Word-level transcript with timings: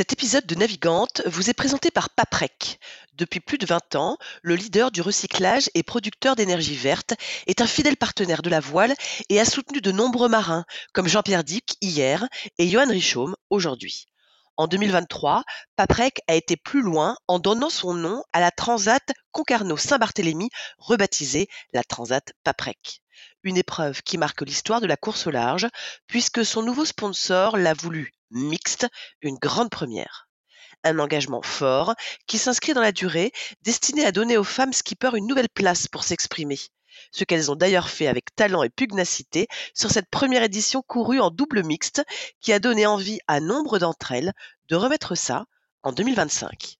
Cet 0.00 0.14
épisode 0.14 0.46
de 0.46 0.54
Navigante 0.54 1.20
vous 1.26 1.50
est 1.50 1.52
présenté 1.52 1.90
par 1.90 2.08
Paprec. 2.08 2.80
Depuis 3.12 3.38
plus 3.38 3.58
de 3.58 3.66
20 3.66 3.96
ans, 3.96 4.16
le 4.40 4.54
leader 4.54 4.90
du 4.90 5.02
recyclage 5.02 5.68
et 5.74 5.82
producteur 5.82 6.36
d'énergie 6.36 6.74
verte 6.74 7.12
est 7.46 7.60
un 7.60 7.66
fidèle 7.66 7.98
partenaire 7.98 8.40
de 8.40 8.48
la 8.48 8.60
voile 8.60 8.94
et 9.28 9.38
a 9.38 9.44
soutenu 9.44 9.82
de 9.82 9.92
nombreux 9.92 10.30
marins, 10.30 10.64
comme 10.94 11.06
Jean-Pierre 11.06 11.44
Dick 11.44 11.76
hier 11.82 12.26
et 12.56 12.66
Johan 12.66 12.88
Richaume 12.88 13.36
aujourd'hui. 13.50 14.06
En 14.56 14.68
2023, 14.68 15.44
Paprec 15.76 16.22
a 16.28 16.34
été 16.34 16.56
plus 16.56 16.80
loin 16.80 17.14
en 17.28 17.38
donnant 17.38 17.68
son 17.68 17.92
nom 17.92 18.22
à 18.32 18.40
la 18.40 18.50
Transat 18.50 19.06
Concarneau-Saint-Barthélemy, 19.32 20.48
rebaptisée 20.78 21.46
la 21.74 21.84
Transat 21.84 22.32
Paprec. 22.42 23.02
Une 23.42 23.58
épreuve 23.58 24.00
qui 24.00 24.16
marque 24.16 24.40
l'histoire 24.40 24.80
de 24.80 24.86
la 24.86 24.96
course 24.96 25.26
au 25.26 25.30
large, 25.30 25.68
puisque 26.06 26.42
son 26.42 26.62
nouveau 26.62 26.86
sponsor 26.86 27.58
l'a 27.58 27.74
voulu 27.74 28.14
mixte, 28.30 28.86
une 29.22 29.36
grande 29.36 29.70
première. 29.70 30.28
Un 30.84 30.98
engagement 30.98 31.42
fort 31.42 31.94
qui 32.26 32.38
s'inscrit 32.38 32.72
dans 32.72 32.80
la 32.80 32.92
durée, 32.92 33.32
destiné 33.62 34.04
à 34.04 34.12
donner 34.12 34.38
aux 34.38 34.44
femmes 34.44 34.72
skippers 34.72 35.14
une 35.14 35.26
nouvelle 35.26 35.48
place 35.48 35.88
pour 35.88 36.04
s'exprimer. 36.04 36.58
Ce 37.12 37.24
qu'elles 37.24 37.50
ont 37.50 37.56
d'ailleurs 37.56 37.88
fait 37.88 38.06
avec 38.06 38.34
talent 38.34 38.62
et 38.62 38.70
pugnacité 38.70 39.46
sur 39.74 39.90
cette 39.90 40.10
première 40.10 40.42
édition 40.42 40.82
courue 40.82 41.20
en 41.20 41.30
double 41.30 41.64
mixte 41.64 42.02
qui 42.40 42.52
a 42.52 42.58
donné 42.58 42.86
envie 42.86 43.20
à 43.26 43.40
nombre 43.40 43.78
d'entre 43.78 44.12
elles 44.12 44.32
de 44.68 44.76
remettre 44.76 45.14
ça 45.14 45.44
en 45.82 45.92
2025. 45.92 46.79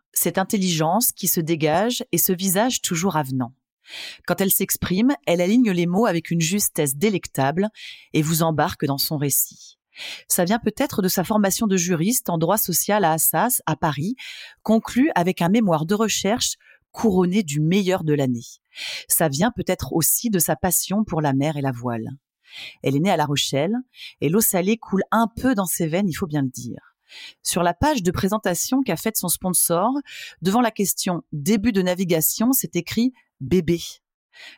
cette 0.21 0.37
intelligence 0.37 1.11
qui 1.11 1.27
se 1.27 1.39
dégage 1.39 2.03
et 2.11 2.19
ce 2.19 2.31
visage 2.31 2.81
toujours 2.81 3.15
avenant. 3.15 3.55
Quand 4.27 4.39
elle 4.39 4.51
s'exprime, 4.51 5.15
elle 5.25 5.41
aligne 5.41 5.71
les 5.71 5.87
mots 5.87 6.05
avec 6.05 6.29
une 6.29 6.41
justesse 6.41 6.95
délectable 6.95 7.69
et 8.13 8.21
vous 8.21 8.43
embarque 8.43 8.85
dans 8.85 8.99
son 8.99 9.17
récit. 9.17 9.79
Ça 10.27 10.45
vient 10.45 10.59
peut-être 10.59 11.01
de 11.01 11.07
sa 11.07 11.23
formation 11.23 11.65
de 11.65 11.75
juriste 11.75 12.29
en 12.29 12.37
droit 12.37 12.59
social 12.59 13.03
à 13.03 13.13
Assas, 13.13 13.63
à 13.65 13.75
Paris, 13.75 14.15
conclue 14.61 15.09
avec 15.15 15.41
un 15.41 15.49
mémoire 15.49 15.87
de 15.87 15.95
recherche 15.95 16.53
couronné 16.91 17.41
du 17.41 17.59
meilleur 17.59 18.03
de 18.03 18.13
l'année. 18.13 18.45
Ça 19.07 19.27
vient 19.27 19.51
peut-être 19.51 19.91
aussi 19.93 20.29
de 20.29 20.39
sa 20.39 20.55
passion 20.55 21.03
pour 21.03 21.21
la 21.21 21.33
mer 21.33 21.57
et 21.57 21.61
la 21.61 21.71
voile. 21.71 22.09
Elle 22.83 22.95
est 22.95 22.99
née 22.99 23.11
à 23.11 23.17
La 23.17 23.25
Rochelle, 23.25 23.75
et 24.19 24.29
l'eau 24.29 24.41
salée 24.41 24.77
coule 24.77 25.03
un 25.09 25.27
peu 25.35 25.55
dans 25.55 25.65
ses 25.65 25.87
veines, 25.87 26.09
il 26.09 26.13
faut 26.13 26.27
bien 26.27 26.43
le 26.43 26.49
dire. 26.49 26.90
Sur 27.43 27.63
la 27.63 27.73
page 27.73 28.03
de 28.03 28.11
présentation 28.11 28.81
qu'a 28.81 28.95
faite 28.95 29.17
son 29.17 29.27
sponsor, 29.27 29.91
devant 30.41 30.61
la 30.61 30.71
question 30.71 31.23
début 31.31 31.71
de 31.71 31.81
navigation, 31.81 32.51
c'est 32.53 32.75
écrit 32.75 33.13
bébé. 33.39 33.81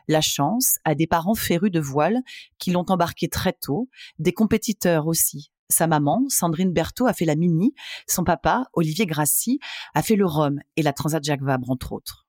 La 0.08 0.20
chance 0.20 0.78
a 0.84 0.94
des 0.94 1.06
parents 1.06 1.34
férus 1.34 1.70
de 1.70 1.80
voile 1.80 2.20
qui 2.58 2.70
l'ont 2.70 2.86
embarqué 2.88 3.28
très 3.28 3.52
tôt, 3.52 3.88
des 4.18 4.32
compétiteurs 4.32 5.06
aussi. 5.06 5.50
Sa 5.70 5.86
maman, 5.86 6.24
Sandrine 6.28 6.72
Berthaud, 6.72 7.06
a 7.06 7.14
fait 7.14 7.24
la 7.24 7.36
Mini, 7.36 7.74
son 8.06 8.22
papa, 8.22 8.66
Olivier 8.74 9.06
Grassi, 9.06 9.58
a 9.94 10.02
fait 10.02 10.16
le 10.16 10.26
Rhum 10.26 10.60
et 10.76 10.82
la 10.82 10.92
Transat 10.92 11.24
Jacques 11.24 11.42
Vabre, 11.42 11.70
entre 11.70 11.92
autres. 11.92 12.26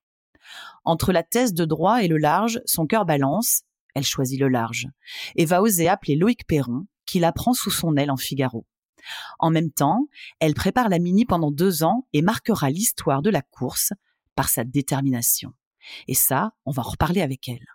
Entre 0.84 1.12
la 1.12 1.22
thèse 1.22 1.52
de 1.52 1.64
droit 1.64 2.02
et 2.02 2.08
le 2.08 2.16
large, 2.16 2.60
son 2.64 2.86
cœur 2.86 3.04
balance, 3.04 3.62
elle 3.94 4.04
choisit 4.04 4.40
le 4.40 4.48
large, 4.48 4.88
et 5.36 5.44
va 5.44 5.62
oser 5.62 5.88
appeler 5.88 6.16
Loïc 6.16 6.46
Perron, 6.46 6.86
qui 7.04 7.18
la 7.18 7.32
prend 7.32 7.52
sous 7.52 7.70
son 7.70 7.96
aile 7.96 8.10
en 8.10 8.16
Figaro. 8.16 8.66
En 9.38 9.50
même 9.50 9.70
temps, 9.70 10.08
elle 10.40 10.54
prépare 10.54 10.88
la 10.88 10.98
Mini 10.98 11.24
pendant 11.24 11.50
deux 11.50 11.82
ans 11.82 12.06
et 12.12 12.22
marquera 12.22 12.70
l'histoire 12.70 13.22
de 13.22 13.30
la 13.30 13.42
course 13.42 13.92
par 14.34 14.48
sa 14.48 14.64
détermination. 14.64 15.52
Et 16.08 16.14
ça, 16.14 16.52
on 16.64 16.70
va 16.70 16.82
en 16.82 16.90
reparler 16.90 17.22
avec 17.22 17.48
elle. 17.48 17.66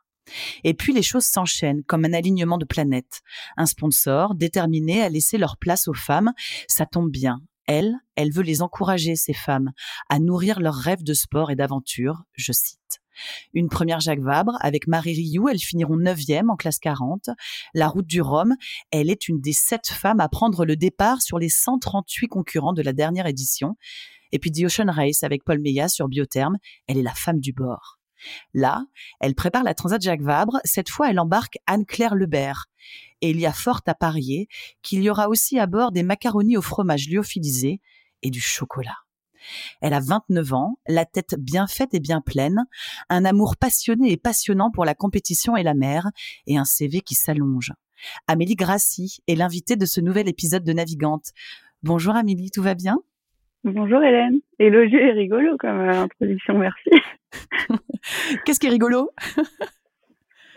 Et 0.64 0.74
puis 0.74 0.94
les 0.94 1.02
choses 1.02 1.26
s'enchaînent 1.26 1.84
comme 1.84 2.06
un 2.06 2.14
alignement 2.14 2.58
de 2.58 2.66
planètes. 2.66 3.22
Un 3.58 3.66
sponsor 3.66 4.36
déterminé 4.36 5.02
à 5.02 5.10
laisser 5.10 5.38
leur 5.38 5.58
place 5.58 5.88
aux 5.88 5.94
femmes, 5.94 6.32
ça 6.68 6.86
tombe 6.86 7.12
bien. 7.12 7.42
Elle, 7.68 7.96
elle 8.16 8.32
veut 8.32 8.44
les 8.44 8.62
encourager, 8.62 9.16
ces 9.16 9.34
femmes, 9.34 9.72
à 10.10 10.20
nourrir 10.20 10.60
leurs 10.60 10.76
rêves 10.76 11.04
de 11.04 11.14
sport 11.14 11.52
et 11.52 11.56
d'aventure, 11.56 12.24
je 12.34 12.52
cite. 12.52 13.01
Une 13.54 13.70
première 13.70 14.00
Jacques 14.00 14.22
Vabre 14.22 14.58
avec 14.62 14.88
Marie 14.88 15.14
Rioux, 15.14 15.50
elles 15.50 15.60
finiront 15.60 15.98
neuvième 15.98 16.50
en 16.50 16.56
classe 16.56 16.80
40. 16.80 17.30
La 17.74 17.88
route 17.88 18.08
du 18.08 18.22
Rhum, 18.22 18.56
elle 18.92 19.10
est 19.10 19.28
une 19.28 19.40
des 19.40 19.54
sept 19.54 19.88
femmes 19.88 20.20
à 20.20 20.30
prendre 20.30 20.66
le 20.66 20.76
départ 20.76 21.22
sur 21.22 21.40
les 21.40 21.50
138 21.50 22.28
concurrents 22.28 22.74
de 22.74 22.82
la 22.82 22.94
dernière 22.94 23.28
édition. 23.28 23.76
Et 24.32 24.40
puis 24.40 24.52
The 24.52 24.64
Ocean 24.66 24.92
Race 24.92 25.24
avec 25.24 25.44
Paul 25.44 25.60
Meillat 25.60 25.90
sur 25.90 26.08
Biotherme, 26.08 26.58
elle 26.88 26.98
est 26.98 27.04
la 27.04 27.14
femme 27.14 27.40
du 27.40 27.54
bord. 27.54 28.00
Là, 28.54 28.86
elle 29.20 29.36
prépare 29.36 29.64
la 29.64 29.74
Transat 29.74 30.02
Jacques 30.02 30.22
Vabre. 30.22 30.60
Cette 30.64 30.90
fois, 30.90 31.10
elle 31.10 31.20
embarque 31.20 31.58
Anne-Claire 31.66 32.16
Lebert. 32.16 32.68
Et 33.22 33.32
il 33.32 33.40
y 33.40 33.46
a 33.46 33.54
fort 33.54 33.82
à 33.86 33.94
parier 33.94 34.48
qu'il 34.82 35.02
y 35.02 35.10
aura 35.10 35.28
aussi 35.28 35.60
à 35.60 35.68
bord 35.68 35.92
des 35.92 36.04
macaronis 36.04 36.58
au 36.58 36.62
fromage 36.62 37.10
lyophilisé 37.10 37.82
et 38.22 38.30
du 38.30 38.42
chocolat. 38.42 38.98
Elle 39.82 39.94
a 39.94 40.00
29 40.00 40.54
ans, 40.54 40.80
la 40.88 41.06
tête 41.06 41.36
bien 41.38 41.68
faite 41.68 41.94
et 41.94 42.00
bien 42.00 42.22
pleine, 42.22 42.66
un 43.10 43.26
amour 43.26 43.58
passionné 43.58 44.12
et 44.12 44.18
passionnant 44.18 44.72
pour 44.72 44.86
la 44.86 44.94
compétition 44.96 45.56
et 45.56 45.64
la 45.64 45.74
mer, 45.74 46.10
et 46.48 46.58
un 46.58 46.66
CV 46.66 47.02
qui 47.02 47.16
s'allonge. 47.16 47.74
Amélie 48.28 48.56
Grassi 48.56 49.20
est 49.28 49.36
l'invitée 49.36 49.76
de 49.76 49.86
ce 49.86 50.02
nouvel 50.02 50.28
épisode 50.28 50.64
de 50.64 50.74
Navigante. 50.74 51.32
Bonjour 51.84 52.16
Amélie, 52.16 52.52
tout 52.52 52.64
va 52.64 52.74
bien? 52.74 52.98
Bonjour 53.64 54.02
Hélène. 54.02 54.40
Élogieux 54.58 55.00
et 55.00 55.12
rigolo 55.12 55.56
comme 55.58 55.80
euh, 55.82 56.04
introduction, 56.04 56.58
merci. 56.58 56.90
Qu'est-ce 58.46 58.60
qui 58.60 58.68
est 58.68 58.72
rigolo? 58.72 59.12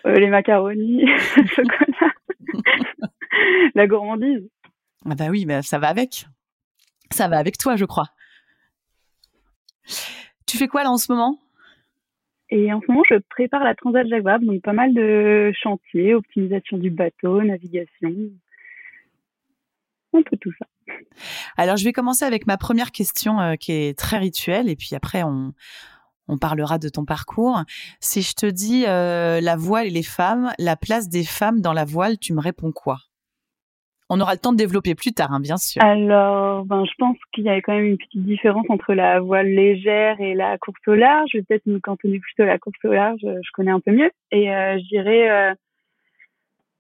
Euh, 0.07 0.15
Les 0.15 0.29
macaronis, 0.29 1.05
le 1.37 1.47
chocolat, 1.47 2.13
la 3.75 3.87
gourmandise. 3.87 4.49
Ah 5.09 5.15
bah 5.15 5.27
oui, 5.31 5.45
mais 5.47 5.61
ça 5.63 5.79
va 5.79 5.89
avec. 5.89 6.27
Ça 7.11 7.29
va 7.29 7.39
avec 7.39 7.59
toi, 7.59 7.77
je 7.77 7.85
crois. 7.85 8.07
Tu 10.47 10.57
fais 10.57 10.69
quoi 10.69 10.83
là 10.83 10.91
en 10.91 10.99
ce 10.99 11.11
moment? 11.13 11.39
Et 12.51 12.73
en 12.73 12.81
ce 12.81 12.87
moment, 12.89 13.03
je 13.09 13.17
prépare 13.31 13.65
la 13.65 13.75
Transat 13.75 14.07
Jacques 14.07 14.23
Vabre, 14.23 14.45
donc 14.45 14.63
pas 14.63 14.75
mal 14.75 14.93
de 14.95 15.53
chantiers, 15.61 16.15
optimisation 16.15 16.77
du 16.77 16.91
bateau, 16.91 17.43
navigation, 17.43 18.15
un 20.13 20.23
peu 20.23 20.37
tout 20.37 20.53
ça. 20.59 20.67
Alors, 21.57 21.77
je 21.77 21.85
vais 21.85 21.93
commencer 21.93 22.25
avec 22.25 22.47
ma 22.47 22.57
première 22.57 22.93
question 22.93 23.41
euh, 23.41 23.55
qui 23.57 23.73
est 23.73 23.99
très 23.99 24.19
rituelle, 24.19 24.69
et 24.69 24.77
puis 24.77 24.91
après, 24.95 25.23
on, 25.23 25.53
on 26.29 26.39
parlera 26.39 26.79
de 26.79 26.89
ton 26.89 27.05
parcours. 27.05 27.63
Si 28.01 28.23
je 28.23 28.35
te 28.35 28.47
dis 28.47 28.85
euh, 28.87 29.41
la 29.41 29.57
voile 29.57 29.87
et 29.87 29.91
les 29.91 30.03
femmes, 30.03 30.53
la 30.59 30.77
place 30.77 31.09
des 31.09 31.25
femmes 31.25 31.61
dans 31.61 31.73
la 31.73 31.85
voile, 31.85 32.19
tu 32.19 32.35
me 32.35 32.41
réponds 32.41 32.73
quoi? 32.73 32.99
On 34.11 34.21
aura 34.21 34.35
le 34.35 34.39
temps 34.39 34.53
de 34.53 34.59
développer 34.59 34.95
plus 34.95 35.13
tard, 35.13 35.33
hein, 35.33 35.41
bien 35.41 35.57
sûr. 35.57 35.83
Alors, 35.83 36.65
ben, 36.65 36.85
je 36.85 36.93
pense 36.99 37.17
qu'il 37.33 37.45
y 37.45 37.49
a 37.49 37.61
quand 37.61 37.75
même 37.75 37.87
une 37.87 37.97
petite 37.97 38.25
différence 38.25 38.67
entre 38.69 38.93
la 38.93 39.21
voile 39.21 39.49
légère 39.49 40.21
et 40.21 40.35
la 40.35 40.59
course 40.59 40.81
au 40.87 40.95
large. 40.95 41.31
Je 41.33 41.39
vais 41.39 41.45
peut-être 41.45 41.67
me 41.67 41.79
cantonner 41.81 42.19
plutôt 42.19 42.43
à 42.43 42.47
la 42.47 42.59
course 42.59 42.79
au 42.85 42.93
large, 42.93 43.21
je 43.23 43.51
connais 43.55 43.71
un 43.71 43.81
peu 43.81 43.93
mieux. 43.93 44.11
Et 44.31 44.55
euh, 44.55 44.79
je 44.79 44.89
dirais, 44.89 45.31
euh, 45.31 45.55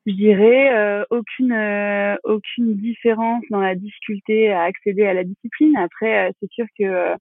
euh, 0.06 1.04
aucune 1.10 1.52
euh, 1.52 2.16
aucune 2.24 2.76
différence 2.76 3.42
dans 3.50 3.60
la 3.60 3.74
difficulté 3.74 4.52
à 4.52 4.62
accéder 4.62 5.06
à 5.06 5.14
la 5.14 5.24
discipline. 5.24 5.76
Après, 5.76 6.30
c'est 6.40 6.50
sûr 6.50 6.66
que 6.78 7.14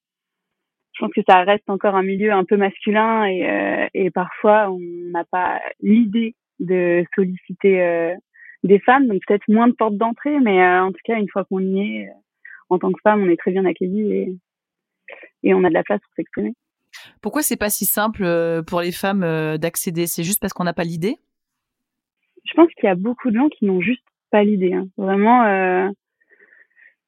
je 0.93 0.99
pense 0.99 1.13
que 1.13 1.21
ça 1.27 1.43
reste 1.43 1.69
encore 1.69 1.95
un 1.95 2.03
milieu 2.03 2.33
un 2.33 2.43
peu 2.43 2.57
masculin 2.57 3.25
et, 3.25 3.89
et 3.93 4.11
parfois 4.11 4.69
on 4.69 4.79
n'a 5.11 5.23
pas 5.23 5.59
l'idée 5.81 6.35
de 6.59 7.03
solliciter 7.15 8.13
des 8.63 8.79
femmes, 8.79 9.07
donc 9.07 9.21
peut-être 9.27 9.47
moins 9.47 9.67
de 9.67 9.73
portes 9.73 9.97
d'entrée, 9.97 10.39
mais 10.39 10.65
en 10.65 10.91
tout 10.91 11.01
cas, 11.03 11.17
une 11.17 11.29
fois 11.29 11.43
qu'on 11.45 11.59
y 11.59 11.79
est, 11.79 12.09
en 12.69 12.79
tant 12.79 12.91
que 12.91 12.99
femme, 13.01 13.21
on 13.23 13.29
est 13.29 13.37
très 13.37 13.51
bien 13.51 13.65
accueillis 13.65 14.11
et, 14.13 14.35
et 15.43 15.53
on 15.53 15.63
a 15.63 15.69
de 15.69 15.73
la 15.73 15.83
place 15.83 15.99
pour 15.99 16.13
s'exprimer. 16.15 16.53
Pourquoi 17.21 17.41
c'est 17.41 17.57
pas 17.57 17.69
si 17.69 17.85
simple 17.85 18.23
pour 18.67 18.81
les 18.81 18.91
femmes 18.91 19.57
d'accéder? 19.57 20.07
C'est 20.07 20.23
juste 20.23 20.39
parce 20.39 20.53
qu'on 20.53 20.63
n'a 20.63 20.73
pas 20.73 20.83
l'idée? 20.83 21.17
Je 22.45 22.53
pense 22.53 22.71
qu'il 22.73 22.85
y 22.85 22.91
a 22.91 22.95
beaucoup 22.95 23.31
de 23.31 23.35
gens 23.35 23.49
qui 23.49 23.65
n'ont 23.65 23.81
juste 23.81 24.03
pas 24.31 24.43
l'idée. 24.43 24.73
Hein. 24.73 24.87
Vraiment, 24.97 25.43
euh, 25.43 25.89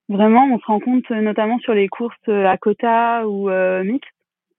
vraiment, 0.09 0.45
on 0.53 0.59
se 0.59 0.65
rend 0.65 0.79
compte 0.79 1.09
notamment 1.09 1.59
sur 1.59 1.73
les 1.73 1.87
courses 1.87 2.15
à 2.27 2.57
quota 2.57 3.27
ou 3.27 3.49
euh, 3.49 3.83
mixtes 3.83 4.09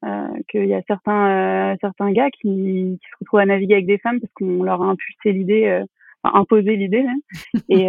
euh, 0.04 0.28
qu'il 0.48 0.66
y 0.66 0.74
a 0.74 0.82
certains 0.86 1.72
euh, 1.72 1.76
certains 1.80 2.12
gars 2.12 2.30
qui, 2.30 2.98
qui, 3.00 3.08
se 3.10 3.16
retrouvent 3.20 3.40
à 3.40 3.46
naviguer 3.46 3.74
avec 3.74 3.86
des 3.86 3.98
femmes 3.98 4.20
parce 4.20 4.32
qu'on 4.34 4.62
leur 4.62 4.82
a 4.82 4.86
impulsé 4.86 5.32
l'idée, 5.32 5.66
euh, 5.66 5.84
enfin, 6.26 6.38
imposé 6.38 6.76
l'idée, 6.76 7.04
et, 7.68 7.86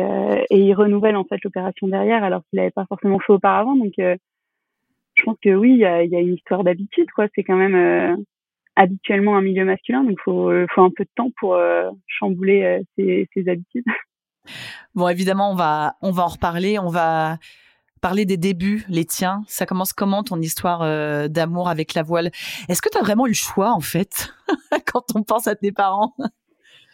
et 0.49 0.57
ils 0.57 0.73
renouvellent 0.73 1.17
en 1.17 1.25
fait 1.25 1.43
l'opération 1.43 1.87
derrière 1.87 2.23
alors 2.23 2.41
qu'ils 2.49 2.57
l'avaient 2.57 2.71
pas 2.71 2.85
forcément 2.87 3.19
fait 3.19 3.33
auparavant. 3.33 3.75
Donc 3.75 3.93
je 3.97 5.23
pense 5.23 5.37
que 5.41 5.53
oui, 5.55 5.71
il 5.71 5.79
y 5.79 5.85
a, 5.85 6.03
y 6.03 6.15
a, 6.15 6.19
une 6.19 6.35
histoire 6.35 6.63
d'habitude, 6.63 7.09
quoi. 7.11 7.27
C'est 7.35 7.43
quand 7.43 7.55
même 7.55 8.17
habituellement 8.75 9.35
un 9.35 9.41
milieu 9.41 9.65
masculin, 9.65 10.03
donc 10.03 10.19
faut 10.23 10.51
faut 10.73 10.81
un 10.81 10.91
peu 10.95 11.03
de 11.03 11.09
temps 11.15 11.31
pour 11.39 11.59
chambouler 12.07 12.81
ses, 12.95 13.27
ses 13.33 13.49
habitudes. 13.49 13.85
Bon, 14.95 15.07
évidemment, 15.07 15.51
on 15.51 15.55
va, 15.55 15.95
on 16.01 16.11
va 16.11 16.23
en 16.23 16.27
reparler. 16.27 16.79
On 16.79 16.89
va 16.89 17.37
parler 18.01 18.25
des 18.25 18.37
débuts, 18.37 18.85
les 18.89 19.05
tiens. 19.05 19.43
Ça 19.47 19.65
commence 19.65 19.93
comment 19.93 20.23
ton 20.23 20.39
histoire 20.39 20.81
euh, 20.81 21.27
d'amour 21.27 21.69
avec 21.69 21.93
la 21.93 22.03
voile? 22.03 22.31
Est-ce 22.69 22.81
que 22.81 22.89
tu 22.89 22.97
as 22.97 23.01
vraiment 23.01 23.25
eu 23.25 23.31
le 23.31 23.35
choix, 23.35 23.71
en 23.71 23.79
fait, 23.79 24.33
quand 24.91 25.15
on 25.15 25.23
pense 25.23 25.47
à 25.47 25.55
tes 25.55 25.71
parents? 25.71 26.15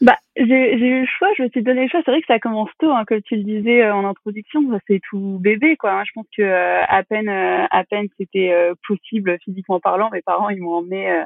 Bah, 0.02 0.18
j'ai 0.36 0.76
eu 0.76 1.02
le 1.02 1.06
choix, 1.06 1.30
je 1.38 1.44
me 1.44 1.50
suis 1.50 1.64
donné 1.64 1.84
le 1.84 1.90
choix. 1.90 2.02
C'est 2.04 2.12
vrai 2.12 2.22
que 2.22 2.28
ça 2.28 2.40
commence 2.40 2.70
tôt, 2.80 2.92
hein, 2.92 3.04
comme 3.08 3.22
tu 3.22 3.36
le 3.36 3.44
disais 3.44 3.84
euh, 3.84 3.96
en 3.96 4.06
introduction, 4.06 4.62
c'est 4.88 5.00
tout 5.10 5.40
bébé, 5.42 5.78
quoi. 5.78 5.92
Hein. 5.92 6.04
Je 6.06 6.12
pense 6.14 6.28
que 6.36 6.42
euh, 6.42 6.84
à 6.88 7.04
peine, 7.04 7.30
à 7.30 7.84
peine 7.90 8.08
c'était 8.18 8.54
possible 8.88 9.38
physiquement 9.44 9.80
parlant, 9.80 10.10
mes 10.12 10.22
parents 10.22 10.50
ils 10.50 10.62
m'ont 10.62 10.76
emmené 10.76 11.24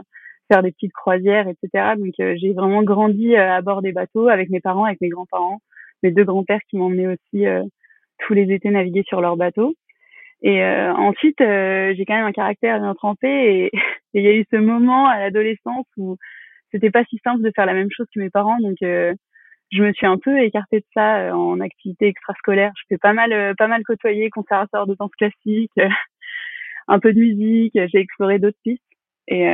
faire 0.52 0.64
des 0.64 0.72
petites 0.72 0.94
croisières, 0.94 1.48
etc. 1.48 1.96
Donc 1.98 2.14
j'ai 2.18 2.54
vraiment 2.54 2.84
grandi 2.84 3.36
à 3.36 3.62
bord 3.62 3.82
des 3.82 3.92
bateaux 3.92 4.28
avec 4.28 4.50
mes 4.50 4.62
parents, 4.62 4.86
avec 4.86 5.02
mes 5.02 5.10
grands-parents 5.10 5.60
mes 6.04 6.12
deux 6.12 6.24
grands-pères 6.24 6.62
qui 6.70 6.78
m'emmenaient 6.78 7.08
aussi 7.08 7.46
euh, 7.46 7.64
tous 8.20 8.34
les 8.34 8.52
étés 8.54 8.70
naviguer 8.70 9.04
sur 9.08 9.22
leur 9.22 9.38
bateau. 9.38 9.76
Et 10.42 10.64
euh, 10.64 10.94
ensuite, 10.94 11.42
euh, 11.42 11.94
j'ai 11.96 12.06
quand 12.06 12.16
même 12.16 12.26
un 12.26 12.32
caractère 12.32 12.80
bien 12.80 12.94
trempé 12.94 13.28
et 13.28 13.72
il 14.14 14.24
y 14.24 14.28
a 14.28 14.34
eu 14.34 14.46
ce 14.52 14.58
moment 14.58 15.08
à 15.08 15.20
l'adolescence 15.20 15.88
où 15.98 16.18
c'était 16.72 16.92
pas 16.92 17.04
si 17.06 17.20
simple 17.24 17.44
de 17.44 17.52
faire 17.56 17.66
la 17.66 17.74
même 17.74 17.92
chose 17.92 18.08
que 18.14 18.20
mes 18.20 18.30
parents, 18.30 18.60
donc 18.60 18.78
je 18.82 19.84
me 19.84 19.92
suis 19.94 20.06
un 20.06 20.18
peu 20.18 20.40
écartée 20.40 20.80
de 20.80 20.86
ça 20.94 21.36
en 21.36 21.60
activité 21.60 22.08
extrascolaire. 22.08 22.72
Je 22.78 22.84
fais 22.90 22.98
pas 22.98 23.14
mal, 23.14 23.56
pas 23.58 23.68
mal 23.68 23.84
côtoyer 23.84 24.30
conservateur 24.30 24.88
de 24.88 24.96
danse 24.96 25.12
classique, 25.18 25.72
un 26.88 27.00
peu 27.00 27.14
de 27.14 27.20
musique. 27.20 27.74
J'ai 27.74 28.00
exploré 28.00 28.40
d'autres 28.40 28.58
pistes 28.64 28.82
et 29.28 29.46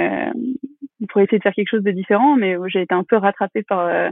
pour 1.09 1.21
essayer 1.21 1.39
de 1.39 1.43
faire 1.43 1.53
quelque 1.53 1.71
chose 1.71 1.83
de 1.83 1.91
différent, 1.91 2.35
mais 2.35 2.55
j'ai 2.67 2.81
été 2.81 2.93
un 2.93 3.03
peu 3.03 3.17
rattrapée 3.17 3.63
par 3.63 4.11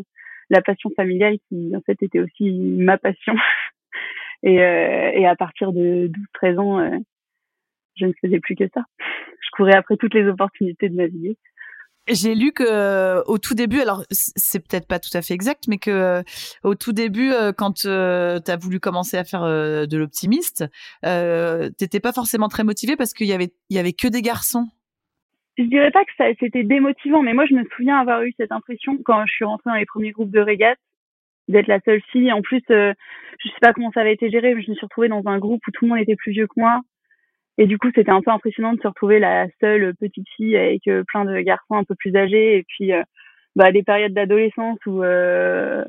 la 0.52 0.62
passion 0.62 0.92
familiale 0.96 1.38
qui 1.48 1.74
en 1.76 1.82
fait 1.82 1.98
était 2.04 2.20
aussi 2.20 2.52
ma 2.52 2.98
passion. 2.98 3.34
et, 4.44 4.62
euh, 4.62 5.12
et 5.14 5.26
à 5.26 5.36
partir 5.36 5.72
de 5.72 6.12
12-13 6.44 6.60
ans, 6.60 6.80
euh, 6.80 6.98
je 7.96 8.06
ne 8.06 8.14
faisais 8.22 8.40
plus 8.40 8.56
que 8.56 8.68
ça. 8.74 8.84
Je 9.00 9.50
courais 9.54 9.76
après 9.76 9.98
toutes 9.98 10.14
les 10.14 10.28
opportunités 10.28 10.90
de 10.90 10.96
naviguer. 10.96 11.38
J'ai 12.08 12.36
lu 12.36 12.52
que 12.52 13.24
au 13.28 13.38
tout 13.38 13.54
début, 13.54 13.80
alors 13.80 14.04
c'est 14.10 14.60
peut-être 14.60 14.88
pas 14.88 15.00
tout 15.00 15.16
à 15.16 15.22
fait 15.22 15.34
exact, 15.34 15.66
mais 15.68 15.78
que 15.78 16.24
au 16.64 16.76
tout 16.76 16.94
début, 16.94 17.32
quand 17.58 17.74
tu 17.74 17.88
as 17.90 18.58
voulu 18.60 18.80
commencer 18.80 19.18
à 19.18 19.24
faire 19.24 19.44
de 19.44 19.98
l'optimiste, 19.98 20.66
euh, 21.06 21.70
t'étais 21.78 22.00
pas 22.00 22.14
forcément 22.14 22.48
très 22.48 22.64
motivé 22.64 22.96
parce 22.96 23.14
qu'il 23.14 23.28
y 23.28 23.34
avait 23.34 23.54
il 23.70 23.78
y 23.78 23.80
avait 23.80 23.94
que 23.94 24.08
des 24.08 24.22
garçons 24.22 24.68
je 25.58 25.64
dirais 25.64 25.92
pas 25.92 26.04
que 26.06 26.12
ça 26.18 26.26
c'était 26.40 26.64
démotivant, 26.64 27.22
mais 27.22 27.34
moi 27.34 27.46
je 27.46 27.54
me 27.54 27.64
souviens 27.76 28.00
avoir 28.00 28.24
eu 28.24 28.34
cette 28.38 28.54
impression 28.54 28.98
quand 29.04 29.26
je 29.26 29.34
suis 29.34 29.46
rentrée 29.46 29.70
dans 29.70 29.76
les 29.76 29.86
premiers 29.86 30.12
groupes 30.12 30.32
de 30.32 30.40
régate 30.40 30.80
d'être 31.50 31.68
la 31.68 31.80
seule 31.82 32.02
fille. 32.12 32.32
En 32.32 32.42
plus, 32.42 32.64
euh, 32.72 32.94
je 33.40 33.50
sais 33.50 33.60
pas 33.62 33.74
comment 33.74 33.92
ça 33.92 34.02
avait 34.02 34.14
été 34.14 34.30
géré, 34.32 34.56
mais 34.56 34.64
je 34.64 34.72
me 34.72 34.76
suis 34.76 34.86
retrouvée 34.86 35.10
dans 35.10 35.22
un 35.26 35.40
groupe 35.40 35.62
où 35.68 35.72
tout 35.72 35.86
le 35.86 35.90
monde 35.90 36.00
était 36.00 36.16
plus 36.16 36.32
vieux 36.32 36.48
que 36.48 36.54
moi. 36.56 36.80
Et 37.58 37.68
du 37.68 37.78
coup, 37.78 37.90
c'était 37.94 38.12
un 38.12 38.22
peu 38.22 38.32
impressionnant 38.32 38.74
de 38.74 38.82
se 38.82 38.88
retrouver 38.88 39.20
la 39.20 39.48
seule 39.60 39.94
petite 39.96 40.28
fille 40.36 40.56
avec 40.58 40.88
euh, 40.88 41.04
plein 41.08 41.26
de 41.26 41.40
garçons 41.42 41.76
un 41.76 41.84
peu 41.84 41.96
plus 41.96 42.16
âgés. 42.16 42.58
Et 42.58 42.64
puis, 42.64 42.94
euh, 42.94 43.04
bah, 43.56 43.72
des 43.72 43.84
périodes 43.84 44.14
d'adolescence 44.14 44.80
où 44.86 45.04
euh, 45.04 45.84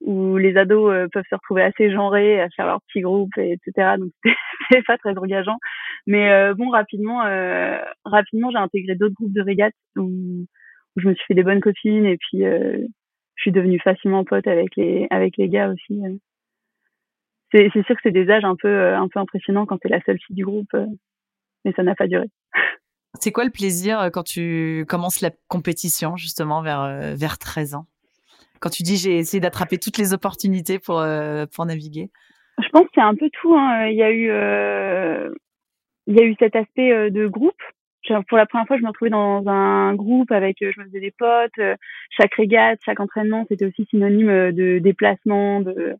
où 0.00 0.36
les 0.36 0.56
ados 0.56 1.08
peuvent 1.12 1.24
se 1.28 1.34
retrouver 1.34 1.62
assez 1.62 1.90
genrés 1.90 2.40
à 2.40 2.48
faire 2.50 2.66
leur 2.66 2.80
petits 2.82 3.00
groupes, 3.00 3.36
etc. 3.36 3.96
Donc 3.98 4.12
c'est 4.70 4.84
pas 4.86 4.96
très 4.96 5.16
engageant. 5.18 5.56
Mais 6.06 6.54
bon, 6.54 6.70
rapidement, 6.70 7.24
rapidement, 8.04 8.50
j'ai 8.52 8.58
intégré 8.58 8.94
d'autres 8.94 9.16
groupes 9.16 9.32
de 9.32 9.42
régates 9.42 9.74
où, 9.96 10.04
où, 10.04 11.00
je 11.00 11.08
me 11.08 11.14
suis 11.14 11.24
fait 11.26 11.34
des 11.34 11.42
bonnes 11.42 11.60
copines 11.60 12.06
et 12.06 12.16
puis 12.16 12.42
je 12.42 13.42
suis 13.42 13.50
devenue 13.50 13.80
facilement 13.80 14.22
pote 14.24 14.46
avec 14.46 14.76
les 14.76 15.08
avec 15.10 15.36
les 15.36 15.48
gars 15.48 15.68
aussi. 15.68 16.00
C'est 17.52 17.70
c'est 17.72 17.84
sûr 17.86 17.94
que 17.94 18.00
c'est 18.02 18.10
des 18.10 18.30
âges 18.30 18.44
un 18.44 18.56
peu 18.56 18.94
un 18.94 19.08
peu 19.08 19.20
impressionnants 19.20 19.66
quand 19.66 19.78
t'es 19.78 19.88
la 19.88 20.02
seule 20.02 20.18
fille 20.18 20.36
du 20.36 20.44
groupe, 20.44 20.74
mais 21.64 21.72
ça 21.72 21.82
n'a 21.82 21.94
pas 21.94 22.06
duré. 22.06 22.26
C'est 23.20 23.32
quoi 23.32 23.44
le 23.44 23.50
plaisir 23.50 24.10
quand 24.12 24.22
tu 24.22 24.84
commences 24.86 25.22
la 25.22 25.30
compétition 25.48 26.16
justement 26.16 26.62
vers 26.62 27.16
vers 27.16 27.38
13 27.38 27.74
ans? 27.74 27.86
Quand 28.60 28.70
tu 28.70 28.82
dis 28.82 28.96
j'ai 28.96 29.18
essayé 29.18 29.40
d'attraper 29.40 29.78
toutes 29.78 29.98
les 29.98 30.12
opportunités 30.12 30.78
pour, 30.78 31.00
euh, 31.00 31.46
pour 31.54 31.64
naviguer? 31.66 32.10
Je 32.60 32.68
pense 32.70 32.84
que 32.84 32.90
c'est 32.94 33.00
un 33.00 33.14
peu 33.14 33.30
tout. 33.40 33.54
Hein. 33.54 33.86
Il, 33.86 33.96
y 33.96 34.02
a 34.02 34.10
eu, 34.10 34.30
euh, 34.30 35.30
il 36.06 36.16
y 36.16 36.20
a 36.20 36.24
eu 36.24 36.34
cet 36.38 36.56
aspect 36.56 36.92
euh, 36.92 37.10
de 37.10 37.26
groupe. 37.26 37.60
Pour 38.28 38.38
la 38.38 38.46
première 38.46 38.66
fois, 38.66 38.78
je 38.78 38.82
me 38.82 38.88
retrouvais 38.88 39.10
dans 39.10 39.46
un 39.46 39.94
groupe 39.94 40.32
avec, 40.32 40.56
je 40.60 40.80
me 40.80 40.86
faisais 40.86 41.00
des 41.00 41.10
potes. 41.10 41.60
Chaque 42.10 42.34
régate, 42.34 42.78
chaque 42.82 43.00
entraînement, 43.00 43.44
c'était 43.50 43.66
aussi 43.66 43.84
synonyme 43.90 44.50
de 44.50 44.78
déplacement, 44.78 45.60
de 45.60 45.94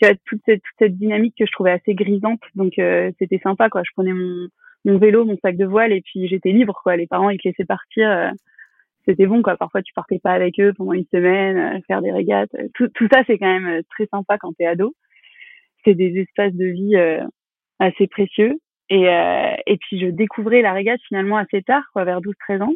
tu 0.00 0.06
vois, 0.06 0.14
toute 0.26 0.40
cette, 0.44 0.62
toute 0.62 0.76
cette 0.78 0.96
dynamique 0.96 1.34
que 1.38 1.46
je 1.46 1.52
trouvais 1.52 1.72
assez 1.72 1.94
grisante. 1.94 2.40
Donc 2.54 2.74
c'était 3.18 3.40
sympa, 3.42 3.68
quoi. 3.68 3.82
Je 3.84 3.92
prenais 3.94 4.12
mon, 4.12 4.48
mon 4.84 4.98
vélo, 4.98 5.24
mon 5.24 5.36
sac 5.42 5.56
de 5.56 5.66
voile 5.66 5.92
et 5.92 6.02
puis 6.02 6.28
j'étais 6.28 6.52
libre, 6.52 6.78
quoi. 6.82 6.96
Les 6.96 7.06
parents 7.06 7.30
ils 7.30 7.38
te 7.38 7.48
laissaient 7.48 7.64
partir 7.64 8.32
c'était 9.06 9.26
bon 9.26 9.42
quoi. 9.42 9.56
Parfois 9.56 9.82
tu 9.82 9.92
partais 9.94 10.18
pas 10.18 10.32
avec 10.32 10.58
eux 10.60 10.72
pendant 10.76 10.92
une 10.92 11.06
semaine, 11.12 11.56
euh, 11.56 11.80
faire 11.86 12.02
des 12.02 12.12
régates. 12.12 12.50
Tout, 12.74 12.88
tout 12.88 13.08
ça 13.12 13.22
c'est 13.26 13.38
quand 13.38 13.46
même 13.46 13.78
euh, 13.78 13.82
très 13.90 14.06
sympa 14.06 14.36
quand 14.38 14.52
t'es 14.54 14.66
ado. 14.66 14.94
C'est 15.84 15.94
des 15.94 16.20
espaces 16.20 16.54
de 16.54 16.66
vie 16.66 16.96
euh, 16.96 17.22
assez 17.78 18.06
précieux. 18.08 18.54
Et, 18.88 19.08
euh, 19.08 19.54
et 19.66 19.76
puis 19.78 20.00
je 20.00 20.06
découvrais 20.06 20.62
la 20.62 20.72
régate 20.72 21.00
finalement 21.08 21.36
assez 21.36 21.62
tard, 21.62 21.84
quoi, 21.92 22.04
vers 22.04 22.20
12-13 22.20 22.62
ans. 22.62 22.74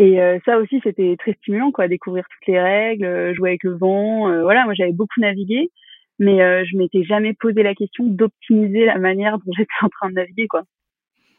Et 0.00 0.20
ça 0.44 0.58
aussi 0.58 0.80
c'était 0.84 1.16
très 1.18 1.32
stimulant, 1.32 1.72
quoi, 1.72 1.88
découvrir 1.88 2.24
toutes 2.30 2.46
les 2.46 2.60
règles, 2.60 3.34
jouer 3.34 3.50
avec 3.50 3.64
le 3.64 3.76
vent. 3.76 4.42
voilà, 4.42 4.64
moi 4.64 4.72
j'avais 4.74 4.92
beaucoup 4.92 5.20
navigué, 5.20 5.72
mais 6.18 6.38
je 6.64 6.76
m'étais 6.76 7.04
jamais 7.04 7.34
posé 7.34 7.62
la 7.62 7.74
question 7.74 8.04
d'optimiser 8.04 8.84
la 8.84 8.98
manière 8.98 9.38
dont 9.38 9.52
j'étais 9.56 9.70
en 9.82 9.88
train 9.88 10.10
de 10.10 10.14
naviguer, 10.14 10.48
quoi 10.48 10.64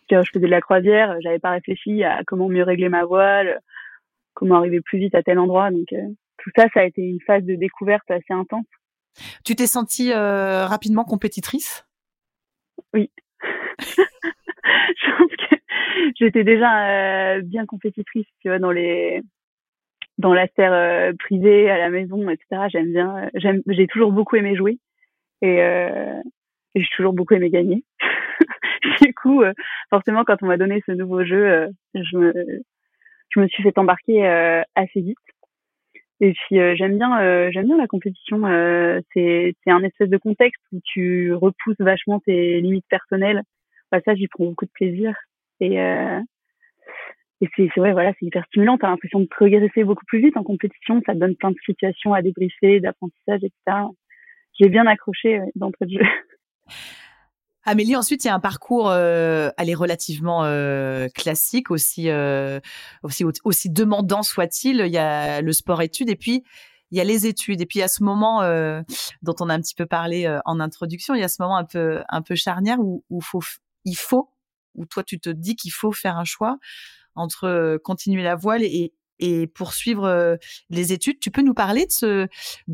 je 0.09 0.29
faisais 0.33 0.45
de 0.45 0.51
la 0.51 0.62
croisière, 0.62 1.15
j'avais 1.21 1.39
pas 1.39 1.51
réfléchi 1.51 2.03
à 2.03 2.21
comment 2.25 2.50
mieux 2.50 2.63
régler 2.63 2.89
ma 2.89 3.05
voile, 3.05 3.59
comment 4.33 4.55
arriver 4.55 4.81
plus 4.81 5.00
vite 5.00 5.15
à 5.15 5.24
tel 5.24 5.39
endroit. 5.39 5.71
Donc 5.71 5.91
euh, 5.93 6.07
tout 6.38 6.50
ça, 6.55 6.67
ça 6.74 6.81
a 6.81 6.86
été 6.86 7.01
une 7.01 7.21
phase 7.21 7.43
de 7.43 7.55
découverte 7.55 8.09
assez 8.09 8.33
intense. 8.33 8.65
Tu 9.43 9.55
t'es 9.55 9.67
sentie 9.67 10.12
euh, 10.13 10.65
rapidement 10.65 11.03
compétitrice? 11.03 11.86
Oui. 12.93 13.12
je 13.79 15.17
pense 15.17 15.31
que 15.31 15.55
j'étais 16.17 16.43
déjà 16.43 17.36
euh, 17.38 17.41
bien 17.41 17.65
compétitrice, 17.65 18.27
tu 18.41 18.50
vois, 18.50 18.59
dans 18.59 18.71
les 18.71 19.21
dans 20.19 20.33
la 20.33 20.47
sphère 20.47 21.13
privée, 21.17 21.69
à 21.69 21.77
la 21.77 21.89
maison, 21.89 22.29
etc. 22.29 22.67
J'aime 22.71 22.91
bien, 22.91 23.29
j'aime, 23.33 23.61
j'ai 23.67 23.88
toujours 23.88 24.11
beaucoup 24.11 24.35
aimé 24.35 24.55
jouer 24.55 24.77
et, 25.41 25.59
et 26.75 26.81
j'ai 26.81 26.89
toujours 26.95 27.13
beaucoup 27.13 27.33
aimé 27.33 27.49
gagner. 27.49 27.83
du 29.01 29.13
coup, 29.13 29.41
euh, 29.41 29.53
forcément, 29.89 30.23
quand 30.23 30.41
on 30.41 30.47
m'a 30.47 30.57
donné 30.57 30.83
ce 30.85 30.91
nouveau 30.91 31.23
jeu, 31.23 31.45
euh, 31.45 31.67
je 31.95 32.17
me, 32.17 32.33
je 33.29 33.39
me 33.39 33.47
suis 33.47 33.63
fait 33.63 33.77
embarquer 33.77 34.27
euh, 34.27 34.61
assez 34.75 35.01
vite. 35.01 35.17
Et 36.21 36.33
puis 36.33 36.57
j'aime 36.75 36.97
bien, 36.97 37.49
j'aime 37.49 37.67
bien 37.67 37.77
la 37.77 37.88
compétition. 37.88 38.41
c'est, 39.13 39.55
c'est 39.63 39.71
un 39.71 39.81
espèce 39.83 40.09
de 40.09 40.17
contexte 40.17 40.61
où 40.73 40.81
tu 40.83 41.33
repousses 41.33 41.79
vachement 41.79 42.19
tes 42.19 42.59
limites 42.59 42.88
personnelles. 42.89 43.41
Bah, 43.89 44.01
ça, 44.03 44.15
j'y 44.15 44.27
prends 44.27 44.43
beaucoup 44.43 44.65
de 44.65 44.71
plaisir. 44.71 45.15
Et 45.61 45.77
et 47.41 47.48
c'est, 47.55 47.79
ouais, 47.79 47.93
voilà, 47.93 48.13
c'est 48.19 48.25
hyper 48.25 48.46
stimulant. 48.48 48.77
T'as 48.77 48.89
l'impression 48.89 49.19
de 49.19 49.27
progresser 49.27 49.84
beaucoup 49.84 50.05
plus 50.05 50.19
vite 50.19 50.36
en 50.36 50.43
compétition. 50.43 51.01
Ça 51.05 51.13
te 51.13 51.19
donne 51.19 51.36
plein 51.36 51.51
de 51.51 51.58
situations 51.65 52.13
à 52.13 52.22
débriefer, 52.22 52.79
d'apprentissage, 52.79 53.43
etc. 53.43 53.77
J'ai 54.60 54.69
bien 54.69 54.86
accroché 54.88 55.39
d'entrée 55.55 55.86
de 55.86 56.00
jeu. 56.00 56.05
Amélie, 57.65 57.96
ensuite, 57.96 58.24
il 58.24 58.27
y 58.27 58.29
a 58.31 58.36
un 58.36 58.39
parcours, 58.39 58.89
euh, 58.89 59.50
elle 59.58 59.69
est 59.69 59.75
relativement 59.75 60.43
euh, 60.43 61.08
classique, 61.13 61.72
aussi, 61.72 62.10
euh, 62.10 62.60
aussi, 63.03 63.24
aussi 63.43 63.69
demandant 63.69 64.24
soit-il. 64.24 64.81
Il 64.86 64.91
y 64.91 64.98
a 64.98 65.41
le 65.41 65.51
sport-études 65.53 66.10
et 66.10 66.15
puis 66.15 66.43
il 66.91 66.98
y 66.98 67.01
a 67.01 67.03
les 67.03 67.27
études 67.27 67.62
et 67.62 67.65
puis 67.65 67.81
a 67.81 67.88
ce 67.88 68.03
moment 68.03 68.41
euh, 68.41 68.81
dont 69.22 69.36
on 69.39 69.50
a 69.50 69.53
un 69.53 69.62
petit 69.62 69.75
peu 69.75 69.86
parlé 69.86 70.25
euh, 70.25 70.39
en 70.46 70.60
introduction, 70.60 71.13
il 71.13 71.22
y 71.22 71.24
a 71.24 71.27
ce 71.27 71.41
moment 71.41 71.58
un 71.58 71.65
peu 71.65 72.01
un 72.10 72.22
peu 72.22 72.36
charnière 72.36 72.79
où, 72.79 73.03
où 73.10 73.22
faut 73.22 73.41
il 73.86 73.96
faut 73.96 74.31
où 74.75 74.86
toi 74.86 75.03
tu 75.03 75.19
te 75.19 75.29
dis 75.29 75.55
qu'il 75.55 75.72
faut 75.72 75.91
faire 75.91 76.17
un 76.17 76.25
choix 76.25 76.58
entre 77.15 77.45
euh, 77.45 77.77
continuer 77.83 78.23
la 78.23 78.35
voile 78.35 78.63
et, 78.63 78.93
poursuivre 79.53 80.37
les 80.69 80.93
études. 80.93 81.19
Tu 81.19 81.29
peux 81.29 81.41
nous 81.41 81.53
parler 81.53 81.85
de 81.85 81.91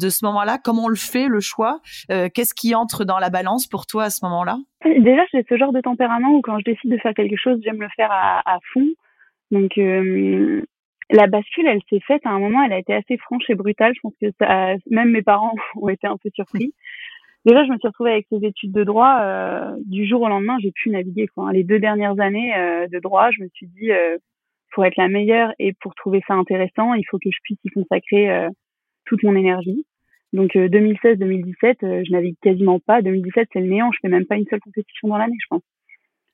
ce, 0.09 0.25
moment-là? 0.25 0.59
Comment 0.63 0.83
on 0.83 0.89
le 0.89 0.95
fait, 0.95 1.25
le 1.27 1.39
choix? 1.39 1.79
Qu'est-ce 2.07 2.53
qui 2.53 2.75
entre 2.75 3.03
dans 3.03 3.17
la 3.17 3.31
balance 3.31 3.65
pour 3.65 3.87
toi 3.87 4.03
à 4.03 4.09
ce 4.11 4.23
moment-là? 4.25 4.59
Déjà, 4.85 5.23
j'ai 5.33 5.43
ce 5.49 5.57
genre 5.57 5.71
de 5.71 5.81
tempérament 5.81 6.35
où 6.35 6.41
quand 6.41 6.59
je 6.59 6.65
décide 6.65 6.91
de 6.91 6.99
faire 6.99 7.15
quelque 7.15 7.35
chose, 7.35 7.59
j'aime 7.63 7.81
le 7.81 7.87
faire 7.95 8.11
à, 8.11 8.59
fond. 8.73 8.85
Donc, 9.49 9.71
la 11.09 11.25
bascule, 11.25 11.65
elle 11.65 11.81
s'est 11.89 12.01
faite 12.05 12.21
à 12.25 12.29
un 12.29 12.37
moment, 12.37 12.63
elle 12.63 12.73
a 12.73 12.79
été 12.79 12.93
assez 12.93 13.17
franche 13.17 13.49
et 13.49 13.55
brutale. 13.55 13.93
Je 13.95 14.01
pense 14.01 14.13
que 14.21 14.93
même 14.93 15.09
mes 15.09 15.23
parents 15.23 15.55
ont 15.81 15.89
été 15.89 16.05
un 16.05 16.17
peu 16.17 16.29
surpris. 16.35 16.75
Déjà, 17.45 17.63
je 17.65 17.71
me 17.71 17.77
suis 17.77 17.87
retrouvée 17.87 18.11
avec 18.11 18.27
ces 18.29 18.43
études 18.45 18.71
de 18.71 18.83
droit. 18.83 19.19
Euh, 19.21 19.75
du 19.85 20.05
jour 20.07 20.21
au 20.21 20.27
lendemain, 20.27 20.57
j'ai 20.61 20.71
pu 20.71 20.89
naviguer. 20.89 21.27
Quoi. 21.27 21.51
Les 21.53 21.63
deux 21.63 21.79
dernières 21.79 22.19
années 22.19 22.55
euh, 22.55 22.87
de 22.87 22.99
droit, 22.99 23.29
je 23.31 23.43
me 23.43 23.49
suis 23.49 23.67
dit, 23.67 23.91
euh, 23.91 24.17
pour 24.73 24.85
être 24.85 24.97
la 24.97 25.07
meilleure 25.07 25.53
et 25.59 25.73
pour 25.73 25.93
trouver 25.95 26.21
ça 26.27 26.33
intéressant, 26.33 26.93
il 26.93 27.03
faut 27.09 27.17
que 27.17 27.29
je 27.31 27.37
puisse 27.43 27.59
y 27.63 27.69
consacrer 27.69 28.31
euh, 28.31 28.49
toute 29.05 29.23
mon 29.23 29.35
énergie. 29.35 29.85
Donc 30.33 30.55
2016-2017, 30.55 32.05
je 32.05 32.11
navigue 32.11 32.35
quasiment 32.41 32.79
pas. 32.79 33.01
2017, 33.01 33.47
c'est 33.53 33.61
le 33.61 33.67
néant. 33.67 33.91
Je 33.93 33.99
fais 34.01 34.09
même 34.09 34.25
pas 34.25 34.35
une 34.35 34.45
seule 34.49 34.59
compétition 34.59 35.07
dans 35.07 35.17
l'année, 35.17 35.37
je 35.39 35.47
pense. 35.49 35.61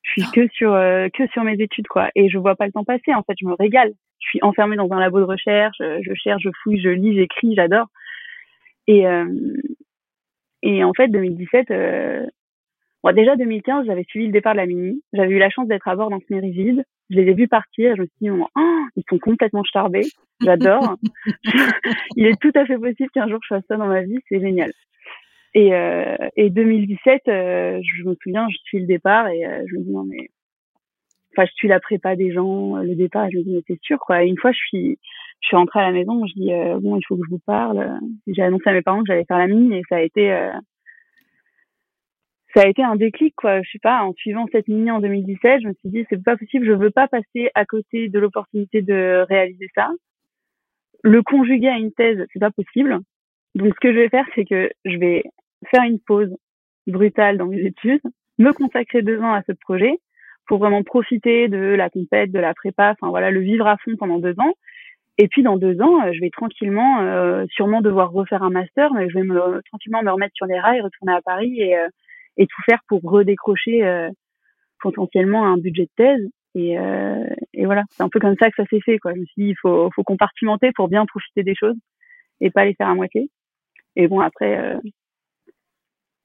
Je 0.01 0.23
suis 0.23 0.31
que 0.31 0.47
sur 0.53 0.71
que 0.71 1.27
sur 1.31 1.43
mes 1.43 1.61
études, 1.61 1.87
quoi. 1.87 2.09
Et 2.15 2.27
je 2.27 2.39
vois 2.39 2.55
pas 2.55 2.65
le 2.65 2.71
temps 2.71 2.83
passer. 2.83 3.13
En 3.13 3.21
fait, 3.21 3.35
je 3.39 3.45
me 3.45 3.53
régale 3.53 3.93
je 4.21 4.29
suis 4.29 4.39
enfermée 4.43 4.75
dans 4.75 4.91
un 4.91 4.99
labo 4.99 5.19
de 5.19 5.25
recherche, 5.25 5.77
euh, 5.81 5.99
je 6.03 6.13
cherche, 6.13 6.43
je 6.43 6.49
fouille, 6.63 6.79
je 6.79 6.89
lis, 6.89 7.15
j'écris, 7.15 7.55
j'adore. 7.55 7.87
Et, 8.87 9.07
euh, 9.07 9.25
et 10.63 10.83
en 10.83 10.93
fait, 10.93 11.07
2017, 11.07 11.71
euh, 11.71 12.25
bon, 13.03 13.15
déjà 13.15 13.35
2015, 13.35 13.85
j'avais 13.85 14.03
suivi 14.03 14.27
le 14.27 14.31
départ 14.31 14.53
de 14.53 14.57
la 14.57 14.65
Mini. 14.65 15.03
J'avais 15.13 15.33
eu 15.33 15.39
la 15.39 15.49
chance 15.49 15.67
d'être 15.67 15.87
à 15.87 15.95
bord 15.95 16.09
d'un 16.09 16.19
vide. 16.29 16.83
Je 17.09 17.15
les 17.15 17.29
ai 17.29 17.33
vus 17.33 17.47
partir. 17.47 17.95
Je 17.95 18.01
me 18.01 18.07
suis 18.07 18.17
dit, 18.21 18.29
oh, 18.29 18.47
ils 18.95 19.03
sont 19.09 19.19
complètement 19.19 19.63
starbés. 19.63 20.07
J'adore. 20.41 20.95
Il 22.15 22.25
est 22.25 22.39
tout 22.39 22.51
à 22.55 22.65
fait 22.65 22.77
possible 22.77 23.09
qu'un 23.11 23.27
jour 23.27 23.39
je 23.43 23.55
fasse 23.55 23.63
ça 23.67 23.77
dans 23.77 23.87
ma 23.87 24.01
vie. 24.01 24.19
C'est 24.29 24.39
génial. 24.39 24.71
Et, 25.53 25.73
euh, 25.73 26.15
et 26.37 26.49
2017, 26.49 27.27
euh, 27.27 27.81
je 27.83 28.03
me 28.03 28.15
souviens, 28.23 28.47
je 28.49 28.57
suis 28.63 28.79
le 28.79 28.87
départ 28.87 29.27
et 29.27 29.43
je 29.67 29.75
me 29.75 29.83
dis 29.83 29.91
non 29.91 30.05
mais 30.05 30.29
enfin 31.31 31.45
je 31.45 31.53
suis 31.53 31.67
la 31.67 31.79
prépa 31.79 32.15
des 32.15 32.31
gens 32.31 32.77
le 32.77 32.95
départ 32.95 33.29
je 33.31 33.37
me 33.37 33.43
dis 33.43 33.53
mais 33.53 33.63
c'est 33.67 33.81
sûr 33.81 33.99
quoi. 33.99 34.23
Une 34.23 34.37
fois 34.37 34.51
je 34.51 34.57
suis 34.57 34.99
je 35.41 35.47
suis 35.47 35.57
rentrée 35.57 35.79
à 35.79 35.83
la 35.83 35.91
maison 35.91 36.25
je 36.25 36.33
dis 36.33 36.53
euh, 36.53 36.79
bon 36.79 36.97
il 36.97 37.03
faut 37.05 37.15
que 37.15 37.23
je 37.25 37.31
vous 37.31 37.41
parle. 37.45 37.99
J'ai 38.27 38.41
annoncé 38.41 38.69
à 38.69 38.73
mes 38.73 38.81
parents 38.81 38.99
que 38.99 39.07
j'allais 39.07 39.25
faire 39.25 39.37
la 39.37 39.47
mine 39.47 39.73
et 39.73 39.83
ça 39.89 39.97
a 39.97 40.01
été 40.01 40.31
euh, 40.33 40.51
ça 42.55 42.63
a 42.63 42.67
été 42.67 42.83
un 42.83 42.95
déclic 42.95 43.33
quoi. 43.35 43.61
Je 43.61 43.71
sais 43.71 43.79
pas 43.79 44.03
en 44.03 44.13
suivant 44.13 44.45
cette 44.51 44.67
mini 44.67 44.91
en 44.91 44.99
2017 44.99 45.61
je 45.61 45.67
me 45.67 45.73
suis 45.73 45.89
dit 45.89 46.05
c'est 46.09 46.23
pas 46.23 46.37
possible 46.37 46.65
je 46.65 46.73
veux 46.73 46.91
pas 46.91 47.07
passer 47.07 47.49
à 47.55 47.65
côté 47.65 48.09
de 48.09 48.19
l'opportunité 48.19 48.81
de 48.81 49.25
réaliser 49.27 49.67
ça. 49.75 49.89
Le 51.03 51.23
conjuguer 51.23 51.69
à 51.69 51.77
une 51.77 51.91
thèse 51.91 52.25
c'est 52.33 52.39
pas 52.39 52.51
possible. 52.51 52.99
Donc 53.55 53.73
ce 53.73 53.79
que 53.79 53.93
je 53.93 53.99
vais 53.99 54.09
faire 54.09 54.25
c'est 54.35 54.45
que 54.45 54.69
je 54.85 54.97
vais 54.97 55.23
faire 55.69 55.83
une 55.83 55.99
pause 55.99 56.35
brutale 56.87 57.37
dans 57.37 57.45
mes 57.45 57.61
études 57.61 58.01
me 58.41 58.51
consacrer 58.53 59.01
deux 59.01 59.19
ans 59.21 59.33
à 59.33 59.43
ce 59.43 59.53
projet 59.53 59.99
pour 60.47 60.59
vraiment 60.59 60.83
profiter 60.83 61.47
de 61.47 61.57
la 61.57 61.89
compète, 61.89 62.31
de 62.31 62.39
la 62.39 62.53
prépa, 62.53 62.91
enfin 62.91 63.09
voilà, 63.09 63.31
le 63.31 63.39
vivre 63.39 63.67
à 63.67 63.77
fond 63.77 63.95
pendant 63.97 64.19
deux 64.19 64.35
ans. 64.39 64.53
Et 65.17 65.27
puis 65.27 65.43
dans 65.43 65.57
deux 65.57 65.81
ans, 65.81 66.03
euh, 66.05 66.11
je 66.13 66.19
vais 66.19 66.29
tranquillement, 66.29 67.01
euh, 67.01 67.45
sûrement 67.51 67.81
devoir 67.81 68.11
refaire 68.11 68.43
un 68.43 68.49
master, 68.49 68.93
mais 68.93 69.09
je 69.09 69.13
vais 69.13 69.23
me, 69.23 69.61
tranquillement 69.69 70.01
me 70.01 70.11
remettre 70.11 70.33
sur 70.35 70.45
les 70.45 70.59
rails, 70.59 70.81
retourner 70.81 71.13
à 71.13 71.21
Paris 71.21 71.59
et, 71.59 71.77
euh, 71.77 71.87
et 72.37 72.47
tout 72.47 72.61
faire 72.65 72.79
pour 72.87 73.01
redécrocher 73.03 73.85
euh, 73.85 74.09
potentiellement 74.79 75.45
un 75.45 75.57
budget 75.57 75.83
de 75.83 75.91
thèse. 75.95 76.29
Et, 76.53 76.75
et 77.53 77.65
voilà, 77.65 77.83
c'est 77.91 78.03
un 78.03 78.09
peu 78.09 78.19
comme 78.19 78.35
ça 78.37 78.49
que 78.49 78.55
ça 78.57 78.65
s'est 78.69 78.81
fait. 78.81 78.97
Quoi. 78.99 79.13
Je 79.13 79.19
me 79.19 79.25
suis 79.25 79.43
dit, 79.43 79.49
il 79.51 79.55
faut, 79.61 79.89
faut 79.95 80.03
compartimenter 80.03 80.71
pour 80.75 80.89
bien 80.89 81.05
profiter 81.05 81.43
des 81.43 81.55
choses 81.55 81.77
et 82.41 82.49
pas 82.49 82.65
les 82.65 82.73
faire 82.73 82.89
à 82.89 82.93
moitié. 82.93 83.29
Et 83.95 84.09
bon, 84.09 84.19
après, 84.19 84.75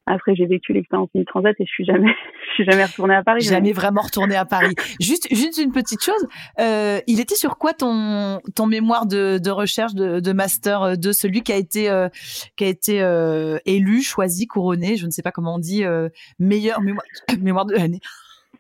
après, 0.07 0.35
j'ai 0.35 0.47
vécu 0.47 0.73
l'expérience 0.73 1.09
du 1.15 1.25
Transat 1.25 1.55
et 1.59 1.65
je 1.65 1.71
suis 1.71 1.85
jamais, 1.85 2.15
je 2.49 2.55
suis 2.55 2.65
jamais 2.65 2.85
retournée 2.85 3.15
à 3.15 3.23
Paris. 3.23 3.41
Jamais 3.41 3.73
vraiment 3.73 4.03
retournée 4.03 4.37
à 4.37 4.45
Paris. 4.45 4.75
juste, 5.01 5.27
juste 5.31 5.59
une 5.59 5.73
petite 5.73 6.03
chose. 6.03 6.27
Euh, 6.61 7.01
il 7.07 7.21
était 7.21 7.35
sur 7.35 7.59
quoi 7.59 7.73
ton 7.73 8.41
ton 8.55 8.67
mémoire 8.67 9.07
de, 9.07 9.39
de 9.39 9.51
recherche 9.51 9.95
de, 9.95 10.21
de 10.21 10.33
master 10.33 10.97
de 10.97 11.13
celui 11.13 11.43
qui 11.43 11.53
a 11.53 11.57
été 11.57 11.91
euh, 11.91 12.09
qui 12.57 12.65
a 12.65 12.69
été 12.69 13.03
euh, 13.03 13.59
élu, 13.67 14.03
choisi, 14.03 14.47
couronné, 14.47 14.97
je 14.97 15.07
ne 15.07 15.11
sais 15.11 15.23
pas 15.23 15.33
comment 15.33 15.57
on 15.57 15.59
dit, 15.59 15.85
euh, 15.85 16.09
meilleur 16.39 16.81
mémoire, 16.81 17.05
mémoire 17.41 17.67
de 17.67 17.75
l'année? 17.75 18.01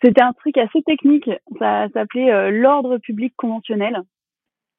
C'était 0.02 0.22
un 0.22 0.32
truc 0.32 0.58
assez 0.58 0.82
technique. 0.82 1.30
Ça 1.58 1.88
s'appelait 1.94 2.30
euh, 2.30 2.50
l'ordre 2.50 2.98
public 2.98 3.32
conventionnel. 3.36 4.02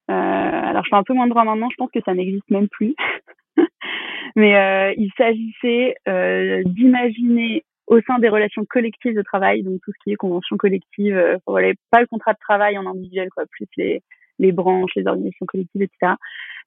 alors, 0.08 0.84
je 0.84 0.90
fais 0.90 0.96
un 0.96 1.04
peu 1.04 1.14
moins 1.14 1.26
de 1.26 1.32
droit 1.32 1.44
maintenant. 1.44 1.70
Je 1.70 1.76
pense 1.78 1.92
que 1.92 2.00
ça 2.06 2.14
n'existe 2.14 2.50
même 2.50 2.68
plus. 2.70 2.96
Mais 4.36 4.56
euh, 4.56 4.94
il 4.98 5.12
s'agissait 5.18 5.96
euh, 6.08 6.64
d'imaginer 6.66 7.64
au 7.88 8.02
sein 8.02 8.20
des 8.20 8.30
relations 8.30 8.66
collectives 8.66 9.16
de 9.16 9.22
travail, 9.22 9.64
donc 9.64 9.80
tout 9.84 9.92
ce 9.92 10.04
qui 10.04 10.12
est 10.12 10.16
convention 10.16 10.58
collective, 10.58 11.18
euh, 11.18 11.38
voilà, 11.48 11.74
pas 11.90 12.02
le 12.02 12.08
contrat 12.08 12.34
de 12.34 12.40
travail 12.40 12.78
en 12.78 12.86
individuel, 12.86 13.30
quoi, 13.30 13.46
plus 13.50 13.68
les, 13.78 14.04
les 14.40 14.52
branches, 14.52 14.92
les 14.96 15.08
organisations 15.08 15.46
collectives, 15.46 15.82
etc. 15.82 16.14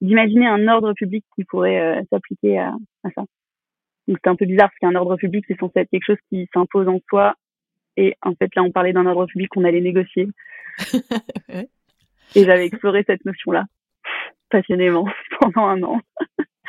D'imaginer 0.01 0.47
un 0.47 0.67
ordre 0.67 0.95
public 0.95 1.25
qui 1.35 1.45
pourrait 1.45 1.81
euh, 1.81 2.03
s'appliquer 2.11 2.59
à, 2.59 2.75
à, 3.05 3.11
ça. 3.11 3.25
Donc 4.09 4.19
c'est 4.25 4.31
un 4.31 4.37
peu 4.37 4.47
bizarre 4.47 4.71
parce 4.71 4.79
qu'un 4.79 4.99
ordre 4.99 5.17
public, 5.17 5.45
c'est 5.47 5.59
censé 5.59 5.81
être 5.81 5.91
quelque 5.91 6.07
chose 6.07 6.19
qui 6.31 6.49
s'impose 6.55 6.89
en 6.89 7.01
soi. 7.09 7.35
Et 7.97 8.17
en 8.23 8.35
fait, 8.35 8.55
là, 8.57 8.63
on 8.63 8.73
parlait 8.73 8.95
d'un 8.95 9.07
ordre 9.07 9.27
public 9.27 9.51
qu'on 9.51 9.65
allait 9.65 9.83
négocier. 9.83 10.29
et 11.49 12.45
j'avais 12.45 12.67
exploré 12.67 13.05
cette 13.07 13.25
notion-là 13.27 13.67
passionnément 14.49 15.07
pendant 15.41 15.67
un 15.67 15.83
an. 15.83 16.01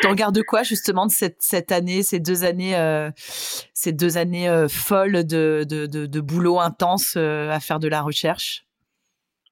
Tu 0.02 0.08
regardes 0.08 0.42
quoi 0.44 0.64
justement 0.64 1.06
de 1.06 1.12
cette, 1.12 1.42
cette 1.42 1.72
année, 1.72 2.02
ces 2.02 2.20
deux 2.20 2.44
années, 2.44 2.76
euh, 2.76 3.12
ces 3.16 3.94
deux 3.94 4.18
années 4.18 4.50
euh, 4.50 4.68
folles 4.68 5.26
de, 5.26 5.64
de, 5.64 6.22
boulot 6.22 6.60
intense 6.60 7.16
euh, 7.18 7.50
à 7.52 7.60
faire 7.60 7.80
de 7.80 7.88
la 7.88 8.02
recherche? 8.02 8.66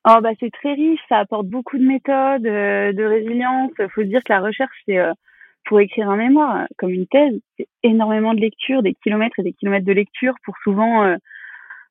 Oh 0.07 0.17
bah 0.23 0.29
c'est 0.39 0.49
très 0.49 0.73
riche, 0.73 0.99
ça 1.07 1.17
apporte 1.17 1.47
beaucoup 1.47 1.77
de 1.77 1.83
méthodes, 1.85 2.41
de 2.41 3.03
résilience. 3.03 3.71
Il 3.79 3.89
faut 3.93 4.01
se 4.01 4.07
dire 4.07 4.23
que 4.23 4.33
la 4.33 4.39
recherche, 4.39 4.75
c'est 4.87 4.97
pour 5.65 5.81
écrire 5.81 6.09
un 6.09 6.15
mémoire, 6.15 6.65
comme 6.77 6.89
une 6.89 7.05
thèse, 7.05 7.37
c'est 7.57 7.67
énormément 7.83 8.33
de 8.33 8.39
lecture, 8.39 8.81
des 8.81 8.95
kilomètres 9.03 9.37
et 9.39 9.43
des 9.43 9.53
kilomètres 9.53 9.85
de 9.85 9.91
lecture 9.91 10.33
pour 10.45 10.55
souvent 10.63 11.15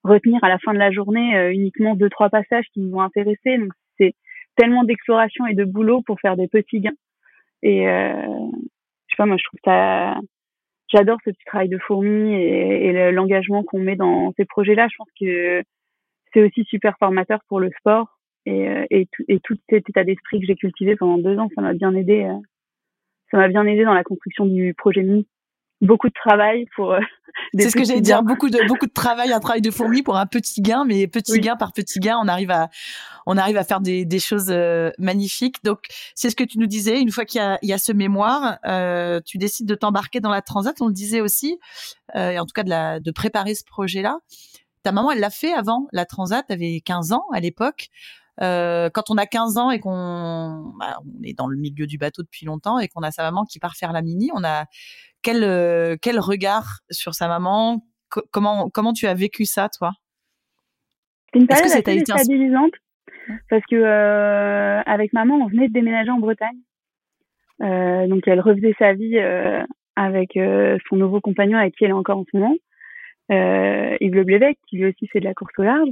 retenir 0.05 0.43
à 0.43 0.49
la 0.49 0.59
fin 0.59 0.73
de 0.73 0.79
la 0.79 0.91
journée 0.91 1.51
uniquement 1.53 1.95
deux 1.95 2.09
trois 2.09 2.31
passages 2.31 2.65
qui 2.73 2.81
nous 2.81 2.97
ont 2.97 3.03
intéressés. 3.03 3.59
Donc 3.59 3.73
c'est 3.99 4.15
tellement 4.57 4.85
d'exploration 4.85 5.47
et 5.47 5.55
de 5.55 5.65
boulot 5.65 6.01
pour 6.03 6.19
faire 6.19 6.37
des 6.37 6.49
petits 6.49 6.81
gains. 6.81 6.97
Et 7.63 7.89
euh, 7.89 8.13
je 9.07 9.15
sais 9.15 9.17
pas, 9.17 9.27
moi 9.27 9.37
je 9.37 9.45
trouve 9.45 9.61
ça, 9.65 10.17
j'adore 10.93 11.19
ce 11.25 11.31
petit 11.31 11.45
travail 11.47 11.69
de 11.69 11.79
fourmi 11.79 12.35
et, 12.35 13.13
l'engagement 13.13 13.63
qu'on 13.63 13.81
met 13.81 13.97
dans 13.97 14.33
ces 14.37 14.45
projets-là. 14.45 14.89
Je 14.91 14.97
pense 14.97 15.09
que 15.21 15.63
c'est 16.33 16.43
aussi 16.43 16.65
super 16.65 16.97
formateur 16.99 17.41
pour 17.49 17.61
le 17.61 17.71
sport 17.79 18.19
et, 18.47 18.69
euh, 18.69 18.87
et, 18.91 19.07
tout, 19.07 19.25
et 19.29 19.41
tout 19.41 19.57
cet 19.69 19.89
état 19.89 20.05
d'esprit 20.05 20.41
que 20.41 20.47
j'ai 20.47 20.57
cultivé 20.57 20.97
pendant 20.97 21.19
deux 21.19 21.39
ans, 21.39 21.49
ça 21.55 21.63
m'a 21.63 21.75
bien 21.75 21.95
aidé. 21.95 22.25
Euh, 22.25 22.39
ça 23.31 23.37
m'a 23.37 23.49
bien 23.49 23.67
aidé 23.67 23.85
dans 23.85 23.95
la 23.95 24.05
construction 24.05 24.47
du 24.47 24.75
projet 24.75 25.03
MINI 25.03 25.27
beaucoup 25.81 26.09
de 26.09 26.15
travail 26.15 26.67
pour. 26.75 26.93
Euh, 26.93 27.01
c'est 27.59 27.71
ce 27.71 27.77
que 27.77 27.85
j'allais 27.85 28.01
dire, 28.01 28.23
beaucoup 28.23 28.51
de 28.51 28.67
beaucoup 28.67 28.87
de 28.87 28.93
travail, 28.93 29.33
un 29.33 29.41
travail 29.41 29.61
de 29.61 29.71
fourmi 29.71 30.03
pour 30.03 30.17
un 30.17 30.27
petit 30.27 30.61
gain, 30.61 30.85
mais 30.85 31.07
petit 31.07 31.41
gain 31.41 31.57
par 31.57 31.73
petit 31.73 32.01
gain, 32.01 32.19
on 32.23 32.29
arrive 32.29 32.51
à 32.51 32.69
on 33.27 33.37
arrive 33.37 33.57
à 33.57 33.65
faire 33.65 33.81
des, 33.81 34.05
des 34.05 34.19
choses 34.19 34.51
euh, 34.51 34.91
magnifiques. 34.99 35.63
Donc 35.63 35.81
c'est 36.15 36.31
ce 36.31 36.37
que 36.37 36.45
tu 36.45 36.59
nous 36.59 36.67
disais. 36.67 37.01
Une 37.01 37.11
fois 37.11 37.25
qu'il 37.25 37.41
y 37.41 37.45
a, 37.45 37.59
il 37.63 37.69
y 37.69 37.73
a 37.73 37.79
ce 37.79 37.93
mémoire, 37.93 38.59
euh, 38.67 39.21
tu 39.25 39.39
décides 39.39 39.67
de 39.67 39.75
t'embarquer 39.75 40.21
dans 40.21 40.31
la 40.31 40.43
transat. 40.43 40.81
On 40.81 40.87
le 40.87 40.95
disait 40.95 41.21
aussi, 41.21 41.59
euh, 42.17 42.31
et 42.31 42.39
en 42.39 42.47
tout 42.47 42.55
cas 42.55 42.63
de 42.63 42.71
la 42.71 43.01
de 43.01 43.11
préparer 43.11 43.55
ce 43.55 43.65
projet-là. 43.65 44.19
Ta 44.83 44.93
maman, 44.93 45.11
elle 45.11 45.21
l'a 45.21 45.31
fait 45.31 45.53
avant 45.53 45.89
la 45.93 46.07
transat. 46.07 46.47
T'avais 46.47 46.81
15 46.81 47.13
ans 47.13 47.25
à 47.33 47.41
l'époque. 47.41 47.91
Euh, 48.41 48.89
quand 48.91 49.11
on 49.11 49.17
a 49.17 49.27
15 49.27 49.59
ans 49.59 49.71
et 49.71 49.81
qu'on 49.81 50.73
bah, 50.79 50.99
on 51.05 51.23
est 51.25 51.37
dans 51.37 51.49
le 51.49 51.57
milieu 51.57 51.87
du 51.87 51.99
bateau 51.99 52.23
depuis 52.23 52.47
longtemps 52.47 52.79
et 52.79 52.89
qu'on 52.89 53.03
a 53.03 53.11
sa 53.11 53.23
maman 53.23 53.45
qui 53.45 53.59
part 53.59 53.75
faire 53.75 53.93
la 53.93 54.03
mini, 54.03 54.31
on 54.35 54.45
a 54.45 54.67
quel, 55.23 55.45
euh, 55.45 55.97
quel 56.01 56.19
regard 56.19 56.81
sur 56.91 57.15
sa 57.15 57.29
maman? 57.29 57.85
Comment, 58.31 58.71
comment 58.71 58.93
tu 58.93 59.07
as 59.07 59.15
vécu 59.15 59.45
ça, 59.45 59.69
toi? 59.69 59.93
C'est 61.33 61.41
une 61.41 61.47
période 61.47 61.67
assez 61.67 61.83
déstabilisante 61.83 62.73
parce 63.51 63.63
que 63.71 63.77
euh, 63.77 64.81
avec 64.87 65.13
maman, 65.13 65.37
on 65.37 65.47
venait 65.47 65.69
de 65.69 65.73
déménager 65.73 66.11
en 66.11 66.19
Bretagne. 66.19 66.59
Euh, 67.61 68.07
donc 68.07 68.27
elle 68.27 68.41
refaisait 68.41 68.75
sa 68.79 68.95
vie 68.95 69.19
euh, 69.19 69.63
avec 69.97 70.37
euh, 70.37 70.79
son 70.89 70.97
nouveau 70.97 71.21
compagnon 71.21 71.59
avec 71.59 71.75
qui 71.75 71.85
elle 71.85 71.91
est 71.91 71.95
encore 71.95 72.19
en 72.19 72.25
ce 72.31 72.37
moment, 72.37 72.55
Yves 73.31 74.15
Le 74.15 74.25
Blévec, 74.25 74.59
qui 74.69 74.77
lui 74.77 74.87
aussi 74.87 75.07
fait 75.09 75.21
de 75.21 75.25
la 75.25 75.35
course 75.35 75.53
au 75.59 75.63
large. 75.63 75.91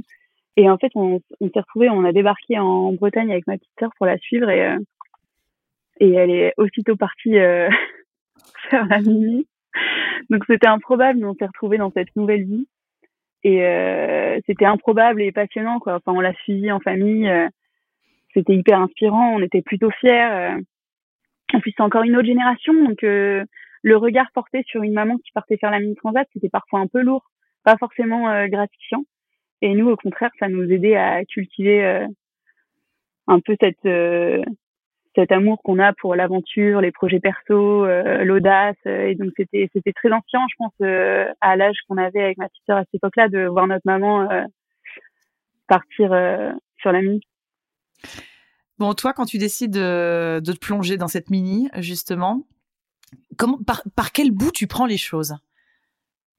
Et 0.55 0.69
en 0.69 0.77
fait, 0.77 0.91
on, 0.95 1.19
on 1.39 1.49
s'est 1.49 1.59
retrouvés, 1.59 1.89
on 1.89 2.03
a 2.03 2.11
débarqué 2.11 2.57
en 2.57 2.93
Bretagne 2.93 3.31
avec 3.31 3.45
ma 3.45 3.57
petite 3.57 3.73
sœur 3.79 3.91
pour 3.97 4.05
la 4.05 4.17
suivre 4.17 4.49
et 4.49 4.75
et 5.99 6.11
elle 6.11 6.29
est 6.29 6.53
aussitôt 6.57 6.95
partie 6.95 7.33
faire 8.69 8.85
la 8.87 8.99
mini. 9.01 9.47
Donc 10.29 10.43
c'était 10.47 10.67
improbable, 10.67 11.19
mais 11.19 11.25
on 11.25 11.35
s'est 11.35 11.45
retrouvés 11.45 11.77
dans 11.77 11.91
cette 11.91 12.15
nouvelle 12.15 12.43
vie. 12.43 12.67
Et 13.43 13.61
c'était 14.45 14.65
improbable 14.65 15.21
et 15.21 15.31
passionnant, 15.31 15.79
quoi. 15.79 15.95
Enfin, 15.95 16.11
on 16.11 16.19
l'a 16.19 16.33
suivi 16.33 16.69
en 16.71 16.79
famille. 16.79 17.31
c'était 18.33 18.55
hyper 18.55 18.81
inspirant. 18.81 19.35
On 19.35 19.41
était 19.41 19.61
plutôt 19.61 19.89
fiers. 19.91 20.57
En 21.53 21.59
plus, 21.61 21.73
c'est 21.77 21.83
encore 21.83 22.03
une 22.03 22.17
autre 22.17 22.27
génération, 22.27 22.73
donc 22.73 22.97
le 23.03 23.95
regard 23.95 24.29
porté 24.33 24.63
sur 24.67 24.83
une 24.83 24.93
maman 24.93 25.17
qui 25.17 25.31
partait 25.31 25.55
faire 25.55 25.71
la 25.71 25.79
mini 25.79 25.95
transat, 25.95 26.27
c'était 26.33 26.49
parfois 26.49 26.79
un 26.81 26.87
peu 26.87 27.01
lourd, 27.01 27.23
pas 27.63 27.77
forcément 27.77 28.47
gratifiant. 28.47 29.05
Et 29.61 29.73
nous, 29.73 29.89
au 29.89 29.95
contraire, 29.95 30.31
ça 30.39 30.49
nous 30.49 30.71
aidait 30.71 30.95
à 30.95 31.23
cultiver 31.25 31.83
euh, 31.83 32.07
un 33.27 33.39
peu 33.39 33.55
cette 33.59 33.85
euh, 33.85 34.43
cet 35.17 35.31
amour 35.31 35.61
qu'on 35.63 35.79
a 35.79 35.93
pour 35.93 36.15
l'aventure, 36.15 36.79
les 36.79 36.91
projets 36.91 37.19
perso, 37.19 37.85
euh, 37.85 38.23
l'audace. 38.23 38.77
Et 38.85 39.15
donc 39.15 39.31
c'était 39.35 39.69
c'était 39.73 39.93
très 39.93 40.11
ancien, 40.11 40.41
je 40.49 40.55
pense, 40.57 40.73
à 41.41 41.55
l'âge 41.55 41.77
qu'on 41.87 41.97
avait 41.97 42.21
avec 42.21 42.37
ma 42.37 42.47
petite 42.47 42.63
sœur 42.65 42.77
à 42.77 42.81
cette 42.81 42.95
époque-là, 42.95 43.27
de 43.29 43.47
voir 43.47 43.67
notre 43.67 43.85
maman 43.85 44.27
partir 45.67 46.09
sur 46.79 46.91
la 46.91 47.01
mini. 47.01 47.21
Bon, 48.77 48.93
toi, 48.93 49.13
quand 49.13 49.25
tu 49.25 49.39
décides 49.39 49.71
de, 49.71 50.39
de 50.39 50.53
te 50.53 50.59
plonger 50.59 50.97
dans 50.97 51.07
cette 51.07 51.31
mini, 51.31 51.67
justement, 51.77 52.45
comment, 53.35 53.57
par, 53.65 53.81
par 53.95 54.11
quel 54.11 54.31
bout 54.31 54.51
tu 54.51 54.67
prends 54.67 54.85
les 54.85 54.97
choses? 54.97 55.35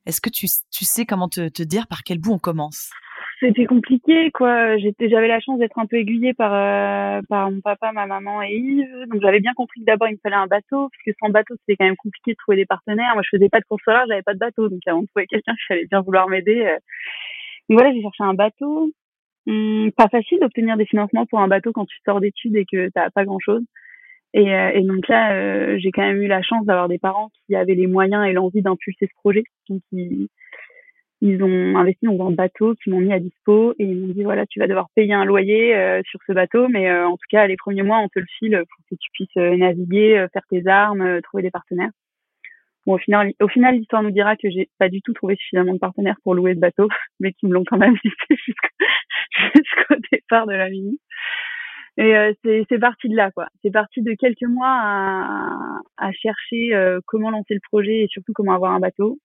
Est-ce 0.07 0.21
que 0.21 0.31
tu, 0.31 0.47
tu 0.71 0.85
sais 0.85 1.05
comment 1.05 1.29
te 1.29 1.63
dire 1.63 1.89
par 1.89 2.05
quel 2.05 2.19
bout 2.19 2.33
on 2.33 2.39
commence? 2.39 2.91
C'était 3.41 3.67
compliqué 3.67 4.31
quoi. 4.33 4.77
J'étais 4.79 5.09
j'avais 5.09 5.29
la 5.29 5.41
chance 5.41 5.59
d'être 5.59 5.79
un 5.79 5.87
peu 5.87 5.97
aiguillée 5.97 6.35
par 6.35 6.53
euh, 6.55 7.23
par 7.29 7.51
mon 7.51 7.61
papa 7.61 7.93
ma 7.93 8.07
maman 8.07 8.43
et 8.43 8.53
Yves. 8.53 9.07
Donc 9.09 9.21
j'avais 9.23 9.41
bien 9.41 9.55
compris 9.55 9.81
que 9.81 9.85
d'abord 9.87 10.09
il 10.09 10.15
me 10.15 10.19
fallait 10.23 10.37
un 10.37 10.47
bateau 10.47 10.89
parce 10.89 11.03
que 11.05 11.11
sans 11.21 11.31
bateau 11.31 11.55
c'était 11.61 11.77
quand 11.77 11.85
même 11.85 11.97
compliqué 11.97 12.33
de 12.33 12.37
trouver 12.37 12.57
des 12.57 12.67
partenaires. 12.67 13.15
Moi 13.15 13.23
je 13.23 13.37
faisais 13.37 13.49
pas 13.49 13.61
de 13.61 13.65
course 13.65 13.83
solaire 13.85 14.05
j'avais 14.09 14.23
pas 14.23 14.35
de 14.35 14.39
bateau. 14.39 14.69
Donc 14.69 14.81
avant 14.87 15.03
de 15.03 15.07
trouver 15.07 15.27
quelqu'un 15.27 15.55
qui 15.55 15.73
allait 15.73 15.87
bien 15.87 16.01
vouloir 16.01 16.29
m'aider 16.29 16.61
euh. 16.61 16.79
donc 17.69 17.79
voilà 17.79 17.93
j'ai 17.93 18.03
cherché 18.03 18.25
un 18.25 18.35
bateau. 18.35 18.91
Hum, 19.47 19.91
pas 19.97 20.09
facile 20.09 20.41
d'obtenir 20.41 20.77
des 20.77 20.87
financements 20.87 21.27
pour 21.27 21.41
un 21.41 21.49
bateau 21.49 21.73
quand 21.73 21.87
tu 21.87 21.97
sors 22.05 22.21
d'études 22.21 22.57
et 22.57 22.67
que 22.71 22.91
t'as 22.91 23.11
pas 23.11 23.25
grand 23.25 23.39
chose 23.39 23.63
et, 24.35 24.53
euh, 24.55 24.71
et 24.75 24.83
donc 24.83 25.09
là 25.09 25.79
j'ai 25.79 25.91
quand 25.91 26.03
même 26.03 26.23
eu 26.23 26.27
la 26.27 26.43
chance 26.43 26.67
d'avoir 26.67 26.89
des 26.89 26.99
parents 26.99 27.31
qui 27.47 27.55
avaient 27.55 27.75
les 27.75 27.87
moyens 27.87 28.27
et 28.27 28.33
l'envie 28.33 28.63
d'impulser 28.63 29.07
ce 29.07 29.15
projet. 29.23 29.45
Donc 29.69 29.81
ils 29.93 30.29
ils 31.21 31.43
ont 31.43 31.77
investi 31.77 32.07
dans 32.07 32.29
un 32.29 32.31
bateau 32.31 32.75
qui 32.77 32.91
m'ont 32.91 33.01
mis 33.01 33.13
à 33.13 33.19
dispo 33.19 33.75
et 33.79 33.85
ils 33.85 33.97
m'ont 33.97 34.13
dit 34.13 34.23
voilà 34.23 34.47
tu 34.47 34.61
vas 34.61 34.67
devoir 34.67 34.89
payer 34.95 35.15
un 35.15 35.25
loyer 35.25 35.75
euh, 35.75 36.01
sur 36.05 36.21
ce 36.27 36.33
bateau 36.33 36.69
mais 36.69 36.89
euh, 36.89 37.09
en 37.09 37.17
tout 37.17 37.27
cas 37.29 37.47
les 37.47 37.57
premiers 37.57 37.83
mois 37.83 37.99
on 37.99 38.09
te 38.09 38.21
le 38.21 38.27
file 38.39 38.63
pour 38.69 38.85
que 38.89 38.95
tu 38.95 39.11
puisses 39.13 39.37
euh, 39.37 39.57
naviguer 39.57 40.27
faire 40.33 40.43
tes 40.49 40.67
armes 40.67 41.21
trouver 41.23 41.43
des 41.43 41.51
partenaires. 41.51 41.91
Bon 42.87 42.95
au 42.95 42.99
final 42.99 43.33
au 43.41 43.49
final 43.49 43.75
l'histoire 43.75 44.03
nous 44.03 44.13
dira 44.13 44.37
que 44.37 44.49
j'ai 44.49 44.69
pas 44.79 44.89
du 44.89 45.03
tout 45.03 45.13
trouvé 45.13 45.35
suffisamment 45.35 45.75
de 45.75 45.79
partenaires 45.79 46.17
pour 46.23 46.35
louer 46.35 46.55
ce 46.55 46.61
bateau 46.61 46.89
mais 47.21 47.33
qui 47.33 47.47
me 47.47 47.53
l'ont 47.55 47.65
quand 47.65 47.79
même 47.79 47.97
laissé 48.05 48.43
jusqu'au 49.57 49.95
départ 50.13 50.47
de 50.47 50.55
la 50.55 50.71
mini 50.71 51.01
et 52.01 52.15
c'est 52.45 52.65
c'est 52.69 52.79
parti 52.79 53.09
de 53.09 53.17
là 53.17 53.33
quoi. 53.33 53.49
C'est 53.61 53.73
parti 53.73 54.03
de 54.03 54.15
quelques 54.15 54.49
mois 54.49 54.71
à, 54.71 55.81
à 55.97 56.13
chercher 56.13 56.71
comment 57.07 57.31
lancer 57.31 57.55
le 57.55 57.61
projet 57.69 58.03
et 58.03 58.07
surtout 58.09 58.33
comment 58.33 58.55
avoir 58.55 58.71
un 58.71 58.79
bateau 58.79 59.19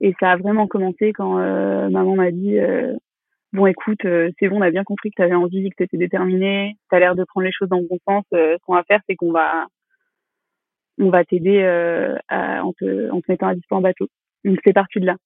et 0.00 0.14
ça 0.20 0.32
a 0.32 0.36
vraiment 0.36 0.66
commencé 0.66 1.12
quand 1.12 1.38
euh, 1.38 1.88
maman 1.90 2.16
m'a 2.16 2.30
dit 2.30 2.58
euh, 2.58 2.94
bon 3.52 3.66
écoute 3.66 4.04
euh, 4.04 4.30
c'est 4.38 4.48
bon 4.48 4.58
on 4.58 4.62
a 4.62 4.70
bien 4.70 4.84
compris 4.84 5.10
que 5.10 5.16
tu 5.16 5.22
avais 5.22 5.34
envie 5.34 5.68
que 5.70 5.76
tu 5.76 5.84
étais 5.84 5.96
déterminée 5.96 6.76
tu 6.90 6.96
as 6.96 7.00
l'air 7.00 7.14
de 7.14 7.24
prendre 7.24 7.44
les 7.44 7.52
choses 7.52 7.68
dans 7.68 7.78
le 7.78 7.88
bon 7.88 7.98
sens 8.08 8.24
ce 8.32 8.58
qu'on 8.64 8.74
va 8.74 8.84
faire 8.84 9.00
c'est 9.08 9.16
qu'on 9.16 9.32
va 9.32 9.66
on 10.98 11.10
va 11.10 11.24
t'aider 11.24 11.62
en 12.30 12.72
te 12.72 13.10
en 13.10 13.20
te 13.20 13.26
mettant 13.28 13.48
à 13.48 13.54
dispo 13.54 13.76
en 13.76 13.80
bateau 13.80 14.08
donc 14.44 14.58
c'est 14.64 14.72
parti 14.72 15.00
de 15.00 15.06
là. 15.06 15.16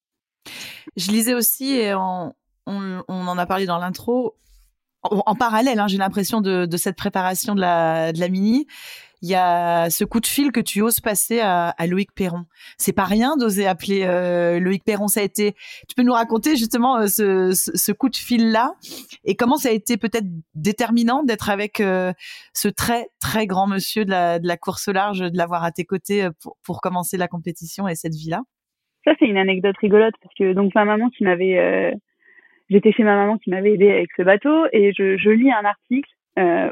Je 0.97 1.11
lisais 1.11 1.33
aussi 1.33 1.75
et 1.75 1.95
on, 1.95 2.33
on, 2.67 3.01
en 3.07 3.37
a 3.37 3.45
parlé 3.45 3.65
dans 3.65 3.77
l'intro 3.77 4.35
en, 5.03 5.35
parallèle, 5.35 5.79
hein, 5.79 5.87
j'ai 5.87 5.97
l'impression 5.97 6.41
de, 6.41 6.65
de, 6.65 6.77
cette 6.77 6.95
préparation 6.95 7.53
de 7.53 7.61
la, 7.61 8.11
de 8.11 8.19
la 8.19 8.27
mini, 8.27 8.65
il 9.25 9.31
y 9.31 9.35
a 9.35 9.89
ce 9.89 10.05
coup 10.05 10.19
de 10.19 10.27
fil 10.27 10.51
que 10.51 10.59
tu 10.59 10.83
oses 10.83 10.99
passer 10.99 11.39
à, 11.41 11.73
Loïc 11.89 12.09
Perron. 12.13 12.45
C'est 12.77 12.95
pas 12.95 13.05
rien 13.05 13.37
d'oser 13.37 13.65
appeler 13.65 14.03
euh, 14.03 14.59
Loïc 14.59 14.83
Perron. 14.83 15.07
Ça 15.07 15.21
a 15.21 15.23
été. 15.23 15.53
Tu 15.89 15.95
peux 15.97 16.03
nous 16.03 16.13
raconter 16.13 16.51
justement 16.55 16.97
euh, 16.99 17.07
ce, 17.07 17.91
coup 17.91 18.09
de 18.09 18.15
fil 18.15 18.51
là 18.51 18.73
et 19.23 19.35
comment 19.35 19.55
ça 19.55 19.69
a 19.69 19.71
été 19.71 19.97
peut-être 19.97 20.27
déterminant 20.53 21.23
d'être 21.23 21.49
avec 21.49 21.79
euh, 21.79 22.13
ce 22.53 22.67
très 22.67 23.07
très 23.19 23.47
grand 23.47 23.65
monsieur 23.65 24.05
de 24.05 24.11
la, 24.11 24.57
course 24.57 24.89
au 24.89 24.93
large, 24.93 25.21
de 25.21 25.37
l'avoir 25.37 25.63
à 25.63 25.71
tes 25.71 25.85
côtés 25.85 26.27
pour, 26.63 26.79
commencer 26.79 27.17
la 27.17 27.27
compétition 27.27 27.87
et 27.87 27.95
cette 27.95 28.13
vie 28.13 28.29
là. 28.29 28.41
Ça 29.05 29.13
c'est 29.17 29.25
une 29.25 29.37
anecdote 29.37 29.75
rigolote 29.81 30.13
parce 30.21 30.35
que 30.35 30.53
donc 30.53 30.75
ma 30.75 30.85
maman 30.85 31.09
qui 31.09 31.23
m'avait 31.23 31.95
j'étais 32.69 32.91
chez 32.91 33.03
ma 33.03 33.15
maman 33.15 33.39
qui 33.39 33.49
m'avait 33.49 33.73
aidé 33.73 33.89
avec 33.89 34.09
ce 34.15 34.21
bateau 34.21 34.67
et 34.71 34.93
je, 34.93 35.29
lis 35.31 35.51
un 35.51 35.65
article 35.65 36.11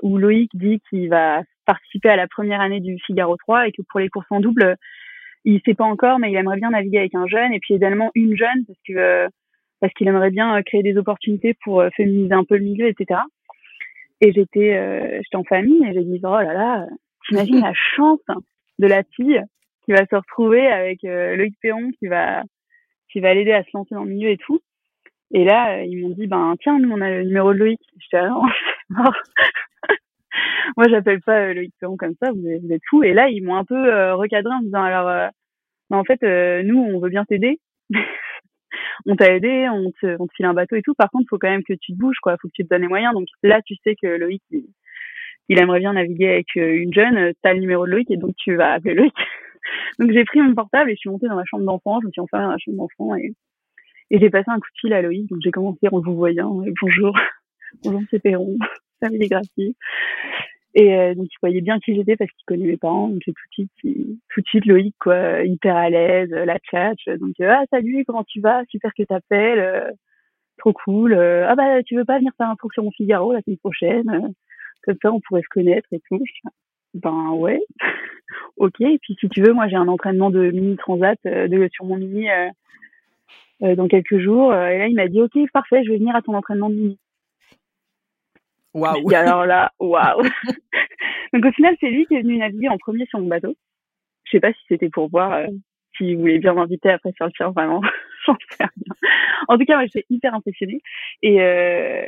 où 0.03 0.17
Loïc 0.19 0.51
dit 0.53 0.79
qu'il 0.89 1.09
va 1.09 1.41
participer 1.65 2.09
à 2.09 2.15
la 2.15 2.27
première 2.27 2.61
année 2.61 2.79
du 2.79 2.97
Figaro 3.05 3.37
3 3.37 3.67
et 3.67 3.71
que 3.71 3.81
pour 3.89 3.99
les 3.99 4.09
courses 4.09 4.31
en 4.31 4.39
double, 4.39 4.77
il 5.45 5.61
sait 5.65 5.73
pas 5.73 5.85
encore, 5.85 6.19
mais 6.19 6.31
il 6.31 6.37
aimerait 6.37 6.57
bien 6.57 6.69
naviguer 6.69 6.99
avec 6.99 7.15
un 7.15 7.27
jeune 7.27 7.53
et 7.53 7.59
puis 7.59 7.73
également 7.73 8.11
une 8.15 8.35
jeune 8.35 8.65
parce 8.65 8.79
que 8.87 8.93
euh, 8.93 9.27
parce 9.81 9.93
qu'il 9.93 10.07
aimerait 10.07 10.31
bien 10.31 10.57
euh, 10.57 10.61
créer 10.61 10.83
des 10.83 10.97
opportunités 10.97 11.55
pour 11.63 11.81
euh, 11.81 11.89
féminiser 11.95 12.33
un 12.33 12.45
peu 12.45 12.57
le 12.57 12.63
milieu, 12.63 12.87
etc. 12.87 13.19
Et 14.21 14.31
j'étais 14.31 15.19
j'étais 15.21 15.35
en 15.35 15.43
famille 15.43 15.83
et 15.85 15.93
j'ai 15.93 16.03
dit 16.03 16.21
oh 16.23 16.29
là 16.29 16.53
là, 16.53 16.87
t'imagines 17.27 17.59
la 17.59 17.73
chance 17.73 18.21
de 18.79 18.87
la 18.87 19.03
fille 19.03 19.41
qui 19.83 19.91
va 19.91 20.05
se 20.05 20.15
retrouver 20.15 20.65
avec 20.65 20.99
Loïc 21.03 21.55
Péon 21.61 21.91
qui 21.99 22.07
va 22.07 22.43
qui 23.11 23.19
va 23.19 23.33
l'aider 23.33 23.51
à 23.51 23.63
se 23.63 23.69
lancer 23.73 23.95
dans 23.95 24.05
le 24.05 24.11
milieu 24.11 24.29
et 24.29 24.37
tout. 24.37 24.61
Et 25.35 25.43
là, 25.43 25.83
ils 25.83 25.99
m'ont 25.99 26.15
dit, 26.15 26.27
ben 26.27 26.55
tiens, 26.61 26.79
nous 26.79 26.89
on 26.91 27.01
a 27.01 27.09
le 27.09 27.23
numéro 27.23 27.53
de 27.53 27.57
Loïc. 27.57 27.81
J'étais 27.99 28.17
ah 28.17 28.29
non, 28.29 28.43
c'est 28.87 28.95
mort. 28.95 29.13
Moi, 30.77 30.87
j'appelle 30.89 31.21
pas 31.21 31.39
euh, 31.39 31.53
Loïc 31.53 31.73
Perron 31.79 31.97
comme 31.97 32.15
ça. 32.21 32.31
Vous 32.31 32.47
êtes, 32.47 32.81
fou. 32.89 33.03
Et 33.03 33.13
là, 33.13 33.29
ils 33.29 33.43
m'ont 33.43 33.55
un 33.55 33.65
peu 33.65 33.75
euh, 33.75 34.15
recadré 34.15 34.53
en 34.53 34.59
me 34.59 34.65
disant, 34.65 34.83
alors, 34.83 35.07
euh, 35.07 35.27
ben, 35.89 35.97
en 35.97 36.03
fait, 36.03 36.21
nous, 36.63 36.79
on 36.79 36.99
veut 36.99 37.09
bien 37.09 37.25
t'aider. 37.25 37.59
on 39.05 39.15
t'a 39.15 39.35
aidé, 39.35 39.67
on 39.69 39.91
te, 39.91 40.15
on 40.19 40.27
file 40.35 40.45
un 40.45 40.53
bateau 40.53 40.75
et 40.75 40.81
tout. 40.81 40.93
Par 40.95 41.09
contre, 41.09 41.27
faut 41.29 41.37
quand 41.37 41.49
même 41.49 41.63
que 41.63 41.73
tu 41.73 41.93
te 41.93 41.97
bouges, 41.97 42.19
quoi. 42.21 42.37
Faut 42.41 42.47
que 42.47 42.53
tu 42.53 42.63
te 42.63 42.69
donnes 42.69 42.81
les 42.81 42.87
moyens. 42.87 43.13
Donc 43.13 43.27
là, 43.43 43.61
tu 43.65 43.75
sais 43.83 43.95
que 44.01 44.07
Loïc, 44.07 44.41
il, 44.51 44.65
il 45.49 45.59
aimerait 45.59 45.79
bien 45.79 45.93
naviguer 45.93 46.29
avec 46.29 46.55
une 46.55 46.93
jeune. 46.93 47.33
T'as 47.41 47.53
le 47.53 47.59
numéro 47.59 47.85
de 47.85 47.91
Loïc 47.91 48.09
et 48.11 48.17
donc 48.17 48.35
tu 48.37 48.55
vas 48.55 48.73
appeler 48.73 48.95
Loïc. 48.95 49.13
donc 49.99 50.11
j'ai 50.11 50.25
pris 50.25 50.41
mon 50.41 50.55
portable 50.55 50.89
et 50.89 50.93
je 50.95 50.99
suis 50.99 51.09
montée 51.09 51.27
dans 51.27 51.35
ma 51.35 51.45
chambre 51.45 51.65
d'enfant. 51.65 51.99
Je 52.01 52.07
me 52.07 52.11
suis 52.11 52.21
enfermée 52.21 52.45
dans 52.45 52.51
la 52.51 52.57
chambre 52.57 52.77
d'enfant 52.77 53.15
et 53.15 53.33
et 54.13 54.19
j'ai 54.19 54.29
passé 54.29 54.45
un 54.47 54.59
coup 54.59 54.69
de 54.75 54.79
fil 54.79 54.93
à 54.93 55.01
Loïc, 55.01 55.27
donc 55.27 55.39
j'ai 55.43 55.51
commencé 55.51 55.87
en 55.91 55.99
vous 55.99 56.15
voyant. 56.15 56.63
Et 56.63 56.73
bonjour, 56.79 57.17
bonjour 57.83 58.01
c'est 58.11 58.19
Perron, 58.19 58.57
famille 58.99 59.27
gratuite. 59.27 59.77
Et 60.75 60.95
euh, 60.95 61.13
donc 61.13 61.27
il 61.27 61.37
voyait 61.39 61.61
bien 61.61 61.79
qui 61.79 61.95
j'étais 61.95 62.15
parce 62.15 62.31
qu'il 62.31 62.45
connaît 62.45 62.65
mes 62.65 62.77
parents. 62.77 63.09
Donc 63.09 63.21
tout 63.23 63.31
de 63.31 63.37
suite, 63.51 63.71
tout 63.81 64.41
de 64.41 64.47
suite 64.47 64.65
Loïc 64.65 64.95
quoi, 64.99 65.43
hyper 65.43 65.75
à 65.75 65.89
l'aise, 65.89 66.31
la 66.31 66.57
chat. 66.69 66.95
Donc 67.19 67.35
euh, 67.41 67.51
ah 67.51 67.63
salut, 67.69 68.03
comment 68.05 68.23
tu 68.23 68.41
vas? 68.41 68.63
Super 68.69 68.91
que 68.97 69.03
t'appelles, 69.03 69.59
euh, 69.59 69.91
trop 70.57 70.73
cool. 70.73 71.13
ah 71.13 71.55
bah 71.55 71.83
tu 71.83 71.95
veux 71.95 72.05
pas 72.05 72.17
venir 72.17 72.31
faire 72.37 72.49
un 72.49 72.55
tour 72.55 72.71
sur 72.73 72.83
mon 72.83 72.91
Figaro 72.91 73.33
la 73.33 73.41
semaine 73.41 73.57
prochaine 73.57 74.33
Comme 74.83 74.97
ça 75.01 75.11
on 75.11 75.19
pourrait 75.19 75.43
se 75.43 75.49
connaître 75.49 75.87
et 75.91 76.01
tout. 76.09 76.23
Ben 76.95 77.31
ouais, 77.31 77.61
ok. 78.57 78.81
Et 78.81 78.99
puis 78.99 79.15
si 79.19 79.29
tu 79.29 79.41
veux, 79.43 79.53
moi 79.53 79.67
j'ai 79.67 79.75
un 79.75 79.87
entraînement 79.87 80.31
de 80.31 80.49
mini 80.49 80.75
transat 80.77 81.19
de 81.23 81.69
sur 81.71 81.85
mon 81.85 81.97
mini 81.97 82.27
euh, 83.63 83.75
dans 83.75 83.87
quelques 83.87 84.17
jours. 84.17 84.51
Euh, 84.51 84.67
et 84.67 84.77
là, 84.77 84.87
il 84.87 84.95
m'a 84.95 85.07
dit, 85.07 85.21
OK, 85.21 85.37
parfait, 85.53 85.83
je 85.85 85.91
vais 85.91 85.97
venir 85.97 86.15
à 86.15 86.21
ton 86.21 86.33
entraînement 86.33 86.69
de 86.69 86.75
mini. 86.75 86.99
Waouh. 88.73 89.13
alors 89.13 89.45
là, 89.45 89.71
waouh. 89.79 90.23
Donc 91.33 91.45
au 91.45 91.51
final, 91.51 91.75
c'est 91.79 91.89
lui 91.89 92.05
qui 92.05 92.15
est 92.15 92.21
venu 92.21 92.37
naviguer 92.37 92.69
en 92.69 92.77
premier 92.77 93.05
sur 93.05 93.19
mon 93.19 93.27
bateau. 93.27 93.55
Je 94.25 94.31
sais 94.31 94.39
pas 94.39 94.53
si 94.53 94.59
c'était 94.67 94.89
pour 94.89 95.09
voir 95.09 95.33
euh, 95.33 95.47
s'il 95.97 96.17
voulait 96.17 96.39
bien 96.39 96.53
m'inviter 96.53 96.89
après 96.89 97.11
sur 97.15 97.25
le 97.25 97.31
sien, 97.35 97.51
vraiment. 97.51 97.81
J'en 98.25 98.35
sais 98.49 98.63
rien. 98.63 98.69
En 99.47 99.57
tout 99.57 99.65
cas, 99.65 99.75
moi, 99.75 99.85
j'étais 99.85 100.05
hyper 100.09 100.33
impressionnée. 100.33 100.79
Et, 101.21 101.41
euh, 101.41 102.05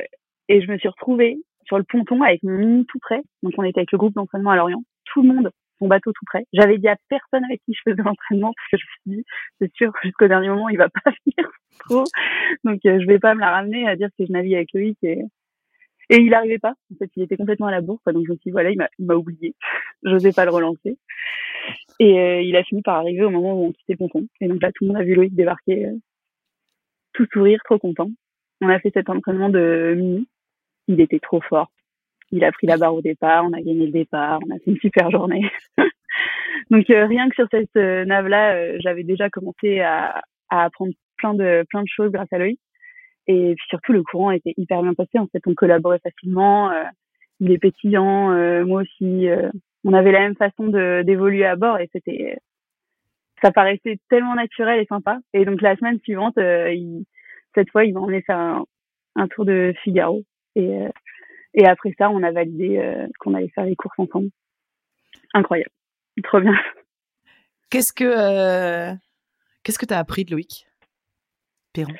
et 0.48 0.62
je 0.62 0.70
me 0.70 0.78
suis 0.78 0.88
retrouvée 0.88 1.36
sur 1.66 1.78
le 1.78 1.84
ponton 1.84 2.22
avec 2.22 2.42
mon 2.42 2.52
mini 2.52 2.86
tout 2.86 2.98
près. 2.98 3.22
Donc 3.42 3.54
on 3.58 3.62
était 3.64 3.80
avec 3.80 3.92
le 3.92 3.98
groupe 3.98 4.14
d'entraînement 4.14 4.50
à 4.50 4.56
Lorient. 4.56 4.82
Tout 5.04 5.22
le 5.22 5.28
monde 5.32 5.50
son 5.78 5.88
bateau 5.88 6.12
tout 6.12 6.24
près. 6.26 6.46
J'avais 6.52 6.78
dit 6.78 6.88
à 6.88 6.96
personne 7.08 7.44
avec 7.44 7.60
qui 7.64 7.74
je 7.74 7.90
faisais 7.90 8.02
l'entraînement 8.02 8.52
parce 8.56 8.68
que 8.70 8.76
je 8.78 8.84
me 8.84 9.12
suis 9.12 9.20
dit, 9.20 9.26
c'est 9.60 9.72
sûr, 9.74 9.92
jusqu'au 10.02 10.28
dernier 10.28 10.48
moment, 10.48 10.68
il 10.68 10.78
va 10.78 10.88
pas 10.88 11.10
venir 11.26 11.50
trop. 11.80 12.04
Donc, 12.64 12.80
euh, 12.86 13.00
je 13.00 13.06
vais 13.06 13.18
pas 13.18 13.34
me 13.34 13.40
la 13.40 13.50
ramener 13.50 13.88
à 13.88 13.96
dire 13.96 14.08
que 14.18 14.24
je 14.26 14.32
navigue 14.32 14.54
avec 14.54 14.72
lui. 14.72 14.96
Et, 15.02 15.22
et 16.08 16.16
il 16.18 16.32
arrivait 16.34 16.58
pas. 16.58 16.74
En 16.92 16.96
fait, 16.98 17.10
il 17.16 17.22
était 17.22 17.36
complètement 17.36 17.66
à 17.66 17.72
la 17.72 17.80
bourre. 17.80 18.00
Donc, 18.06 18.24
je 18.26 18.32
me 18.32 18.36
suis 18.36 18.50
dit, 18.50 18.50
voilà, 18.50 18.70
il 18.70 18.78
m'a, 18.78 19.14
oublié. 19.14 19.54
J'osais 20.02 20.32
pas 20.32 20.44
le 20.44 20.52
relancer. 20.52 20.98
Et 21.98 22.18
euh, 22.18 22.42
il 22.42 22.54
a 22.56 22.62
fini 22.62 22.82
par 22.82 22.96
arriver 22.96 23.24
au 23.24 23.30
moment 23.30 23.54
où 23.54 23.66
on 23.66 23.72
quittait 23.72 23.94
le 23.94 23.98
ponton. 23.98 24.26
Et 24.40 24.48
donc 24.48 24.62
là, 24.62 24.70
tout 24.72 24.84
le 24.84 24.88
monde 24.88 24.98
a 24.98 25.04
vu 25.04 25.14
Loïc 25.14 25.34
débarquer, 25.34 25.86
euh, 25.86 25.96
tout 27.12 27.26
sourire, 27.32 27.60
trop 27.64 27.78
content. 27.78 28.10
On 28.60 28.68
a 28.68 28.78
fait 28.78 28.90
cet 28.94 29.10
entraînement 29.10 29.48
de 29.48 29.94
mini. 29.96 30.28
Il 30.86 31.00
était 31.00 31.18
trop 31.18 31.40
fort. 31.40 31.70
Il 32.30 32.44
a 32.44 32.52
pris 32.52 32.66
la 32.66 32.76
barre 32.76 32.94
au 32.94 33.02
départ, 33.02 33.44
on 33.44 33.52
a 33.52 33.60
gagné 33.60 33.86
le 33.86 33.92
départ, 33.92 34.40
on 34.46 34.54
a 34.54 34.58
fait 34.58 34.70
une 34.70 34.78
super 34.78 35.10
journée. 35.10 35.48
Donc 36.70 36.86
rien 36.88 37.28
que 37.28 37.34
sur 37.34 37.46
cette 37.50 37.74
nave-là, 37.74 38.78
j'avais 38.80 39.04
déjà 39.04 39.30
commencé 39.30 39.80
à, 39.80 40.22
à 40.48 40.64
apprendre 40.64 40.92
plein 41.16 41.34
de 41.34 41.64
plein 41.70 41.82
de 41.82 41.88
choses 41.88 42.10
grâce 42.10 42.32
à 42.32 42.38
Loïc. 42.38 42.58
Et 43.28 43.54
puis 43.56 43.66
surtout, 43.68 43.92
le 43.92 44.02
courant 44.02 44.30
était 44.30 44.54
hyper 44.56 44.82
bien 44.82 44.94
passé. 44.94 45.18
En 45.18 45.26
fait, 45.26 45.42
on 45.46 45.54
collaborait 45.54 45.98
facilement. 45.98 46.70
Euh, 46.70 46.84
il 47.40 47.50
est 47.50 47.58
pétillant, 47.58 48.32
euh, 48.32 48.64
moi 48.64 48.82
aussi. 48.82 49.28
Euh, 49.28 49.50
on 49.84 49.92
avait 49.92 50.12
la 50.12 50.20
même 50.20 50.36
façon 50.36 50.68
de 50.68 51.02
d'évoluer 51.04 51.44
à 51.44 51.54
bord 51.54 51.78
et 51.78 51.88
c'était, 51.92 52.36
ça 53.42 53.52
paraissait 53.52 53.98
tellement 54.08 54.34
naturel 54.34 54.80
et 54.80 54.86
sympa. 54.86 55.18
Et 55.32 55.44
donc 55.44 55.60
la 55.62 55.76
semaine 55.76 56.00
suivante, 56.00 56.34
il, 56.36 57.04
cette 57.54 57.70
fois, 57.70 57.84
il 57.84 57.94
m'a 57.94 58.00
emmené 58.00 58.22
faire 58.22 58.38
un, 58.38 58.64
un, 59.16 59.28
tour 59.28 59.44
de 59.44 59.74
Figaro. 59.82 60.22
Et 60.56 60.86
et 61.54 61.66
après 61.66 61.94
ça, 61.98 62.10
on 62.10 62.22
a 62.22 62.32
validé 62.32 62.82
qu'on 63.20 63.34
allait 63.34 63.48
faire 63.48 63.64
les 63.64 63.76
courses 63.76 63.98
ensemble. 63.98 64.30
Incroyable, 65.34 65.70
trop 66.24 66.40
bien. 66.40 66.54
Qu'est-ce 67.70 67.92
que 67.92 68.92
qu'est-ce 69.62 69.78
que 69.78 69.86
tu 69.86 69.94
as 69.94 69.98
appris 69.98 70.24
de 70.24 70.32
Loïc 70.32 70.66
Perron? 71.72 71.94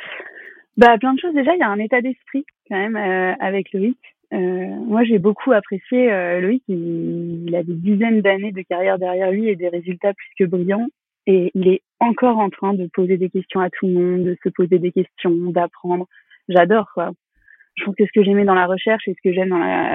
Bah, 0.77 0.99
plein 0.99 1.15
de 1.15 1.21
choses. 1.21 1.35
Déjà, 1.35 1.55
il 1.55 1.59
y 1.59 1.63
a 1.63 1.71
un 1.71 1.79
état 1.79 2.01
d'esprit 2.01 2.45
quand 2.69 2.77
même 2.77 2.97
euh, 2.97 3.35
avec 3.41 3.73
Loïc. 3.73 3.99
Euh, 4.33 4.37
moi, 4.37 5.05
j'ai 5.05 5.19
beaucoup 5.19 5.53
apprécié 5.53 6.13
euh, 6.13 6.41
Loïc. 6.41 6.63
Il, 6.69 7.55
a 7.55 7.63
des 7.63 7.75
dizaines 7.75 8.21
d'années 8.21 8.53
de 8.53 8.63
carrière 8.63 8.99
derrière 8.99 9.31
lui 9.31 9.49
et 9.49 9.57
des 9.57 9.69
résultats 9.69 10.13
plus 10.13 10.29
que 10.39 10.45
brillants. 10.45 10.89
Et 11.27 11.51
il 11.55 11.69
est 11.69 11.83
encore 11.99 12.39
en 12.39 12.51
train 12.51 12.75
de 12.75 12.89
poser 12.93 13.17
des 13.17 13.31
questions 13.31 13.61
à 13.61 13.71
tout 13.71 13.87
le 13.87 13.95
monde, 13.95 14.25
de 14.25 14.37
se 14.43 14.49
poser 14.51 14.79
des 14.79 14.93
questions, 14.93 15.51
d'apprendre. 15.51 16.07
J'adore, 16.49 16.89
quoi. 16.93 17.11
Je 17.77 17.85
pense 17.85 17.95
que 17.97 18.05
ce 18.05 18.13
que 18.15 18.23
j'aimais 18.23 18.45
dans 18.45 18.55
la 18.55 18.67
recherche 18.67 19.07
et 19.09 19.15
ce 19.15 19.29
que 19.29 19.35
j'aime 19.35 19.53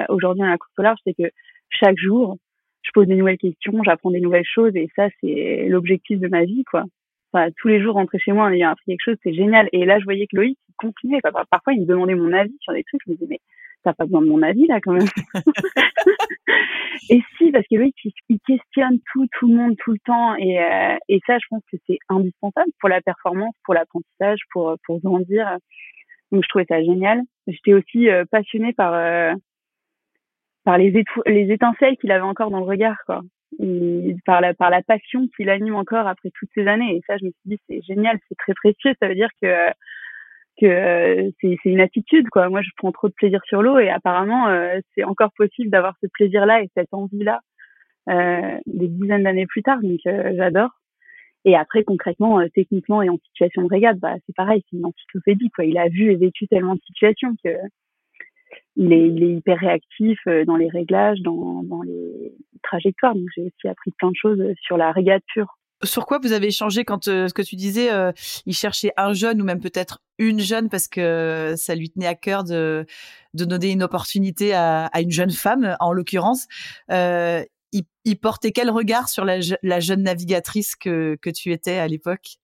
aujourd'hui 0.08 0.42
dans 0.42 0.48
la 0.48 0.58
course 0.58 0.72
au 0.78 0.82
large, 0.82 0.98
c'est 1.04 1.14
que 1.14 1.30
chaque 1.70 1.96
jour, 1.98 2.36
je 2.82 2.90
pose 2.92 3.06
des 3.06 3.16
nouvelles 3.16 3.38
questions, 3.38 3.82
j'apprends 3.82 4.10
des 4.10 4.20
nouvelles 4.20 4.44
choses 4.44 4.76
et 4.76 4.88
ça, 4.94 5.08
c'est 5.20 5.66
l'objectif 5.68 6.20
de 6.20 6.28
ma 6.28 6.44
vie, 6.44 6.64
quoi 6.64 6.84
tous 7.56 7.68
les 7.68 7.82
jours 7.82 7.94
rentrer 7.94 8.18
chez 8.18 8.32
moi 8.32 8.44
en 8.44 8.52
ayant 8.52 8.70
appris 8.70 8.84
quelque 8.86 9.04
chose, 9.04 9.16
c'est 9.22 9.34
génial. 9.34 9.68
Et 9.72 9.84
là, 9.84 9.98
je 9.98 10.04
voyais 10.04 10.26
que 10.26 10.36
Loïc 10.36 10.58
il 10.68 10.74
continuait. 10.76 11.20
Parfois, 11.22 11.72
il 11.72 11.82
me 11.82 11.86
demandait 11.86 12.14
mon 12.14 12.32
avis 12.32 12.56
sur 12.60 12.72
des 12.72 12.84
trucs. 12.84 13.00
Je 13.06 13.10
me 13.10 13.16
disais, 13.16 13.26
mais 13.30 13.40
t'as 13.82 13.94
pas 13.94 14.04
besoin 14.04 14.22
de 14.22 14.28
mon 14.28 14.42
avis 14.42 14.66
là 14.66 14.80
quand 14.80 14.92
même. 14.92 15.08
et 17.10 17.20
si, 17.36 17.50
parce 17.50 17.66
que 17.68 17.76
Loïc, 17.76 17.96
il, 18.28 18.38
questionne 18.46 18.98
tout, 19.12 19.26
tout 19.38 19.48
le 19.48 19.54
monde, 19.54 19.76
tout 19.78 19.92
le 19.92 19.98
temps. 20.04 20.34
Et, 20.36 20.60
euh, 20.60 20.96
et 21.08 21.20
ça, 21.26 21.38
je 21.38 21.46
pense 21.50 21.62
que 21.70 21.76
c'est 21.86 21.98
indispensable 22.08 22.70
pour 22.80 22.88
la 22.88 23.00
performance, 23.00 23.54
pour 23.64 23.74
l'apprentissage, 23.74 24.40
pour, 24.52 24.76
pour 24.84 25.00
grandir. 25.00 25.56
Donc, 26.30 26.42
je 26.44 26.48
trouvais 26.48 26.66
ça 26.68 26.82
génial. 26.82 27.22
J'étais 27.46 27.74
aussi 27.74 28.08
euh, 28.08 28.24
passionnée 28.30 28.72
par, 28.72 28.94
euh, 28.94 29.34
par 30.64 30.78
les, 30.78 30.90
les 31.26 31.52
étincelles 31.52 31.96
qu'il 31.96 32.12
avait 32.12 32.22
encore 32.22 32.50
dans 32.50 32.60
le 32.60 32.66
regard, 32.66 32.96
quoi 33.06 33.22
par 34.24 34.40
la 34.40 34.54
par 34.54 34.70
la 34.70 34.82
passion 34.82 35.28
qui 35.36 35.44
l'anime 35.44 35.74
encore 35.74 36.06
après 36.06 36.30
toutes 36.34 36.50
ces 36.54 36.66
années. 36.66 36.96
Et 36.96 37.02
ça, 37.06 37.16
je 37.18 37.26
me 37.26 37.30
suis 37.30 37.56
dit 37.56 37.58
c'est 37.68 37.82
génial, 37.82 38.18
c'est 38.28 38.36
très 38.36 38.54
précieux. 38.54 38.94
Ça 39.00 39.08
veut 39.08 39.14
dire 39.14 39.30
que 39.40 39.70
que 40.60 41.30
c'est 41.40 41.56
c'est 41.62 41.70
une 41.70 41.80
attitude 41.80 42.28
quoi. 42.30 42.48
Moi, 42.48 42.62
je 42.62 42.70
prends 42.76 42.92
trop 42.92 43.08
de 43.08 43.14
plaisir 43.14 43.40
sur 43.46 43.62
l'eau 43.62 43.78
et 43.78 43.90
apparemment 43.90 44.48
euh, 44.48 44.78
c'est 44.94 45.04
encore 45.04 45.32
possible 45.36 45.70
d'avoir 45.70 45.94
ce 46.02 46.06
plaisir-là 46.08 46.62
et 46.62 46.70
cette 46.76 46.92
envie-là 46.92 47.40
euh, 48.10 48.58
des 48.66 48.88
dizaines 48.88 49.24
d'années 49.24 49.46
plus 49.46 49.62
tard. 49.62 49.80
Donc 49.82 50.00
euh, 50.06 50.32
j'adore. 50.36 50.70
Et 51.44 51.56
après 51.56 51.82
concrètement, 51.84 52.40
techniquement 52.54 53.02
et 53.02 53.08
en 53.08 53.18
situation 53.18 53.62
de 53.62 53.68
régate, 53.68 53.98
bah 53.98 54.14
c'est 54.26 54.34
pareil, 54.36 54.62
c'est 54.70 54.76
une 54.76 54.86
encyclopédie 54.86 55.50
quoi. 55.50 55.64
Il 55.64 55.76
a 55.78 55.88
vu 55.88 56.12
et 56.12 56.16
vécu 56.16 56.46
tellement 56.46 56.74
de 56.76 56.80
situations 56.86 57.34
que 57.44 57.50
il 58.76 58.92
est, 58.92 59.08
il 59.08 59.22
est 59.22 59.34
hyper 59.34 59.58
réactif 59.58 60.18
euh, 60.26 60.44
dans 60.44 60.56
les 60.56 60.68
réglages, 60.68 61.20
dans, 61.20 61.82
les 61.84 62.34
trajectoires. 62.62 63.14
Donc 63.14 63.26
j'ai 63.34 63.42
aussi 63.42 63.68
appris 63.68 63.90
plein 63.92 64.10
de 64.10 64.16
choses 64.16 64.42
sur 64.62 64.76
la 64.76 64.92
régate 64.92 65.22
pure. 65.32 65.58
Sur 65.84 66.06
quoi 66.06 66.20
vous 66.22 66.32
avez 66.32 66.46
échangé 66.46 66.84
quand 66.84 67.08
euh, 67.08 67.26
ce 67.26 67.34
que 67.34 67.42
tu 67.42 67.56
disais, 67.56 67.92
euh, 67.92 68.12
il 68.46 68.54
cherchait 68.54 68.92
un 68.96 69.12
jeune 69.14 69.42
ou 69.42 69.44
même 69.44 69.60
peut-être 69.60 69.98
une 70.18 70.38
jeune 70.38 70.68
parce 70.68 70.86
que 70.86 71.54
ça 71.56 71.74
lui 71.74 71.90
tenait 71.90 72.06
à 72.06 72.14
cœur 72.14 72.44
de, 72.44 72.86
donner 73.34 73.72
une 73.72 73.82
opportunité 73.82 74.54
à, 74.54 74.88
une 75.00 75.10
jeune 75.10 75.32
femme, 75.32 75.76
en 75.80 75.92
l'occurrence. 75.92 76.46
Euh, 76.92 77.42
il, 78.04 78.16
portait 78.16 78.52
quel 78.52 78.70
regard 78.70 79.08
sur 79.08 79.24
la, 79.24 79.40
jeune 79.40 80.02
navigatrice 80.02 80.76
que 80.76 81.30
tu 81.34 81.50
étais 81.50 81.78
à 81.78 81.88
l'époque? 81.88 82.36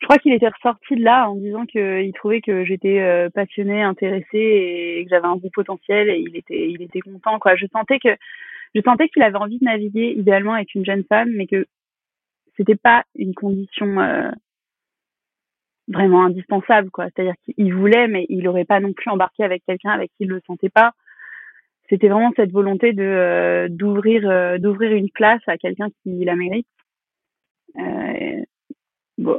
Je 0.00 0.06
crois 0.06 0.18
qu'il 0.18 0.32
était 0.32 0.48
ressorti 0.48 0.96
de 0.96 1.04
là 1.04 1.30
en 1.30 1.36
disant 1.36 1.66
qu'il 1.66 2.12
trouvait 2.14 2.40
que 2.40 2.64
j'étais 2.64 3.00
euh, 3.00 3.28
passionnée, 3.28 3.82
intéressée 3.82 4.26
et 4.32 5.04
que 5.04 5.10
j'avais 5.10 5.26
un 5.26 5.36
beau 5.36 5.50
potentiel 5.52 6.08
et 6.08 6.18
il 6.18 6.36
était, 6.36 6.70
il 6.70 6.80
était 6.82 7.00
content, 7.00 7.38
quoi. 7.38 7.54
Je 7.56 7.66
sentais 7.66 7.98
que, 7.98 8.16
je 8.74 8.80
sentais 8.80 9.08
qu'il 9.08 9.22
avait 9.22 9.36
envie 9.36 9.58
de 9.58 9.64
naviguer 9.64 10.14
idéalement 10.16 10.54
avec 10.54 10.74
une 10.74 10.86
jeune 10.86 11.04
femme, 11.04 11.30
mais 11.32 11.46
que 11.46 11.66
c'était 12.56 12.76
pas 12.76 13.04
une 13.14 13.34
condition 13.34 14.00
euh, 14.00 14.30
vraiment 15.88 16.24
indispensable, 16.24 16.90
quoi. 16.90 17.08
C'est-à-dire 17.10 17.34
qu'il 17.44 17.74
voulait, 17.74 18.08
mais 18.08 18.24
il 18.30 18.48
aurait 18.48 18.64
pas 18.64 18.80
non 18.80 18.94
plus 18.94 19.10
embarqué 19.10 19.44
avec 19.44 19.62
quelqu'un 19.66 19.90
avec 19.90 20.10
qui 20.12 20.24
il 20.24 20.28
le 20.28 20.40
sentait 20.46 20.70
pas. 20.70 20.92
C'était 21.90 22.08
vraiment 22.08 22.32
cette 22.36 22.52
volonté 22.52 22.94
de 22.94 23.02
euh, 23.02 23.68
d'ouvrir 23.68 24.58
d'ouvrir 24.60 24.92
une 24.92 25.10
place 25.10 25.42
à 25.46 25.58
quelqu'un 25.58 25.88
qui 26.02 26.24
la 26.24 26.36
mérite. 26.36 26.66
bon, 29.18 29.38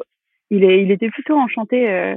il, 0.51 0.91
était 0.91 1.09
plutôt 1.09 1.35
enchanté. 1.35 1.89
Euh. 1.89 2.15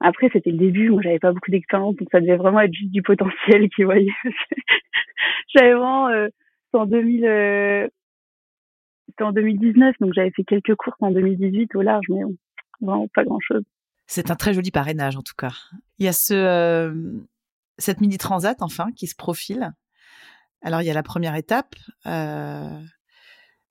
Après, 0.00 0.30
c'était 0.32 0.50
le 0.50 0.58
début, 0.58 0.90
moi 0.90 1.02
j'avais 1.02 1.18
pas 1.18 1.32
beaucoup 1.32 1.50
d'expérience, 1.50 1.96
donc 1.96 2.08
ça 2.12 2.20
devait 2.20 2.36
vraiment 2.36 2.60
être 2.60 2.72
juste 2.72 2.92
du 2.92 3.02
potentiel 3.02 3.68
qu'il 3.70 3.84
voyait. 3.84 4.12
j'avais 5.54 5.72
vraiment, 5.72 6.08
euh, 6.08 6.28
en 6.72 6.86
2000, 6.86 7.24
euh, 7.24 7.88
c'était 9.08 9.24
en 9.24 9.32
2019, 9.32 9.96
donc 10.00 10.12
j'avais 10.14 10.30
fait 10.30 10.44
quelques 10.44 10.76
courses 10.76 10.96
en 11.00 11.10
2018 11.10 11.74
au 11.74 11.82
large, 11.82 12.06
mais 12.10 12.20
vraiment 12.80 13.08
pas 13.08 13.24
grand 13.24 13.40
chose. 13.40 13.64
C'est 14.06 14.30
un 14.30 14.36
très 14.36 14.54
joli 14.54 14.70
parrainage 14.70 15.16
en 15.16 15.22
tout 15.22 15.34
cas. 15.36 15.52
Il 15.98 16.06
y 16.06 16.08
a 16.08 16.32
euh, 16.32 17.20
cette 17.76 18.00
mini 18.00 18.18
transat 18.18 18.62
enfin 18.62 18.90
qui 18.96 19.06
se 19.06 19.16
profile. 19.16 19.72
Alors 20.62 20.80
il 20.80 20.86
y 20.86 20.90
a 20.90 20.94
la 20.94 21.02
première 21.02 21.34
étape, 21.34 21.74
euh, 22.06 22.80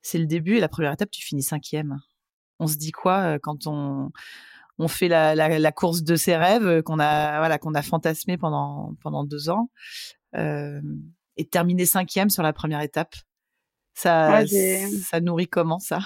c'est 0.02 0.20
le 0.20 0.26
début 0.26 0.58
et 0.58 0.60
la 0.60 0.70
première 0.70 0.94
étape 0.94 1.10
tu 1.10 1.26
finis 1.26 1.42
cinquième 1.42 2.00
on 2.60 2.68
se 2.68 2.78
dit 2.78 2.92
quoi 2.92 3.40
quand 3.40 3.68
on 3.68 4.12
on 4.80 4.88
fait 4.88 5.08
la, 5.08 5.36
la, 5.36 5.72
course 5.72 6.04
de 6.04 6.16
ses 6.16 6.36
rêves 6.36 6.84
qu'on 6.84 7.00
a 7.00 7.40
voilà 7.40 7.58
qu'on 7.58 7.74
a 7.74 7.82
fantasmé 7.82 8.38
pendant 8.38 8.94
pendant 9.02 9.24
deux 9.24 9.50
ans 9.50 9.70
euh, 10.36 10.82
et 11.36 11.46
terminer 11.46 11.86
cinquième 11.86 12.30
sur 12.30 12.44
la 12.44 12.54
première 12.54 12.82
étape 12.82 13.16
ça 13.94 14.46
ça 14.46 15.20
nourrit 15.20 15.48
comment 15.48 15.80
ça? 15.80 16.00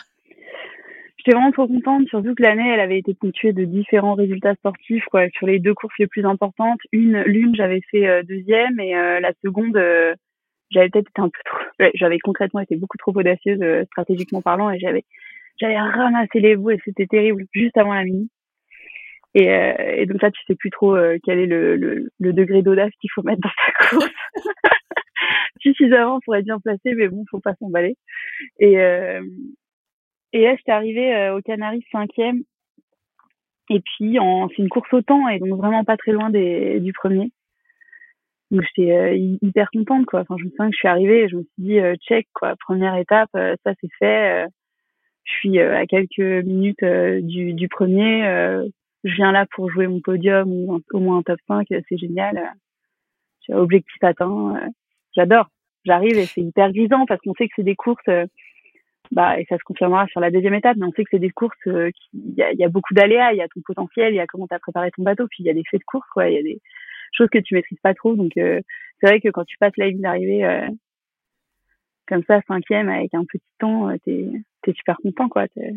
J'étais 1.17 1.37
vraiment 1.37 1.51
trop 1.51 1.67
contente, 1.67 2.07
surtout 2.07 2.33
que 2.33 2.41
l'année, 2.41 2.67
elle 2.67 2.79
avait 2.79 2.97
été 2.97 3.13
ponctuée 3.13 3.53
de 3.53 3.63
différents 3.63 4.15
résultats 4.15 4.55
sportifs, 4.55 5.05
quoi, 5.05 5.29
sur 5.37 5.45
les 5.45 5.59
deux 5.59 5.75
courses 5.75 5.93
les 5.99 6.07
plus 6.07 6.25
importantes. 6.25 6.79
Une, 6.91 7.21
l'une, 7.27 7.53
j'avais 7.53 7.81
fait 7.91 8.23
deuxième, 8.23 8.79
et 8.79 8.93
la 8.93 9.31
seconde, 9.43 9.77
j'avais 10.71 10.89
peut-être 10.89 11.09
été 11.09 11.21
un 11.21 11.29
peu 11.29 11.39
trop, 11.45 11.89
j'avais 11.93 12.17
concrètement 12.17 12.61
été 12.61 12.75
beaucoup 12.75 12.97
trop 12.97 13.11
audacieuse, 13.13 13.59
stratégiquement 13.87 14.41
parlant, 14.41 14.71
et 14.71 14.79
j'avais 14.79 15.05
j'avais 15.61 15.79
ramassé 15.79 16.39
les 16.39 16.55
bouts 16.55 16.71
et 16.71 16.79
c'était 16.83 17.05
terrible 17.05 17.45
juste 17.53 17.77
avant 17.77 17.93
la 17.93 18.03
mini. 18.03 18.29
Et, 19.33 19.49
euh, 19.49 20.05
donc 20.07 20.21
là, 20.21 20.31
tu 20.31 20.41
sais 20.45 20.55
plus 20.55 20.71
trop 20.71 20.95
euh, 20.95 21.17
quel 21.23 21.39
est 21.39 21.45
le, 21.45 21.77
le, 21.77 22.33
degré 22.33 22.61
d'audace 22.61 22.91
qu'il 22.99 23.09
faut 23.13 23.23
mettre 23.23 23.41
dans 23.41 23.49
ta 23.49 23.87
course. 23.87 24.09
Suffisamment 25.61 26.19
pour 26.25 26.35
être 26.35 26.43
bien 26.43 26.59
placé, 26.59 26.93
mais 26.95 27.07
bon, 27.07 27.23
faut 27.29 27.39
pas 27.39 27.55
s'emballer. 27.59 27.95
Et, 28.59 28.79
euh, 28.79 29.21
et 30.33 30.43
là, 30.43 30.55
j'étais 30.55 30.71
arrivée 30.71 31.15
euh, 31.15 31.37
au 31.37 31.41
Canaries 31.41 31.85
cinquième. 31.91 32.41
Et 33.69 33.79
puis, 33.79 34.17
c'est 34.17 34.61
une 34.61 34.69
course 34.69 34.91
au 34.93 35.01
temps, 35.01 35.29
et 35.29 35.39
donc 35.39 35.55
vraiment 35.57 35.85
pas 35.85 35.95
très 35.95 36.11
loin 36.11 36.29
des, 36.29 36.81
du 36.81 36.91
premier. 36.91 37.31
Donc 38.49 38.63
j'étais 38.63 39.17
hyper 39.41 39.69
contente, 39.71 40.05
quoi. 40.07 40.21
Enfin, 40.21 40.35
je 40.37 40.43
me 40.43 40.49
souviens 40.49 40.65
que 40.65 40.73
je 40.73 40.79
suis 40.79 40.87
arrivée 40.89 41.21
et 41.21 41.29
je 41.29 41.37
me 41.37 41.43
suis 41.43 41.51
dit, 41.57 41.79
check, 42.05 42.27
quoi, 42.33 42.55
première 42.59 42.97
étape, 42.97 43.29
ça 43.33 43.73
c'est 43.79 43.89
fait 43.97 44.45
je 45.23 45.33
suis 45.33 45.59
euh, 45.59 45.77
à 45.77 45.85
quelques 45.85 46.19
minutes 46.19 46.83
euh, 46.83 47.21
du, 47.21 47.53
du 47.53 47.67
premier. 47.67 48.25
Euh, 48.25 48.65
je 49.03 49.15
viens 49.15 49.31
là 49.31 49.45
pour 49.55 49.69
jouer 49.69 49.87
mon 49.87 49.99
podium 49.99 50.51
ou 50.51 50.81
au 50.91 50.99
moins 50.99 51.17
un 51.17 51.23
top 51.23 51.39
5, 51.47 51.67
c'est 51.69 51.97
génial. 51.97 52.53
J'ai 53.47 53.53
objectif 53.53 54.03
atteint. 54.03 54.69
J'adore. 55.15 55.47
J'arrive 55.85 56.17
et 56.17 56.25
c'est 56.25 56.41
hyper 56.41 56.71
grisant 56.71 57.05
parce 57.07 57.19
qu'on 57.21 57.33
sait 57.33 57.47
que 57.47 57.53
c'est 57.55 57.63
des 57.63 57.75
courses 57.75 58.05
bah, 59.09 59.39
et 59.39 59.45
ça 59.49 59.57
se 59.57 59.63
confirmera 59.63 60.05
sur 60.07 60.19
la 60.19 60.29
deuxième 60.29 60.53
étape, 60.53 60.77
mais 60.77 60.85
on 60.85 60.91
sait 60.91 61.03
que 61.03 61.09
c'est 61.11 61.19
des 61.19 61.31
courses 61.31 61.57
il 61.65 62.35
y, 62.37 62.43
a, 62.43 62.53
y, 62.53 62.63
a, 62.63 62.69
beaucoup 62.69 62.93
d'aléas, 62.93 63.33
il 63.33 63.37
y 63.37 63.41
a 63.41 63.47
ton 63.47 63.61
potentiel, 63.65 64.13
il 64.13 64.17
y 64.17 64.19
a 64.19 64.27
comment 64.27 64.47
tu 64.47 64.53
as 64.53 64.59
préparé 64.59 64.91
ton 64.91 65.01
bateau, 65.01 65.25
puis 65.27 65.43
il 65.43 65.47
y 65.47 65.49
a 65.49 65.53
des 65.55 65.63
faits 65.69 65.79
de 65.79 65.85
course, 65.85 66.07
quoi, 66.13 66.29
il 66.29 66.35
y 66.35 66.37
a 66.37 66.43
des 66.43 66.61
choses 67.17 67.29
que 67.29 67.39
tu 67.39 67.55
maîtrises 67.55 67.79
pas 67.81 67.95
trop. 67.95 68.15
Donc 68.15 68.33
c'est 68.35 68.63
vrai 69.01 69.19
que 69.19 69.29
quand 69.29 69.43
tu 69.43 69.57
passes 69.57 69.75
la 69.77 69.87
ligne 69.87 70.01
d'arrivée 70.01 70.67
comme 72.11 72.23
ça, 72.27 72.41
cinquième 72.47 72.89
avec 72.89 73.13
un 73.13 73.25
petit 73.25 73.43
temps, 73.59 73.89
t'es 74.05 74.27
t'es 74.63 74.73
super 74.73 74.97
content 74.97 75.29
quoi 75.29 75.45
c'est 75.55 75.73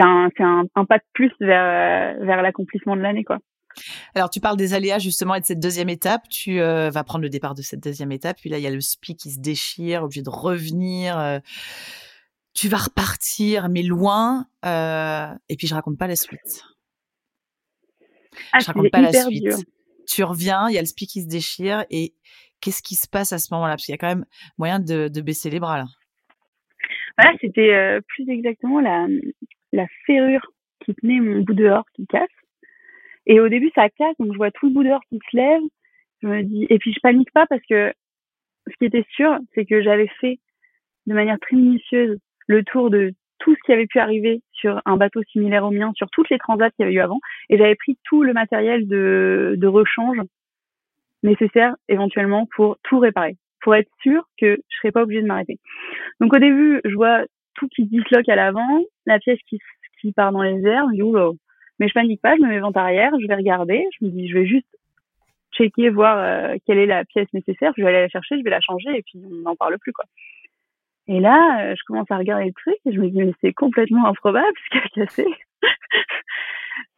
un 0.00 0.28
c'est 0.36 0.42
un, 0.42 0.64
un, 0.74 0.84
pas 0.84 0.98
de 0.98 1.04
plus 1.14 1.32
vers 1.40 2.18
vers 2.20 2.42
l'accomplissement 2.42 2.96
de 2.96 3.00
l'année 3.00 3.24
quoi 3.24 3.38
Alors, 4.14 4.30
tu 4.30 4.40
parles 4.40 4.56
des 4.56 4.74
aléas 4.74 4.98
justement 4.98 5.34
et 5.34 5.40
de 5.40 5.46
cette 5.46 5.60
deuxième 5.60 5.88
étape. 5.88 6.28
Tu 6.28 6.60
euh, 6.60 6.90
vas 6.90 7.04
prendre 7.04 7.22
le 7.22 7.28
départ 7.28 7.54
de 7.54 7.62
cette 7.62 7.80
deuxième 7.80 8.12
étape. 8.12 8.38
Puis 8.40 8.50
là, 8.50 8.58
il 8.58 8.62
y 8.62 8.66
a 8.66 8.70
le 8.70 8.80
SPI 8.80 9.16
qui 9.16 9.30
se 9.30 9.40
déchire, 9.40 10.02
obligé 10.04 10.22
de 10.22 10.30
revenir. 10.30 11.18
Euh, 11.18 11.38
tu 12.54 12.68
vas 12.68 12.78
repartir, 12.78 13.68
mais 13.68 13.82
loin. 13.82 14.46
Euh, 14.64 15.28
et 15.48 15.56
puis, 15.56 15.66
je 15.66 15.74
raconte 15.74 15.98
pas 15.98 16.06
la 16.06 16.16
suite. 16.16 16.62
Ah, 18.52 18.58
je 18.60 18.66
raconte 18.66 18.90
pas 18.90 19.00
la 19.00 19.12
suite. 19.12 19.66
Tu 20.08 20.22
reviens, 20.22 20.68
il 20.68 20.74
y 20.74 20.78
a 20.78 20.80
le 20.80 20.86
SPI 20.86 21.06
qui 21.06 21.22
se 21.22 21.28
déchire. 21.28 21.84
Et 21.90 22.14
qu'est-ce 22.60 22.82
qui 22.82 22.94
se 22.94 23.08
passe 23.08 23.32
à 23.32 23.38
ce 23.38 23.52
moment-là? 23.54 23.72
Parce 23.72 23.84
qu'il 23.84 23.92
y 23.92 23.94
a 23.94 23.98
quand 23.98 24.14
même 24.14 24.26
moyen 24.58 24.80
de, 24.80 25.08
baisser 25.20 25.50
les 25.50 25.60
bras 25.60 25.78
là. 25.78 25.84
Voilà, 27.18 27.36
c'était 27.40 27.98
plus 28.08 28.28
exactement 28.28 28.80
la, 28.80 29.06
la 29.72 29.86
ferrure 30.06 30.52
qui 30.84 30.94
tenait 30.94 31.20
mon 31.20 31.42
bout 31.42 31.54
dehors 31.54 31.84
qui 31.94 32.06
casse. 32.06 32.28
Et 33.26 33.40
au 33.40 33.48
début, 33.48 33.70
ça 33.74 33.88
casse, 33.90 34.16
donc 34.18 34.32
je 34.32 34.36
vois 34.36 34.50
tout 34.50 34.66
le 34.66 34.72
bout 34.72 34.84
dehors 34.84 35.02
qui 35.08 35.18
se 35.30 35.36
lève. 35.36 35.62
Je 36.22 36.28
me 36.28 36.42
dis, 36.42 36.66
et 36.70 36.78
puis 36.78 36.92
je 36.92 37.00
panique 37.00 37.32
pas 37.32 37.46
parce 37.46 37.62
que 37.68 37.92
ce 38.68 38.76
qui 38.78 38.84
était 38.84 39.04
sûr, 39.10 39.36
c'est 39.54 39.64
que 39.64 39.82
j'avais 39.82 40.08
fait 40.20 40.38
de 41.06 41.14
manière 41.14 41.38
très 41.40 41.56
minutieuse 41.56 42.18
le 42.46 42.64
tour 42.64 42.90
de 42.90 43.12
tout 43.38 43.54
ce 43.54 43.60
qui 43.66 43.72
avait 43.72 43.86
pu 43.86 43.98
arriver 43.98 44.42
sur 44.52 44.80
un 44.86 44.96
bateau 44.96 45.22
similaire 45.24 45.64
au 45.64 45.70
mien, 45.70 45.92
sur 45.94 46.08
toutes 46.10 46.30
les 46.30 46.38
transats 46.38 46.70
qu'il 46.70 46.84
y 46.84 46.86
avait 46.86 46.94
eu 46.94 47.00
avant, 47.00 47.20
et 47.50 47.58
j'avais 47.58 47.74
pris 47.74 47.98
tout 48.04 48.22
le 48.22 48.32
matériel 48.32 48.88
de 48.88 49.66
rechange 49.66 50.18
nécessaire 51.22 51.74
éventuellement 51.88 52.46
pour 52.54 52.78
tout 52.82 52.98
réparer, 52.98 53.36
pour 53.60 53.74
être 53.74 53.90
sûr 54.02 54.22
que 54.38 54.58
je 54.68 54.76
serais 54.78 54.92
pas 54.92 55.02
obligée 55.02 55.22
de 55.22 55.26
m'arrêter. 55.26 55.58
Donc 56.20 56.34
au 56.34 56.38
début, 56.38 56.80
je 56.84 56.94
vois 56.94 57.24
tout 57.54 57.68
qui 57.68 57.84
disloque 57.86 58.28
à 58.28 58.36
l'avant, 58.36 58.80
la 59.06 59.18
pièce 59.18 59.38
qui, 59.48 59.58
qui 60.00 60.12
part 60.12 60.32
dans 60.32 60.42
les 60.42 60.62
airs, 60.66 60.86
dis, 60.88 61.02
mais 61.78 61.88
je 61.88 61.94
panique 61.94 62.22
pas, 62.22 62.36
je 62.36 62.42
me 62.42 62.48
mets 62.48 62.60
vente 62.60 62.76
arrière, 62.76 63.12
je 63.20 63.26
vais 63.26 63.34
regarder, 63.34 63.84
je 63.98 64.06
me 64.06 64.10
dis, 64.10 64.28
je 64.28 64.38
vais 64.38 64.46
juste 64.46 64.66
checker, 65.52 65.88
voir 65.90 66.18
euh, 66.18 66.56
quelle 66.66 66.78
est 66.78 66.86
la 66.86 67.04
pièce 67.04 67.32
nécessaire, 67.32 67.72
je 67.76 67.82
vais 67.82 67.88
aller 67.88 68.00
la 68.00 68.08
chercher, 68.08 68.38
je 68.38 68.44
vais 68.44 68.50
la 68.50 68.60
changer 68.60 68.90
et 68.90 69.02
puis 69.02 69.22
on 69.24 69.42
n'en 69.42 69.56
parle 69.56 69.78
plus 69.78 69.92
quoi. 69.92 70.04
Et 71.08 71.20
là, 71.20 71.60
euh, 71.62 71.74
je 71.76 71.82
commence 71.86 72.10
à 72.10 72.16
regarder 72.16 72.46
le 72.46 72.52
truc 72.52 72.76
et 72.84 72.92
je 72.92 73.00
me 73.00 73.08
dis, 73.08 73.18
mais 73.18 73.32
c'est 73.40 73.52
complètement 73.52 74.06
improbable 74.06 74.52
ce 74.64 74.78
qui 74.78 74.84
a 74.84 74.88
cassé. 74.88 75.26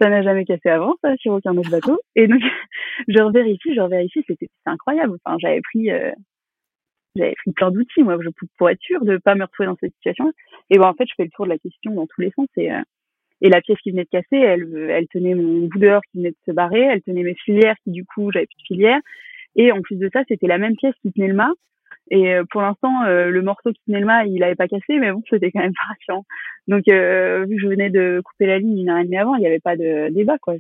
Ça 0.01 0.09
n'a 0.09 0.23
jamais 0.23 0.45
cassé 0.45 0.69
avant, 0.69 0.97
ça, 1.03 1.17
sur 1.17 1.33
aucun 1.33 1.57
autre 1.57 1.71
bateau. 1.71 2.01
Et 2.17 2.27
donc, 2.27 2.41
je 3.09 3.23
revérifie, 3.23 3.75
je 3.75 3.81
revérifie, 3.81 4.25
c'était 4.27 4.49
incroyable. 4.67 5.17
Enfin, 5.25 5.37
j'avais 5.41 5.61
pris, 5.61 5.91
euh, 5.91 6.13
j'avais 7.17 7.35
pris 7.35 7.53
plein 7.53 7.71
d'outils, 7.71 8.03
moi, 8.03 8.17
pour 8.57 8.71
être 8.71 8.81
sûre 8.81 9.05
de 9.05 9.17
pas 9.19 9.35
me 9.35 9.45
retrouver 9.45 9.67
dans 9.67 9.77
cette 9.81 9.95
situation. 9.95 10.33
Et 10.71 10.79
bon, 10.79 10.87
en 10.87 10.95
fait, 10.95 11.07
je 11.09 11.15
fais 11.17 11.25
le 11.25 11.31
tour 11.31 11.45
de 11.45 11.51
la 11.51 11.59
question 11.59 11.93
dans 11.93 12.07
tous 12.07 12.21
les 12.21 12.31
sens 12.31 12.49
et 12.57 12.71
et 13.41 13.51
la 13.51 13.61
pièce 13.61 13.79
qui 13.83 13.91
venait 13.91 14.05
de 14.05 14.09
casser, 14.09 14.37
elle, 14.37 14.91
elle 14.91 15.07
tenait 15.09 15.35
mon 15.35 15.67
bout 15.67 15.79
dehors 15.79 16.03
qui 16.11 16.19
venait 16.19 16.31
de 16.31 16.37
se 16.45 16.51
barrer, 16.51 16.81
elle 16.81 17.03
tenait 17.03 17.23
mes 17.23 17.37
filières 17.37 17.77
qui 17.85 17.93
du 17.93 18.05
coup 18.05 18.33
j'avais 18.33 18.47
plus 18.47 18.57
de 18.57 18.67
filières. 18.67 19.01
Et 19.57 19.73
en 19.73 19.81
plus 19.81 19.97
de 19.97 20.11
ça, 20.13 20.23
c'était 20.29 20.47
la 20.47 20.59
même 20.59 20.77
pièce 20.77 20.95
qui 21.03 21.13
tenait 21.13 21.29
le 21.29 21.35
mât. 21.35 21.53
Et 22.11 22.35
euh, 22.35 22.45
pour 22.51 22.63
l'instant, 22.63 23.05
euh, 23.05 23.29
le 23.29 23.43
morceau 23.43 23.73
qui 23.73 23.81
tenait 23.87 24.01
le 24.01 24.07
mât, 24.07 24.25
il 24.25 24.43
avait 24.43 24.55
pas 24.55 24.69
cassé, 24.69 24.99
mais 24.99 25.13
bon, 25.13 25.23
c'était 25.31 25.51
quand 25.51 25.61
même 25.61 25.73
pas 25.73 25.89
rassurant. 25.89 26.25
Donc, 26.67 26.85
euh, 26.89 27.45
vu 27.45 27.57
que 27.57 27.63
je 27.63 27.69
venais 27.69 27.91
de 27.91 28.21
couper 28.25 28.47
la 28.47 28.59
ligne 28.59 28.79
une 28.79 28.91
heure 28.91 28.99
et 28.99 29.05
demie 29.05 29.19
avant, 29.19 29.35
il 29.35 29.41
n'y 29.41 29.47
avait 29.47 29.61
pas 29.61 29.77
de 29.77 30.09
débat, 30.11 30.39
quoi. 30.39 30.55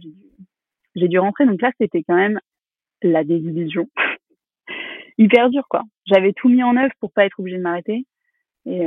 J'ai 0.94 1.08
dû, 1.08 1.18
rentrer. 1.18 1.46
Donc 1.46 1.62
là, 1.62 1.70
c'était 1.80 2.02
quand 2.02 2.16
même 2.16 2.40
la 3.02 3.24
désillusion. 3.24 3.88
Hyper 5.18 5.50
dur, 5.50 5.64
quoi. 5.68 5.82
J'avais 6.06 6.32
tout 6.32 6.48
mis 6.48 6.62
en 6.62 6.76
œuvre 6.76 6.92
pour 7.00 7.12
pas 7.12 7.24
être 7.24 7.40
obligée 7.40 7.58
de 7.58 7.62
m'arrêter. 7.62 8.04
Et, 8.66 8.86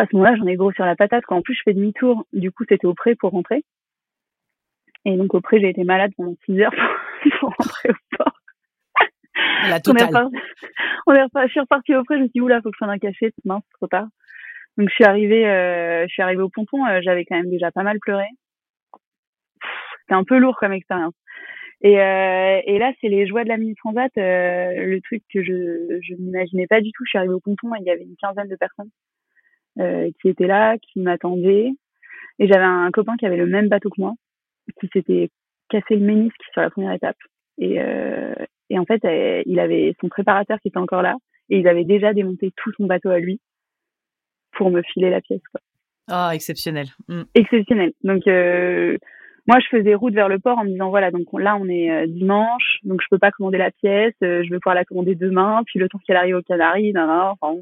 à 0.00 0.06
ce 0.06 0.16
moment-là, 0.16 0.36
j'en 0.36 0.46
ai 0.46 0.56
gros 0.56 0.72
sur 0.72 0.84
la 0.84 0.96
patate. 0.96 1.24
Quand 1.26 1.36
en 1.36 1.42
plus 1.42 1.54
je 1.54 1.62
fais 1.64 1.74
demi-tour, 1.74 2.26
du 2.32 2.50
coup, 2.50 2.64
c'était 2.68 2.86
au 2.86 2.94
pré 2.94 3.14
pour 3.14 3.30
rentrer. 3.30 3.64
Et 5.04 5.16
donc 5.16 5.34
au 5.34 5.40
pré, 5.40 5.60
j'ai 5.60 5.68
été 5.68 5.84
malade 5.84 6.12
pendant 6.16 6.34
6 6.46 6.60
heures 6.60 6.72
pour, 7.40 7.54
rentrer 7.58 7.90
au 7.90 8.16
port. 8.16 8.33
La 9.70 9.80
totale. 9.80 10.28
On 11.06 11.14
est 11.14 11.22
reparti, 11.22 11.48
je 11.48 11.52
suis 11.52 11.60
repartie 11.60 11.94
au 11.94 12.02
je 12.08 12.14
me 12.14 12.20
suis 12.22 12.30
dit, 12.34 12.40
oula, 12.40 12.60
faut 12.62 12.70
que 12.70 12.76
je 12.76 12.84
prenne 12.84 12.94
un 12.94 12.98
cachet, 12.98 13.32
mince, 13.44 13.64
trop 13.74 13.86
tard. 13.86 14.06
Donc 14.76 14.88
je 14.88 14.94
suis 14.94 15.04
arrivée, 15.04 15.46
euh, 15.46 16.04
je 16.08 16.12
suis 16.12 16.22
arrivée 16.22 16.42
au 16.42 16.48
ponton, 16.48 16.84
euh, 16.86 17.00
j'avais 17.02 17.24
quand 17.24 17.36
même 17.36 17.50
déjà 17.50 17.70
pas 17.70 17.82
mal 17.82 17.98
pleuré. 18.00 18.26
C'était 20.00 20.14
un 20.14 20.24
peu 20.24 20.38
lourd 20.38 20.56
comme 20.58 20.72
expérience. 20.72 21.14
Et, 21.82 22.00
euh, 22.00 22.60
et 22.64 22.78
là, 22.78 22.92
c'est 23.00 23.08
les 23.08 23.26
joies 23.26 23.44
de 23.44 23.48
la 23.48 23.58
mini 23.58 23.74
transat, 23.74 24.10
euh, 24.16 24.86
le 24.86 25.00
truc 25.02 25.22
que 25.32 25.42
je, 25.42 26.00
je 26.02 26.14
n'imaginais 26.14 26.66
pas 26.66 26.80
du 26.80 26.90
tout. 26.92 27.04
Je 27.04 27.10
suis 27.10 27.18
arrivée 27.18 27.34
au 27.34 27.40
ponton 27.40 27.74
et 27.74 27.78
il 27.80 27.86
y 27.86 27.90
avait 27.90 28.04
une 28.04 28.16
quinzaine 28.16 28.48
de 28.48 28.56
personnes. 28.56 28.90
Euh, 29.80 30.10
qui 30.22 30.28
était 30.28 30.46
là, 30.46 30.78
qui 30.78 31.00
m'attendait. 31.00 31.72
Et 32.38 32.46
j'avais 32.46 32.64
un 32.64 32.90
copain 32.92 33.16
qui 33.16 33.26
avait 33.26 33.36
le 33.36 33.46
même 33.46 33.68
bateau 33.68 33.90
que 33.90 34.00
moi, 34.00 34.14
qui 34.80 34.88
s'était 34.92 35.30
cassé 35.68 35.96
le 35.96 36.04
ménisque 36.06 36.40
sur 36.52 36.62
la 36.62 36.70
première 36.70 36.92
étape. 36.92 37.16
Et, 37.58 37.80
euh, 37.80 38.34
et 38.74 38.78
en 38.78 38.84
fait, 38.84 39.04
euh, 39.04 39.42
il 39.46 39.58
avait 39.60 39.94
son 40.00 40.08
préparateur 40.08 40.58
qui 40.60 40.68
était 40.68 40.78
encore 40.78 41.02
là, 41.02 41.16
et 41.48 41.58
il 41.58 41.68
avait 41.68 41.84
déjà 41.84 42.12
démonté 42.12 42.52
tout 42.56 42.72
son 42.76 42.86
bateau 42.86 43.10
à 43.10 43.18
lui 43.18 43.40
pour 44.52 44.70
me 44.70 44.82
filer 44.82 45.10
la 45.10 45.20
pièce. 45.20 45.42
Quoi. 45.50 45.60
Ah, 46.08 46.30
exceptionnel. 46.34 46.86
Mm. 47.08 47.22
Exceptionnel. 47.34 47.92
Donc, 48.02 48.26
euh, 48.26 48.98
moi, 49.46 49.58
je 49.60 49.76
faisais 49.76 49.94
route 49.94 50.14
vers 50.14 50.28
le 50.28 50.38
port 50.38 50.58
en 50.58 50.64
me 50.64 50.70
disant, 50.70 50.90
voilà, 50.90 51.10
donc 51.10 51.26
là, 51.38 51.56
on 51.60 51.68
est 51.68 52.06
dimanche, 52.08 52.78
donc 52.82 53.00
je 53.02 53.06
peux 53.10 53.18
pas 53.18 53.30
commander 53.30 53.58
la 53.58 53.70
pièce, 53.70 54.14
je 54.20 54.50
vais 54.50 54.58
pouvoir 54.58 54.74
la 54.74 54.84
commander 54.84 55.14
demain, 55.14 55.62
puis 55.66 55.78
le 55.78 55.88
temps 55.88 55.98
qu'elle 56.06 56.16
arrive 56.16 56.36
aux 56.36 56.42
Canaries, 56.42 56.92
non, 56.92 57.06
non, 57.06 57.34
enfin, 57.40 57.60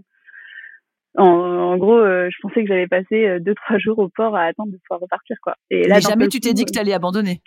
en, 1.16 1.76
gros, 1.76 1.98
euh, 1.98 2.30
je 2.30 2.36
pensais 2.40 2.62
que 2.62 2.68
j'allais 2.68 2.86
passer 2.86 3.26
euh, 3.26 3.38
deux 3.38 3.54
trois 3.54 3.78
jours 3.78 3.98
au 3.98 4.08
port 4.08 4.34
à 4.34 4.44
attendre 4.44 4.72
de 4.72 4.78
pouvoir 4.78 5.00
repartir 5.00 5.36
quoi. 5.42 5.56
Et 5.70 5.86
là, 5.86 5.96
Mais 5.96 6.00
jamais 6.00 6.28
tu 6.28 6.40
t'es 6.40 6.54
dit 6.54 6.64
que 6.64 6.72
tu 6.72 6.78
allais 6.78 6.94
abandonner? 6.94 7.42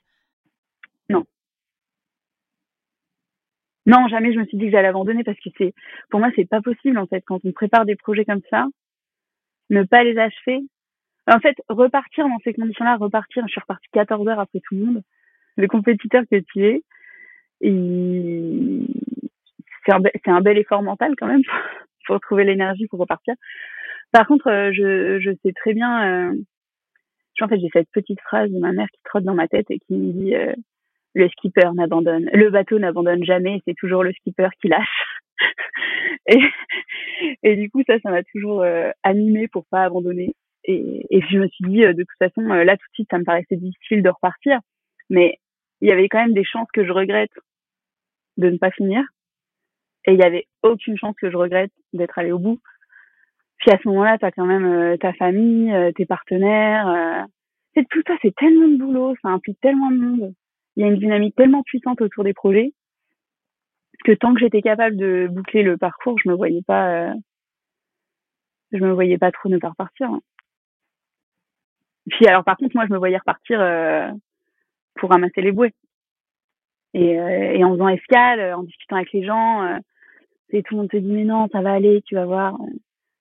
Non. 1.10 1.24
Non, 3.86 4.08
jamais 4.08 4.34
je 4.34 4.40
me 4.40 4.46
suis 4.46 4.58
dit 4.58 4.66
que 4.66 4.72
j'allais 4.72 4.88
abandonner 4.88 5.24
parce 5.24 5.40
que 5.40 5.50
c'est 5.58 5.74
pour 6.10 6.20
moi 6.20 6.30
c'est 6.36 6.50
pas 6.50 6.62
possible 6.62 6.98
en 6.98 7.06
fait 7.06 7.22
quand 7.22 7.40
on 7.44 7.52
prépare 7.52 7.86
des 7.86 7.96
projets 7.96 8.26
comme 8.26 8.42
ça, 8.50 8.66
ne 9.70 9.84
pas 9.84 10.04
les 10.04 10.18
achever. 10.18 10.62
En 11.28 11.40
fait, 11.40 11.56
repartir 11.70 12.28
dans 12.28 12.38
ces 12.44 12.54
conditions-là, 12.54 12.98
repartir, 12.98 13.44
je 13.48 13.52
suis 13.52 13.62
repartie 13.62 13.88
14 13.94 14.28
heures 14.28 14.40
après 14.40 14.60
tout 14.60 14.76
le 14.76 14.86
monde. 14.86 15.02
Le 15.58 15.68
compétiteur 15.68 16.24
que 16.30 16.40
tu 16.40 16.66
es, 16.66 16.84
c'est 19.86 19.92
un, 19.92 20.02
un 20.28 20.42
bel 20.42 20.58
effort 20.58 20.84
mental 20.84 21.16
quand 21.18 21.28
même 21.28 21.42
pour 22.06 22.20
trouver 22.20 22.44
l'énergie 22.44 22.88
pour 22.88 23.00
repartir. 23.00 23.34
Par 24.12 24.28
contre, 24.28 24.48
euh, 24.48 24.72
je, 24.72 25.20
je 25.20 25.32
sais 25.44 25.54
très 25.54 25.74
bien, 25.74 26.30
euh, 26.30 26.36
en 27.42 27.48
fait, 27.48 27.60
j'ai 27.60 27.70
cette 27.74 27.90
petite 27.92 28.22
phrase 28.22 28.52
de 28.52 28.60
ma 28.60 28.72
mère 28.72 28.88
qui 28.94 29.02
trotte 29.04 29.24
dans 29.24 29.34
ma 29.34 29.48
tête 29.48 29.70
et 29.70 29.80
qui 29.80 29.94
me 29.94 30.12
dit 30.14 30.36
euh, 30.36 30.54
le 31.16 31.28
skipper 31.30 31.72
n'abandonne, 31.74 32.30
le 32.34 32.50
bateau 32.50 32.78
n'abandonne 32.78 33.24
jamais, 33.24 33.62
c'est 33.66 33.74
toujours 33.74 34.04
le 34.04 34.14
skipper 34.14 34.50
qui 34.62 34.68
lâche. 34.68 35.20
et, 36.28 36.40
et 37.44 37.56
du 37.56 37.70
coup, 37.70 37.82
ça, 37.88 38.00
ça 38.00 38.12
m'a 38.12 38.24
toujours 38.24 38.62
euh, 38.62 38.92
animée 39.04 39.48
pour 39.48 39.66
pas 39.72 39.84
abandonner. 39.84 40.36
Et, 40.66 41.06
et 41.10 41.22
je 41.22 41.38
me 41.38 41.48
suis 41.48 41.66
dit, 41.66 41.80
de 41.80 41.94
toute 41.94 42.18
façon, 42.20 42.42
là 42.42 42.78
tout 42.78 42.86
de 42.90 42.94
suite, 42.94 43.08
ça 43.10 43.18
me 43.18 43.24
paraissait 43.24 43.56
difficile 43.56 44.04
de 44.04 44.10
repartir, 44.10 44.60
mais 45.10 45.38
il 45.82 45.90
y 45.90 45.92
avait 45.92 46.10
quand 46.10 46.22
même 46.22 46.34
des 46.34 46.44
chances 46.44 46.68
que 46.74 46.86
je 46.86 46.92
regrette 46.92 47.32
de 48.38 48.50
ne 48.50 48.58
pas 48.58 48.72
finir. 48.72 49.04
Et 50.08 50.14
il 50.14 50.20
y 50.20 50.24
avait 50.24 50.48
aucune 50.64 50.98
chance 50.98 51.16
que 51.20 51.32
je 51.32 51.38
regrette 51.38 51.72
d'être 51.94 52.18
allée 52.18 52.32
au 52.32 52.40
bout. 52.40 52.60
Puis 53.58 53.72
à 53.72 53.78
ce 53.82 53.88
moment-là, 53.88 54.18
tu 54.18 54.26
as 54.26 54.32
quand 54.32 54.46
même 54.46 54.66
euh, 54.66 54.98
ta 54.98 55.14
famille, 55.14 55.72
euh, 55.74 55.92
tes 55.92 56.06
partenaires. 56.06 56.88
Euh. 57.78 57.84
tout 57.90 58.02
ça, 58.06 58.14
c'est 58.22 58.36
tellement 58.36 58.68
de 58.68 58.78
boulot, 58.78 59.16
ça 59.22 59.30
implique 59.30 59.60
tellement 59.62 59.92
de 59.92 59.98
monde. 59.98 60.34
Il 60.76 60.82
y 60.82 60.84
a 60.84 60.88
une 60.88 61.00
dynamique 61.00 61.36
tellement 61.36 61.64
puissante 61.64 62.02
autour 62.02 62.24
des 62.24 62.34
projets 62.34 62.74
que 64.04 64.12
tant 64.12 64.34
que 64.34 64.40
j'étais 64.40 64.62
capable 64.62 64.98
de 64.98 65.28
boucler 65.32 65.64
le 65.64 65.78
parcours, 65.78 66.18
je 66.20 66.30
me 66.30 66.36
voyais 66.36 66.62
pas, 66.62 67.14
je 68.72 68.78
me 68.78 68.92
voyais 68.92 69.18
pas 69.18 69.32
trop 69.32 69.50
ne 69.50 69.58
pas 69.58 69.70
repartir. 69.70 70.10
Puis 72.10 72.28
alors 72.28 72.44
par 72.44 72.58
contre, 72.58 72.76
moi, 72.76 72.86
je 72.88 72.94
me 72.94 72.98
voyais 72.98 73.18
repartir 73.18 73.60
pour 74.96 75.10
ramasser 75.10 75.42
les 75.42 75.52
bouées. 75.52 75.74
Et, 76.94 77.12
et 77.12 77.64
en 77.64 77.74
faisant 77.74 77.90
escale, 77.90 78.54
en 78.54 78.64
discutant 78.64 78.98
avec 78.98 79.12
les 79.12 79.26
gens, 79.26 79.80
et 80.52 80.64
tout 80.64 80.76
le 80.76 80.82
monde 80.82 80.90
te 80.90 80.98
dit 80.98 81.12
mais 81.12 81.26
non, 81.26 81.48
ça 81.52 81.62
va 81.62 81.74
aller, 81.74 82.02
tu 82.06 82.16
vas 82.16 82.26
voir. 82.26 82.58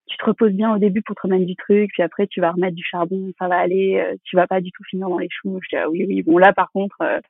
Tu 0.06 0.16
te 0.16 0.24
reposes 0.24 0.52
bien 0.52 0.74
au 0.74 0.78
début 0.78 1.02
pour 1.02 1.16
te 1.16 1.22
remettre 1.22 1.46
du 1.46 1.56
truc, 1.56 1.90
puis 1.92 2.02
après 2.02 2.26
tu 2.26 2.40
vas 2.40 2.52
remettre 2.52 2.76
du 2.76 2.84
charbon, 2.84 3.32
ça 3.38 3.48
va 3.48 3.56
aller, 3.56 4.00
euh, 4.00 4.16
tu 4.24 4.36
vas 4.36 4.46
pas 4.46 4.60
du 4.60 4.70
tout 4.70 4.84
finir 4.84 5.08
dans 5.08 5.18
les 5.18 5.28
choux. 5.30 5.58
Je 5.62 5.68
dis 5.68 5.82
ah 5.82 5.88
oui 5.88 6.04
oui, 6.06 6.22
bon 6.22 6.38
là 6.38 6.52
par 6.52 6.70
contre 6.72 6.96
euh, 7.02 7.20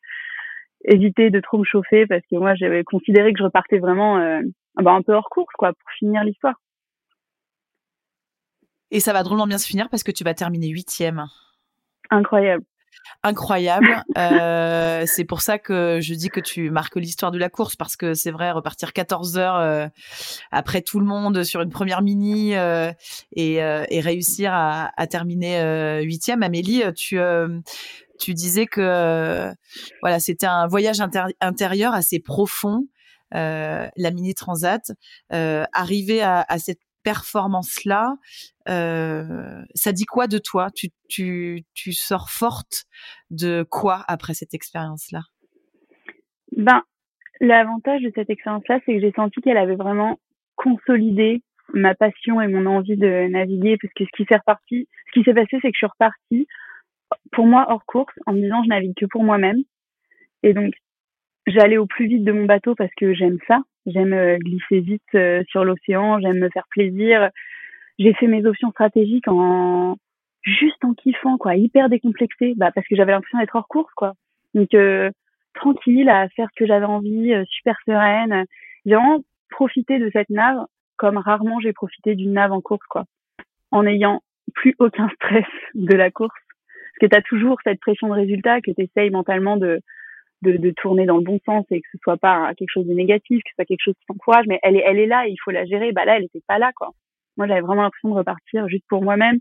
éviter 0.84 1.30
de 1.30 1.40
trop 1.40 1.58
me 1.58 1.64
chauffer 1.64 2.06
parce 2.06 2.22
que 2.30 2.36
moi 2.36 2.54
j'avais 2.54 2.84
considéré 2.84 3.32
que 3.32 3.38
je 3.38 3.44
repartais 3.44 3.78
vraiment 3.78 4.18
euh, 4.18 4.40
bah, 4.76 4.92
un 4.92 5.02
peu 5.02 5.12
hors 5.12 5.28
course 5.30 5.52
quoi 5.56 5.72
pour 5.72 5.90
finir 5.98 6.24
l'histoire. 6.24 6.60
Et 8.90 9.00
ça 9.00 9.12
va 9.12 9.22
drôlement 9.22 9.46
bien 9.46 9.58
se 9.58 9.66
finir 9.66 9.88
parce 9.88 10.02
que 10.02 10.12
tu 10.12 10.24
vas 10.24 10.34
terminer 10.34 10.68
huitième. 10.68 11.26
Incroyable 12.10 12.64
incroyable. 13.24 14.04
Euh, 14.18 15.04
c'est 15.06 15.24
pour 15.24 15.40
ça 15.40 15.58
que 15.58 15.98
je 16.00 16.14
dis 16.14 16.28
que 16.28 16.40
tu 16.40 16.70
marques 16.70 16.96
l'histoire 16.96 17.32
de 17.32 17.38
la 17.38 17.48
course 17.48 17.74
parce 17.74 17.96
que 17.96 18.14
c'est 18.14 18.30
vrai, 18.30 18.50
repartir 18.50 18.92
14 18.92 19.38
heures 19.38 19.56
euh, 19.56 19.86
après 20.52 20.82
tout 20.82 21.00
le 21.00 21.06
monde 21.06 21.42
sur 21.42 21.62
une 21.62 21.70
première 21.70 22.02
mini 22.02 22.54
euh, 22.54 22.92
et, 23.34 24.00
réussir 24.00 24.52
à, 24.52 24.90
à 24.96 25.06
terminer 25.06 26.00
huitième. 26.02 26.42
Amélie, 26.42 26.82
tu 26.94 27.18
tu 28.20 28.32
disais 28.32 28.66
que 28.66 29.52
voilà, 30.02 30.20
c'était 30.20 30.46
un 30.46 30.66
voyage 30.66 31.00
intérieur 31.40 31.94
assez 31.94 32.20
profond, 32.20 32.86
la 33.32 34.10
mini 34.12 34.34
transat. 34.34 34.92
arriver 35.30 36.22
à, 36.22 36.46
cette 36.58 36.80
performance-là, 37.04 38.16
ça 38.66 39.92
dit 39.92 40.06
quoi 40.06 40.26
de 40.26 40.38
toi? 40.38 40.70
Tu, 40.74 40.88
tu, 41.08 41.62
tu 41.74 41.92
sors 41.92 42.30
forte 42.30 42.86
de 43.30 43.64
quoi 43.70 44.02
après 44.08 44.34
cette 44.34 44.54
expérience-là? 44.54 45.20
Ben, 46.56 46.82
l'avantage 47.40 48.02
de 48.02 48.12
cette 48.14 48.30
expérience-là, 48.30 48.80
c'est 48.84 48.94
que 48.94 49.00
j'ai 49.00 49.12
senti 49.12 49.40
qu'elle 49.40 49.56
avait 49.56 49.76
vraiment 49.76 50.18
consolidé 50.56 51.42
ma 51.72 51.94
passion 51.94 52.40
et 52.40 52.48
mon 52.48 52.66
envie 52.66 52.96
de 52.96 53.28
naviguer, 53.28 53.76
parce 53.80 53.92
que 53.94 54.04
ce 54.04 54.10
qui 54.16 54.24
s'est 54.28 54.36
reparti, 54.36 54.88
ce 55.06 55.12
qui 55.12 55.24
s'est 55.24 55.34
passé, 55.34 55.58
c'est 55.62 55.70
que 55.70 55.74
je 55.74 55.78
suis 55.78 55.86
repartie 55.86 56.46
pour 57.32 57.46
moi 57.46 57.66
hors 57.68 57.84
course 57.86 58.14
en 58.26 58.32
me 58.32 58.40
disant 58.40 58.62
je 58.64 58.68
navigue 58.68 58.94
que 58.96 59.06
pour 59.06 59.24
moi-même. 59.24 59.58
Et 60.42 60.52
donc 60.52 60.74
j'allais 61.46 61.78
au 61.78 61.86
plus 61.86 62.06
vite 62.06 62.24
de 62.24 62.32
mon 62.32 62.44
bateau 62.44 62.74
parce 62.74 62.92
que 62.96 63.14
j'aime 63.14 63.38
ça. 63.48 63.60
J'aime 63.86 64.12
euh, 64.12 64.38
glisser 64.38 64.80
vite 64.80 65.02
euh, 65.14 65.42
sur 65.48 65.64
l'océan, 65.64 66.20
j'aime 66.20 66.38
me 66.38 66.48
faire 66.50 66.66
plaisir. 66.70 67.30
J'ai 67.98 68.14
fait 68.14 68.26
mes 68.26 68.46
options 68.46 68.70
stratégiques 68.70 69.28
en 69.28 69.96
juste 70.42 70.84
en 70.84 70.92
kiffant 70.94 71.38
quoi, 71.38 71.56
hyper 71.56 71.88
décomplexé, 71.88 72.54
bah 72.56 72.70
parce 72.74 72.86
que 72.86 72.96
j'avais 72.96 73.12
l'impression 73.12 73.38
d'être 73.38 73.56
hors 73.56 73.68
course 73.68 73.92
quoi. 73.94 74.14
Donc 74.54 74.74
euh, 74.74 75.10
tranquille 75.54 76.08
à 76.08 76.28
faire 76.30 76.48
ce 76.50 76.58
que 76.58 76.66
j'avais 76.66 76.86
envie, 76.86 77.32
super 77.48 77.76
sereine. 77.86 78.44
J'ai 78.84 78.94
vraiment 78.94 79.20
profité 79.50 79.98
de 79.98 80.10
cette 80.12 80.30
nave 80.30 80.64
comme 80.96 81.16
rarement 81.16 81.60
j'ai 81.60 81.72
profité 81.72 82.14
d'une 82.14 82.32
nave 82.32 82.52
en 82.52 82.60
course 82.60 82.86
quoi, 82.88 83.04
en 83.70 83.86
ayant 83.86 84.22
plus 84.54 84.74
aucun 84.78 85.08
stress 85.16 85.46
de 85.74 85.94
la 85.94 86.10
course 86.10 86.34
parce 86.94 87.10
que 87.10 87.14
tu 87.14 87.18
as 87.18 87.22
toujours 87.22 87.58
cette 87.64 87.80
pression 87.80 88.08
de 88.08 88.12
résultat 88.12 88.60
que 88.60 88.70
tu 88.70 88.82
essayes 88.82 89.10
mentalement 89.10 89.56
de, 89.56 89.80
de, 90.44 90.70
tourner 90.70 91.06
dans 91.06 91.16
le 91.16 91.24
bon 91.24 91.38
sens 91.44 91.64
et 91.70 91.80
que 91.80 91.88
ce 91.92 91.98
soit 92.02 92.16
pas 92.16 92.52
quelque 92.54 92.70
chose 92.70 92.86
de 92.86 92.94
négatif, 92.94 93.42
que 93.42 93.50
ce 93.50 93.54
soit 93.54 93.64
quelque 93.64 93.82
chose 93.84 93.94
qui 93.98 94.06
t'encourage, 94.06 94.46
mais 94.46 94.58
elle 94.62 94.76
est, 94.76 95.06
là 95.06 95.26
et 95.26 95.30
il 95.30 95.36
faut 95.44 95.50
la 95.50 95.64
gérer. 95.64 95.92
Bah 95.92 96.04
là, 96.04 96.16
elle 96.16 96.24
était 96.24 96.42
pas 96.46 96.58
là, 96.58 96.72
quoi. 96.76 96.90
Moi, 97.36 97.46
j'avais 97.48 97.60
vraiment 97.60 97.82
l'impression 97.82 98.10
de 98.10 98.14
repartir 98.14 98.68
juste 98.68 98.84
pour 98.88 99.02
moi-même, 99.02 99.38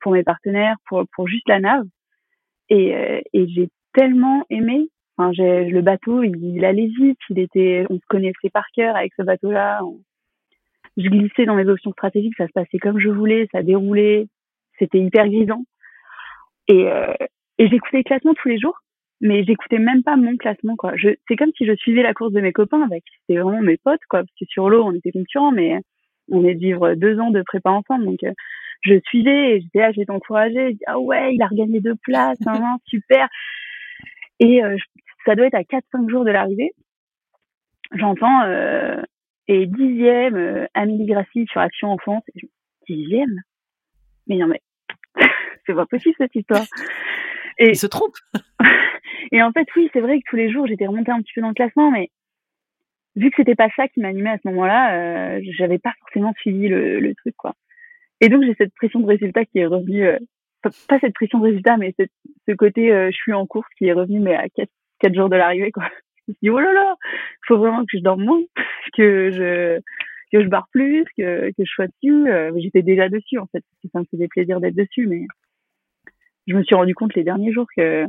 pour 0.00 0.12
mes 0.12 0.22
partenaires, 0.22 0.76
pour, 0.86 1.06
juste 1.26 1.48
la 1.48 1.60
nave. 1.60 1.84
Et, 2.68 2.94
euh, 2.94 3.20
j'ai 3.32 3.68
tellement 3.94 4.44
aimé. 4.50 4.88
J'ai, 5.32 5.66
le 5.66 5.82
bateau, 5.82 6.24
il, 6.24 6.64
allait 6.64 6.90
vite, 6.98 7.18
il 7.30 7.38
était, 7.38 7.86
on 7.90 7.94
se 7.94 8.06
connaissait 8.08 8.50
par 8.52 8.64
cœur 8.74 8.96
avec 8.96 9.12
ce 9.16 9.22
bateau-là. 9.22 9.80
Je 10.96 11.08
glissais 11.08 11.44
dans 11.44 11.54
mes 11.54 11.68
options 11.68 11.92
stratégiques, 11.92 12.34
ça 12.36 12.48
se 12.48 12.52
passait 12.52 12.78
comme 12.78 12.98
je 12.98 13.08
voulais, 13.08 13.46
ça 13.52 13.62
déroulait, 13.62 14.26
c'était 14.78 14.98
hyper 14.98 15.28
grisant. 15.28 15.62
Et, 16.66 16.90
euh, 16.90 17.14
j'écoutais 17.58 17.98
les 17.98 18.04
classements 18.04 18.34
tous 18.34 18.48
les 18.48 18.58
jours, 18.58 18.78
mais 19.22 19.44
j'écoutais 19.44 19.78
même 19.78 20.02
pas 20.02 20.16
mon 20.16 20.36
classement, 20.36 20.76
quoi. 20.76 20.92
Je, 20.96 21.08
c'est 21.28 21.36
comme 21.36 21.52
si 21.56 21.64
je 21.64 21.74
suivais 21.76 22.02
la 22.02 22.12
course 22.12 22.32
de 22.32 22.40
mes 22.40 22.52
copains 22.52 22.82
avec, 22.82 23.04
c'était 23.20 23.40
vraiment 23.40 23.62
mes 23.62 23.78
potes, 23.78 24.04
quoi. 24.10 24.20
Parce 24.20 24.34
que 24.38 24.44
sur 24.46 24.68
l'eau, 24.68 24.84
on 24.84 24.92
était 24.92 25.12
concurrents, 25.12 25.52
mais 25.52 25.78
on 26.30 26.44
est 26.44 26.54
de 26.54 26.60
vivre 26.60 26.94
deux 26.94 27.18
ans 27.20 27.30
de 27.30 27.42
prépa 27.42 27.70
ensemble, 27.70 28.04
donc 28.04 28.22
euh, 28.24 28.32
je 28.82 28.98
suivais, 29.06 29.56
et 29.56 29.60
j'étais 29.60 29.78
là, 29.78 29.92
j'étais 29.92 30.10
encouragée, 30.10 30.70
je 30.70 30.76
dis, 30.76 30.84
ah 30.86 30.98
ouais, 30.98 31.34
il 31.34 31.42
a 31.42 31.46
regagné 31.46 31.80
deux 31.80 31.94
places, 31.94 32.44
hein, 32.46 32.76
super. 32.86 33.28
Et 34.40 34.62
euh, 34.64 34.76
ça 35.24 35.36
doit 35.36 35.46
être 35.46 35.54
à 35.54 35.62
4-5 35.62 36.10
jours 36.10 36.24
de 36.24 36.32
l'arrivée. 36.32 36.72
J'entends, 37.92 38.42
euh, 38.42 39.00
et 39.46 39.66
dixième, 39.66 40.36
euh, 40.36 40.66
Amélie 40.74 41.06
Grassi 41.06 41.46
sur 41.46 41.60
Action 41.60 41.92
Enfance. 41.92 42.24
Dixième? 42.88 43.40
Mais 44.26 44.36
non, 44.36 44.48
mais 44.48 44.60
c'est 45.66 45.74
pas 45.74 45.86
possible 45.86 46.14
cette 46.18 46.34
histoire. 46.34 46.64
Et 47.58 47.70
il 47.70 47.76
se 47.76 47.86
trompe. 47.86 48.16
et 49.30 49.42
en 49.42 49.52
fait, 49.52 49.66
oui, 49.76 49.88
c'est 49.92 50.00
vrai 50.00 50.18
que 50.18 50.24
tous 50.28 50.36
les 50.36 50.50
jours, 50.50 50.66
j'étais 50.66 50.86
remontée 50.86 51.12
un 51.12 51.20
petit 51.20 51.32
peu 51.34 51.40
dans 51.40 51.48
le 51.48 51.54
classement, 51.54 51.90
mais 51.90 52.10
vu 53.16 53.30
que 53.30 53.36
c'était 53.36 53.54
pas 53.54 53.68
ça 53.76 53.88
qui 53.88 54.00
m'animait 54.00 54.30
à 54.30 54.38
ce 54.42 54.48
moment-là, 54.48 55.36
euh, 55.36 55.40
j'avais 55.56 55.78
pas 55.78 55.92
forcément 56.00 56.32
suivi 56.38 56.68
le, 56.68 57.00
le, 57.00 57.14
truc, 57.14 57.34
quoi. 57.36 57.54
Et 58.20 58.28
donc, 58.28 58.44
j'ai 58.44 58.54
cette 58.56 58.74
pression 58.74 59.00
de 59.00 59.06
résultat 59.06 59.44
qui 59.44 59.58
est 59.58 59.66
revenue, 59.66 60.06
euh, 60.06 60.18
pas, 60.88 60.98
cette 61.00 61.14
pression 61.14 61.38
de 61.38 61.44
résultat, 61.44 61.76
mais 61.76 61.94
cette, 61.98 62.12
ce 62.48 62.54
côté, 62.54 62.92
euh, 62.92 63.10
je 63.10 63.16
suis 63.16 63.32
en 63.32 63.46
course 63.46 63.68
qui 63.76 63.86
est 63.86 63.92
revenu, 63.92 64.20
mais 64.20 64.34
à 64.34 64.48
quatre, 64.48 64.70
quatre 65.00 65.14
jours 65.14 65.28
de 65.28 65.36
l'arrivée, 65.36 65.72
quoi. 65.72 65.84
Je 66.26 66.32
me 66.32 66.34
suis 66.34 66.38
dit, 66.42 66.50
oh 66.50 66.60
là 66.60 66.72
là, 66.72 66.94
faut 67.48 67.58
vraiment 67.58 67.80
que 67.80 67.98
je 67.98 68.02
dorme 68.02 68.24
moins, 68.24 68.42
que 68.96 69.30
je, 69.32 69.80
que 70.32 70.42
je 70.42 70.48
barre 70.48 70.68
plus, 70.70 71.04
que, 71.16 71.48
que 71.48 71.64
je 71.64 71.70
sois 71.70 71.88
dessus. 71.88 72.30
Euh, 72.30 72.52
j'étais 72.56 72.82
déjà 72.82 73.08
dessus, 73.08 73.38
en 73.38 73.46
fait, 73.46 73.60
parce 73.60 73.82
que 73.82 73.88
ça 73.92 73.98
me 74.00 74.04
faisait 74.10 74.28
plaisir 74.28 74.60
d'être 74.60 74.76
dessus, 74.76 75.06
mais 75.06 75.26
je 76.46 76.54
me 76.54 76.62
suis 76.62 76.74
rendu 76.74 76.94
compte 76.94 77.14
les 77.14 77.24
derniers 77.24 77.52
jours 77.52 77.66
que, 77.76 78.06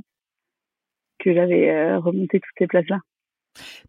que 1.24 1.34
j'avais 1.34 1.70
euh, 1.70 2.00
remonté 2.00 2.40
toutes 2.40 2.56
ces 2.58 2.68
places-là. 2.68 3.00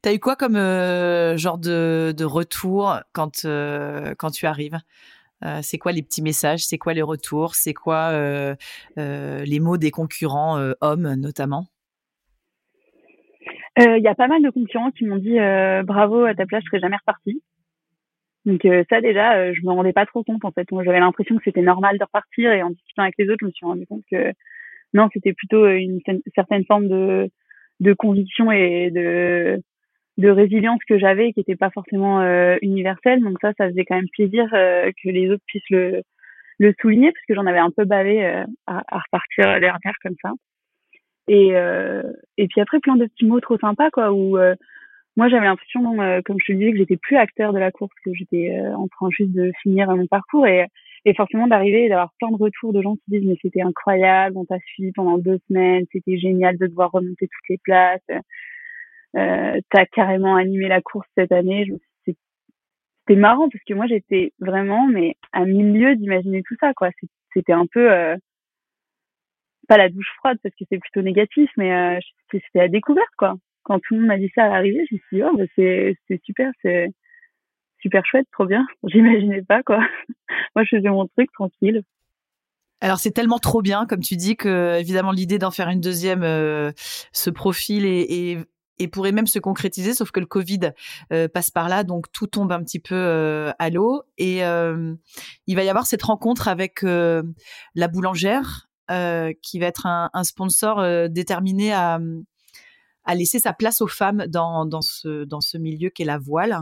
T'as 0.03 0.13
eu 0.13 0.19
quoi 0.19 0.37
comme 0.37 0.57
euh, 0.57 1.37
genre 1.37 1.59
de, 1.59 2.13
de, 2.17 2.25
retour 2.25 3.01
quand, 3.13 3.47
quand 4.19 4.31
tu 4.31 4.47
arrives? 4.47 4.79
C'est 5.61 5.77
quoi 5.77 5.93
les 5.93 6.03
petits 6.03 6.23
messages? 6.23 6.65
C'est 6.65 6.79
quoi 6.79 6.95
les 6.95 7.03
retours? 7.03 7.55
C'est 7.55 7.75
quoi 7.75 8.13
les 8.97 9.61
mots 9.61 9.77
des 9.77 9.91
concurrents 9.91 10.73
hommes 10.81 11.15
notamment? 11.17 11.67
Il 13.79 14.01
y 14.03 14.09
a 14.09 14.15
pas 14.15 14.27
mal 14.27 14.43
de 14.43 14.49
concurrents 14.49 14.91
qui 14.91 15.05
m'ont 15.05 15.19
dit 15.19 15.37
bravo 15.85 16.25
à 16.25 16.35
ta 16.35 16.47
place, 16.47 16.63
je 16.65 16.71
serais 16.71 16.81
jamais 16.81 16.97
repartie. 16.97 17.43
Donc 18.45 18.65
euh, 18.67 18.85
ça 18.91 19.01
déjà, 19.01 19.37
euh, 19.37 19.55
je 19.55 19.67
me 19.67 19.73
rendais 19.73 19.93
pas 19.93 20.07
trop 20.07 20.23
compte 20.23 20.45
en 20.45 20.53
fait. 20.53 20.67
J'avais 20.71 21.01
l'impression 21.01 21.37
que 21.37 21.43
c'était 21.45 21.63
normal 21.63 21.99
de 21.99 22.05
repartir 22.05 22.53
et 22.53 22.63
en 22.63 22.71
discutant 22.71 23.03
avec 23.03 23.15
les 23.19 23.29
autres, 23.29 23.39
je 23.41 23.47
me 23.47 23.51
suis 23.53 23.67
rendu 23.67 23.87
compte 23.87 24.03
que 24.11 24.33
non, 24.95 25.09
c'était 25.13 25.33
plutôt 25.33 25.65
euh, 25.65 25.77
une, 25.77 26.01
certaine 26.35 26.65
forme 26.65 26.89
de, 26.89 27.93
conviction 27.99 28.51
et 28.51 28.91
de, 28.91 29.61
résilience 30.19 30.81
que 30.89 30.99
j'avais 30.99 31.33
qui 31.33 31.41
n'était 31.41 31.57
pas 31.57 31.71
forcément 31.71 32.21
euh, 32.21 32.57
universelle. 32.63 33.21
Donc 33.21 33.37
ça, 33.41 33.53
ça 33.59 33.69
faisait 33.69 33.85
quand 33.85 33.97
même 33.97 34.09
plaisir 34.13 34.49
que 34.51 35.09
les 35.09 35.31
autres 35.31 35.43
puissent 35.47 35.71
le, 35.71 36.03
le 36.59 36.75
souligner 36.81 37.13
parce 37.13 37.27
que 37.27 37.35
j'en 37.35 37.47
avais 37.47 37.59
un 37.59 37.71
peu 37.77 37.85
bavé 37.85 38.25
à, 38.25 38.47
à, 38.67 39.01
repartir 39.01 39.61
dernière 39.61 39.95
comme 40.03 40.17
ça. 40.23 40.31
Et, 41.27 41.53
et 42.37 42.49
puis 42.49 42.61
après, 42.61 42.81
plein 42.81 42.97
de 42.97 43.07
petits 43.07 43.27
mots 43.27 43.41
trop 43.41 43.59
sympas 43.59 43.91
quoi 43.91 44.13
où 44.13 44.39
moi 45.17 45.29
j'avais 45.29 45.47
l'impression 45.47 46.01
euh, 46.01 46.21
comme 46.25 46.39
je 46.41 46.53
te 46.53 46.57
disais 46.57 46.73
que 46.73 46.79
j'étais 46.79 46.97
plus 46.97 47.17
acteur 47.17 47.53
de 47.53 47.59
la 47.59 47.71
course 47.71 47.95
que 48.05 48.13
j'étais 48.15 48.57
euh, 48.59 48.77
en 48.77 48.89
train 48.89 49.09
juste 49.11 49.33
de 49.33 49.53
finir 49.63 49.89
mon 49.95 50.07
parcours 50.07 50.47
et, 50.47 50.67
et 51.05 51.15
forcément 51.15 51.47
d'arriver 51.47 51.85
et 51.85 51.89
d'avoir 51.89 52.13
plein 52.19 52.31
de 52.31 52.37
retours 52.37 52.73
de 52.73 52.83
gens 52.83 52.97
qui 52.97 53.03
disent 53.09 53.27
mais 53.27 53.37
c'était 53.43 53.63
incroyable 53.63 54.37
on 54.37 54.45
t'a 54.45 54.59
suivi 54.67 54.93
pendant 54.93 55.19
deux 55.19 55.39
semaines 55.49 55.85
c'était 55.93 56.19
génial 56.19 56.57
de 56.59 56.67
devoir 56.67 56.91
remonter 56.93 57.29
toutes 57.29 57.49
les 57.49 57.59
places. 57.59 58.01
Euh, 59.17 59.61
t'as 59.71 59.87
carrément 59.87 60.35
animé 60.37 60.67
la 60.69 60.81
course 60.81 61.07
cette 61.17 61.33
année. 61.33 61.67
C'était 62.05 63.21
marrant 63.21 63.49
parce 63.49 63.63
que 63.65 63.75
moi 63.75 63.87
j'étais 63.87 64.33
vraiment 64.39 64.87
mais 64.89 65.17
à 65.33 65.45
milieu 65.45 65.95
d'imaginer 65.95 66.43
tout 66.43 66.57
ça 66.61 66.73
quoi. 66.75 66.91
C'était 67.35 67.53
un 67.53 67.67
peu 67.67 67.93
euh, 67.93 68.17
pas 69.69 69.77
la 69.77 69.89
douche 69.89 70.11
froide 70.19 70.39
parce 70.43 70.55
que 70.55 70.65
c'est 70.71 70.79
plutôt 70.79 71.03
négatif 71.03 71.51
mais 71.57 71.73
euh, 71.75 72.01
c'était 72.31 72.49
la 72.55 72.69
découverte 72.69 73.15
quoi. 73.19 73.37
Quand 73.65 73.79
tout 73.81 73.95
le 73.95 74.01
monde 74.01 74.09
m'a 74.09 74.19
dit 74.19 74.31
ça 74.35 74.45
à 74.45 74.49
l'arrivée, 74.49 74.85
je 74.91 74.95
me 74.95 75.01
suis 75.01 75.17
dit, 75.17 75.23
oh, 75.23 75.37
bah, 75.37 75.45
c'est 75.57 75.97
super, 76.25 76.53
c'est 76.63 76.91
super 77.85 78.05
chouette, 78.07 78.27
trop 78.33 78.47
bien. 78.47 78.67
J'imaginais 78.85 79.43
pas, 79.43 79.63
quoi. 79.63 79.79
Moi, 80.57 80.65
je 80.65 80.77
faisais 80.77 80.89
mon 80.89 81.07
truc 81.07 81.31
tranquille. 81.33 81.83
Alors 82.81 82.99
c'est 82.99 83.13
tellement 83.13 83.39
trop 83.39 83.63
bien, 83.63 83.87
comme 83.87 84.01
tu 84.01 84.17
dis, 84.17 84.37
que 84.37 84.79
évidemment 84.79 85.13
l'idée 85.13 85.39
d'en 85.39 85.51
faire 85.51 85.71
une 85.71 85.81
deuxième 85.81 86.23
euh, 86.23 86.71
se 87.13 87.31
profile 87.31 87.87
et, 87.87 88.39
pourrait 88.93 89.13
même 89.13 89.27
se 89.27 89.39
concrétiser, 89.39 89.95
sauf 89.95 90.11
que 90.11 90.21
le 90.21 90.27
Covid 90.27 90.73
euh, 91.11 91.27
passe 91.27 91.51
par 91.51 91.71
là, 91.71 91.83
donc 91.83 92.13
tout 92.13 92.27
tombe 92.27 92.53
un 92.53 92.63
petit 92.63 92.81
peu 92.81 92.95
euh, 92.95 93.53
à 93.59 93.71
l'eau. 93.71 94.03
Et 94.19 94.41
il 94.41 95.57
va 95.57 95.65
y 95.65 95.69
avoir 95.71 95.87
cette 95.87 96.03
rencontre 96.03 96.49
avec 96.49 96.83
la 96.83 97.89
boulangère, 97.89 98.69
qui 99.41 99.59
va 99.59 99.67
être 99.67 99.87
un 99.87 100.25
sponsor 100.25 101.09
déterminé 101.09 101.73
à, 101.73 101.99
à 103.05 103.15
laisser 103.15 103.39
sa 103.39 103.53
place 103.53 103.81
aux 103.81 103.89
femmes 103.89 104.27
dans, 104.29 104.81
ce, 104.81 105.25
dans 105.25 105.41
ce 105.41 105.59
milieu 105.59 105.91
qu'est 105.91 106.05
la 106.05 106.19
voile. 106.19 106.59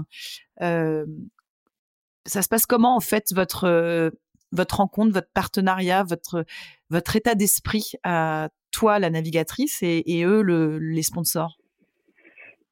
Ça 2.24 2.42
se 2.42 2.48
passe 2.48 2.66
comment 2.66 2.96
en 2.96 3.00
fait 3.00 3.32
votre, 3.32 3.64
euh, 3.64 4.10
votre 4.52 4.76
rencontre, 4.76 5.12
votre 5.12 5.30
partenariat, 5.34 6.04
votre, 6.04 6.44
votre 6.90 7.16
état 7.16 7.34
d'esprit 7.34 7.92
à 8.04 8.48
toi 8.70 8.98
la 8.98 9.10
navigatrice 9.10 9.82
et, 9.82 10.24
eux 10.24 10.42
le, 10.42 10.78
les 10.78 11.02
sponsors? 11.02 11.56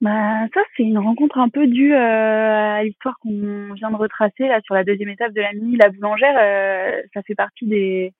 Bah, 0.01 0.47
ça, 0.55 0.61
c'est 0.77 0.85
une 0.85 0.99
rencontre 0.99 1.39
un 1.39 1.51
peu 1.51 1.67
due 1.67 1.93
euh, 1.93 1.99
à 1.99 2.83
l'histoire 2.85 3.19
qu'on 3.21 3.75
vient 3.75 3.91
de 3.91 3.97
retracer 3.97 4.49
là 4.49 4.61
sur 4.65 4.75
la 4.75 4.85
deuxième 4.85 5.11
étape 5.11 5.33
de 5.35 5.43
la 5.43 5.53
mini. 5.53 5.77
La 5.77 5.91
boulangère, 5.91 6.37
euh, 6.41 7.03
ça 7.13 7.23
fait 7.23 7.35
partie 7.35 7.67
des, 7.67 8.15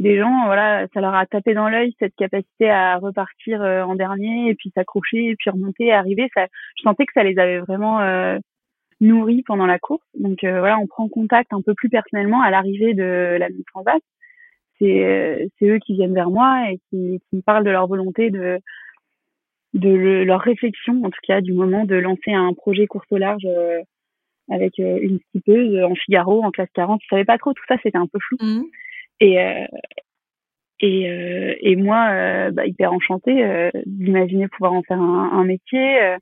des 0.00 0.18
gens, 0.18 0.46
voilà, 0.46 0.86
ça 0.92 1.00
leur 1.00 1.14
a 1.14 1.24
tapé 1.26 1.54
dans 1.54 1.68
l'œil 1.68 1.94
cette 2.00 2.16
capacité 2.16 2.68
à 2.68 2.96
repartir 2.98 3.62
euh, 3.62 3.82
en 3.84 3.94
dernier 3.94 4.50
et 4.50 4.54
puis 4.54 4.72
s'accrocher 4.74 5.30
et 5.30 5.36
puis 5.36 5.50
remonter 5.50 5.92
arriver. 5.92 6.28
Ça, 6.34 6.46
je 6.76 6.82
sentais 6.82 7.06
que 7.06 7.12
ça 7.14 7.22
les 7.22 7.38
avait 7.38 7.60
vraiment 7.60 8.00
euh, 8.00 8.38
nourris 9.00 9.44
pendant 9.46 9.66
la 9.66 9.78
course. 9.78 10.06
Donc 10.18 10.42
euh, 10.42 10.58
voilà, 10.58 10.78
on 10.78 10.88
prend 10.88 11.08
contact 11.08 11.52
un 11.52 11.62
peu 11.62 11.74
plus 11.74 11.88
personnellement 11.88 12.42
à 12.42 12.50
l'arrivée 12.50 12.94
de 12.94 13.36
la 13.38 13.48
mi-transat. 13.50 14.02
c'est 14.80 15.48
c'est 15.58 15.68
eux 15.68 15.78
qui 15.78 15.94
viennent 15.94 16.14
vers 16.14 16.30
moi 16.30 16.70
et 16.70 16.78
qui, 16.90 17.20
qui 17.30 17.36
me 17.36 17.42
parlent 17.42 17.64
de 17.64 17.70
leur 17.70 17.86
volonté 17.86 18.30
de 18.30 18.58
de 19.74 19.90
leur 20.24 20.40
réflexion 20.40 21.02
en 21.04 21.10
tout 21.10 21.20
cas 21.26 21.40
du 21.40 21.52
moment 21.52 21.84
de 21.84 21.96
lancer 21.96 22.32
un 22.32 22.52
projet 22.52 22.86
course 22.86 23.06
au 23.10 23.18
large 23.18 23.46
avec 24.50 24.78
une 24.78 25.18
skipeuse 25.28 25.82
en 25.82 25.94
Figaro 25.96 26.44
en 26.44 26.50
classe 26.52 26.68
40 26.74 27.00
je 27.02 27.08
savais 27.08 27.24
pas 27.24 27.38
trop 27.38 27.52
tout 27.52 27.64
ça 27.66 27.76
c'était 27.82 27.98
un 27.98 28.06
peu 28.06 28.18
flou 28.20 28.36
mmh. 28.40 28.62
Et 29.20 29.38
et, 30.80 31.08
euh, 31.08 31.54
et 31.60 31.76
moi, 31.76 32.08
euh, 32.10 32.50
bah, 32.50 32.66
hyper 32.66 32.92
enchantée 32.92 33.44
euh, 33.44 33.70
d'imaginer 33.86 34.48
pouvoir 34.48 34.72
en 34.72 34.82
faire 34.82 35.00
un, 35.00 35.30
un 35.32 35.44
métier. 35.44 36.16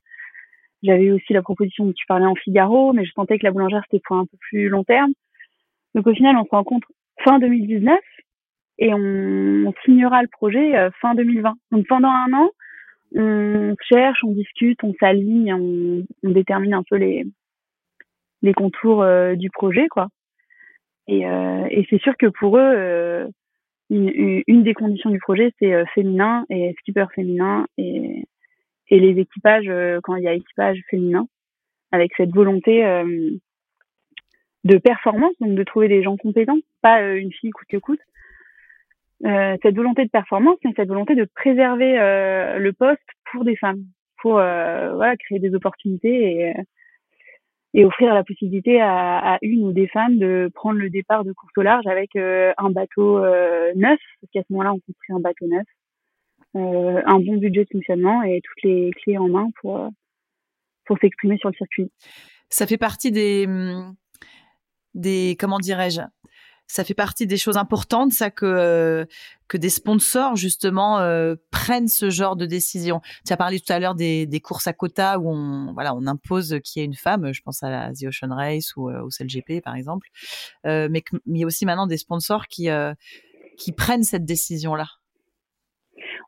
J'avais 0.83 1.11
aussi 1.11 1.33
la 1.33 1.43
proposition 1.43 1.85
dont 1.87 1.93
tu 1.93 2.07
parlais 2.07 2.27
en 2.27 2.35
Figaro, 2.35 2.93
mais 2.93 3.05
je 3.05 3.13
sentais 3.13 3.39
que 3.39 3.45
la 3.45 3.53
boulangère, 3.53 3.83
c'était 3.91 4.03
pour 4.05 4.17
un 4.17 4.27
peu 4.27 4.37
plus 4.41 4.69
long 4.69 4.85
terme. 4.85 5.13
Donc 5.95 6.07
au 6.07 6.15
final, 6.15 6.37
on 6.37 6.45
se 6.45 6.51
rencontre 6.51 6.89
fin 7.25 7.39
2019 7.39 7.99
et 8.79 8.93
on, 8.95 9.73
signera 9.85 10.23
le 10.23 10.29
projet 10.29 10.91
fin 11.01 11.15
2020. 11.15 11.55
Donc 11.71 11.87
pendant 11.89 12.11
un 12.11 12.33
an, 12.33 12.51
on 13.15 13.75
cherche, 13.93 14.23
on 14.25 14.33
discute, 14.33 14.83
on 14.83 14.95
s'aligne, 15.01 15.55
on, 15.55 16.05
on, 16.25 16.31
détermine 16.31 16.75
un 16.75 16.83
peu 16.83 16.97
les, 16.97 17.25
les 18.43 18.53
contours 18.55 19.05
du 19.37 19.51
projet, 19.51 19.89
quoi. 19.89 20.09
Et, 21.09 21.27
euh, 21.27 21.67
et 21.71 21.87
c'est 21.91 22.01
sûr 22.01 22.17
que 22.17 22.27
pour 22.27 22.59
eux, 22.59 23.29
une, 23.93 24.63
des 24.63 24.75
conditions 24.75 25.11
du 25.11 25.19
projet, 25.19 25.53
c'est 25.59 25.73
euh, 25.73 25.85
féminin 25.95 26.47
et 26.49 26.75
skipper 26.79 27.07
féminin 27.15 27.67
et, 27.77 28.25
et 28.89 29.01
les 29.01 29.21
équipages, 29.21 29.69
euh, 29.69 30.01
quand 30.03 30.17
il 30.17 30.25
y 30.25 30.29
a 30.29 30.35
équipage 30.35 30.81
féminin, 30.91 31.27
avec 31.91 32.13
cette 32.17 32.33
volonté 32.33 32.85
euh, 32.85 33.31
de 34.65 34.79
performance, 34.79 35.35
donc 35.41 35.55
de 35.55 35.65
trouver 35.65 35.89
des 35.89 36.03
gens 36.03 36.17
compétents, 36.17 36.59
pas 36.81 37.03
une 37.03 37.33
fille 37.33 37.51
coûte 37.51 37.69
que 37.69 37.77
coûte. 37.77 38.01
cette 39.23 39.75
volonté 39.75 40.05
de 40.05 40.11
performance, 40.11 40.59
mais 40.65 40.73
cette 40.75 40.89
volonté 40.89 41.15
de 41.15 41.27
préserver 41.35 41.95
le 42.59 42.73
poste 42.73 43.03
pour 43.31 43.45
des 43.45 43.57
femmes, 43.57 43.83
pour 44.21 44.35
voilà, 44.35 45.17
créer 45.17 45.41
des 45.41 45.55
opportunités 45.55 46.33
et, 46.33 46.55
et 47.75 47.85
offrir 47.85 48.13
la 48.15 48.25
possibilité 48.25 48.81
à, 48.81 49.35
à, 49.35 49.39
une 49.43 49.65
ou 49.65 49.73
des 49.73 49.89
femmes 49.89 50.19
de 50.19 50.51
prendre 50.55 50.79
le 50.79 50.91
départ 50.91 51.25
de 51.25 51.33
course 51.33 51.53
au 51.57 51.63
large 51.63 51.87
avec 51.87 52.15
euh, 52.17 52.53
un 52.59 52.71
bateau 52.71 53.19
euh, 53.19 53.73
neuf, 53.75 53.99
parce 54.21 54.31
qu'à 54.33 54.43
ce 54.43 54.53
moment-là, 54.53 54.73
on 54.75 54.81
construit 54.81 55.15
un 55.15 55.21
bateau 55.21 55.47
neuf, 55.47 55.67
euh, 56.57 57.03
un 57.07 57.19
bon 57.19 57.39
budget 57.39 57.65
de 57.65 57.69
fonctionnement 57.73 58.23
et 58.23 58.41
toutes 58.45 58.63
les 58.63 58.91
clés 59.03 59.17
en 59.17 59.29
main 59.29 59.49
pour, 59.61 59.89
pour 60.85 60.99
s'exprimer 60.99 61.39
sur 61.39 61.49
le 61.49 61.55
circuit. 61.55 61.91
Ça 62.51 62.67
fait 62.67 62.77
partie 62.77 63.11
des, 63.11 63.47
des 64.95 65.37
comment 65.41 65.59
dirais-je, 65.59 66.03
ça 66.67 66.85
fait 66.85 66.95
partie 66.95 67.27
des 67.27 67.37
choses 67.37 67.57
importantes, 67.57 68.13
ça 68.13 68.31
que 68.31 68.47
euh, 68.47 69.05
que 69.49 69.59
des 69.59 69.69
sponsors 69.69 70.37
justement 70.37 71.01
euh, 71.01 71.35
prennent 71.51 71.89
ce 71.89 72.09
genre 72.09 72.37
de 72.37 72.47
décision. 72.47 73.01
Tu 73.27 73.33
as 73.33 73.37
parlé 73.37 73.61
tout 73.61 73.71
à 73.73 73.79
l'heure 73.79 73.95
des, 73.95 74.27
des, 74.27 74.41
courses 74.41 74.67
à 74.67 74.73
quota 74.73 75.19
où 75.19 75.29
on 75.29 75.73
voilà 75.75 75.95
on 75.95 76.07
impose 76.07 76.59
qu'il 76.65 76.81
y 76.81 76.83
ait 76.83 76.87
une 76.87 76.95
femme. 76.95 77.33
Je 77.33 77.43
pense 77.43 77.63
à 77.63 77.71
la 77.71 77.93
The 77.93 78.05
Ocean 78.05 78.35
Race 78.35 78.75
ou 78.77 78.89
euh, 78.89 79.03
au 79.03 79.09
CLGP 79.09 79.63
par 79.63 79.75
exemple, 79.77 80.09
mais, 80.65 80.89
mais 80.89 81.03
il 81.27 81.39
y 81.39 81.45
a 81.45 81.47
aussi 81.47 81.67
maintenant 81.67 81.87
des 81.87 81.99
sponsors 81.99 82.47
qui 82.47 82.69
qui 83.59 83.73
prennent 83.73 84.05
cette 84.05 84.25
décision 84.25 84.75
là. 84.75 84.87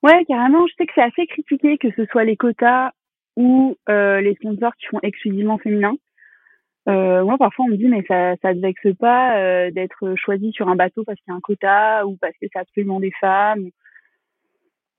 Ouais, 0.03 0.25
carrément. 0.27 0.67
Je 0.67 0.75
sais 0.77 0.87
que 0.87 0.93
c'est 0.95 1.03
assez 1.03 1.27
critiqué 1.27 1.79
que 1.79 1.89
ce 1.97 2.05
soit 2.13 2.25
les 2.25 2.37
quotas 2.37 2.91
ou 3.37 3.77
les 3.89 4.35
sponsors 4.35 4.75
qui 4.77 4.87
font 4.87 5.01
exclusivement 5.03 5.57
féminin. 5.59 5.95
Euh, 6.89 7.25
moi, 7.25 7.39
parfois, 7.39 7.65
on 7.65 7.69
me 7.69 7.77
dit, 7.77 7.89
mais 7.89 8.05
ça, 8.07 8.37
ça 8.43 8.55
te 8.55 8.59
vexe 8.59 8.95
pas 8.99 9.39
euh, 9.39 9.71
d'être 9.71 10.15
choisi 10.17 10.53
sur 10.53 10.69
un 10.69 10.77
bateau 10.77 11.03
parce 11.05 11.19
qu'il 11.21 11.31
y 11.31 11.35
a 11.35 11.37
un 11.37 11.41
quota 11.41 12.07
ou 12.07 12.17
parce 12.17 12.35
que 12.35 12.47
c'est 12.53 12.59
absolument 12.59 13.01
des 13.01 13.13
femmes. 13.21 13.71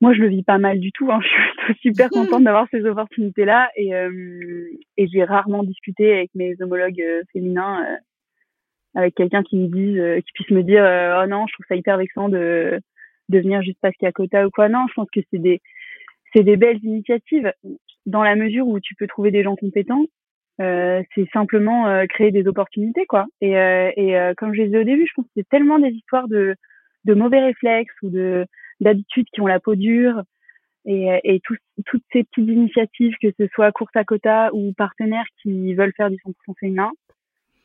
Moi, 0.00 0.12
je 0.12 0.20
le 0.20 0.28
vis 0.28 0.42
pas 0.42 0.58
mal 0.58 0.78
du 0.78 0.92
tout. 0.92 1.10
Hein. 1.10 1.20
Je 1.68 1.72
suis 1.74 1.90
super 1.90 2.10
contente 2.10 2.44
d'avoir 2.44 2.68
ces 2.70 2.84
opportunités-là 2.84 3.70
et, 3.76 3.92
euh, 3.94 4.68
et 4.96 5.08
j'ai 5.08 5.24
rarement 5.24 5.64
discuté 5.64 6.12
avec 6.12 6.30
mes 6.36 6.54
homologues 6.62 7.00
euh, 7.00 7.22
féminins, 7.32 7.84
euh, 7.84 7.96
avec 8.94 9.16
quelqu'un 9.16 9.42
qui 9.42 9.56
me 9.56 9.66
dise, 9.66 10.24
qui 10.24 10.32
puisse 10.32 10.50
me 10.50 10.62
dire, 10.62 10.82
oh 10.84 11.26
non, 11.26 11.46
je 11.48 11.54
trouve 11.54 11.66
ça 11.68 11.74
hyper 11.74 11.96
vexant 11.96 12.28
de, 12.28 12.80
de 13.30 13.38
venir 13.38 13.62
juste 13.62 13.78
parce 13.80 13.96
qu'il 13.96 14.06
y 14.06 14.08
a 14.08 14.12
quota 14.12 14.46
ou 14.46 14.50
quoi. 14.50 14.68
Non, 14.68 14.86
je 14.88 14.94
pense 14.94 15.08
que 15.12 15.20
c'est 15.30 15.38
des, 15.38 15.60
c'est 16.32 16.44
des 16.44 16.56
belles 16.56 16.82
initiatives 16.84 17.52
dans 18.06 18.22
la 18.22 18.36
mesure 18.36 18.68
où 18.68 18.78
tu 18.78 18.94
peux 18.94 19.08
trouver 19.08 19.32
des 19.32 19.42
gens 19.42 19.56
compétents 19.56 20.06
euh, 20.60 21.02
c'est 21.14 21.28
simplement 21.32 21.86
euh, 21.88 22.06
créer 22.06 22.30
des 22.30 22.46
opportunités 22.46 23.06
quoi. 23.06 23.26
Et, 23.40 23.58
euh, 23.58 23.90
et 23.96 24.16
comme 24.36 24.54
je 24.54 24.62
disais 24.62 24.78
au 24.78 24.84
début 24.84 25.06
je 25.06 25.12
pense 25.14 25.26
que 25.26 25.32
c'est 25.36 25.48
tellement 25.48 25.78
des 25.78 25.90
histoires 25.90 26.28
de, 26.28 26.56
de 27.04 27.14
mauvais 27.14 27.40
réflexes 27.40 27.94
ou 28.02 28.10
de 28.10 28.46
d'habitudes 28.80 29.28
qui 29.32 29.40
ont 29.40 29.46
la 29.46 29.60
peau 29.60 29.74
dure 29.74 30.22
et, 30.84 31.08
et 31.24 31.40
toutes 31.40 32.04
ces 32.12 32.24
petites 32.24 32.48
initiatives 32.48 33.14
que 33.20 33.28
ce 33.38 33.46
soit 33.48 33.72
course 33.72 33.94
à 33.96 34.04
quota 34.04 34.50
ou 34.52 34.72
partenaires 34.72 35.26
qui 35.42 35.74
veulent 35.74 35.94
faire 35.96 36.10
du 36.10 36.16
100% 36.16 36.32
féminin 36.60 36.90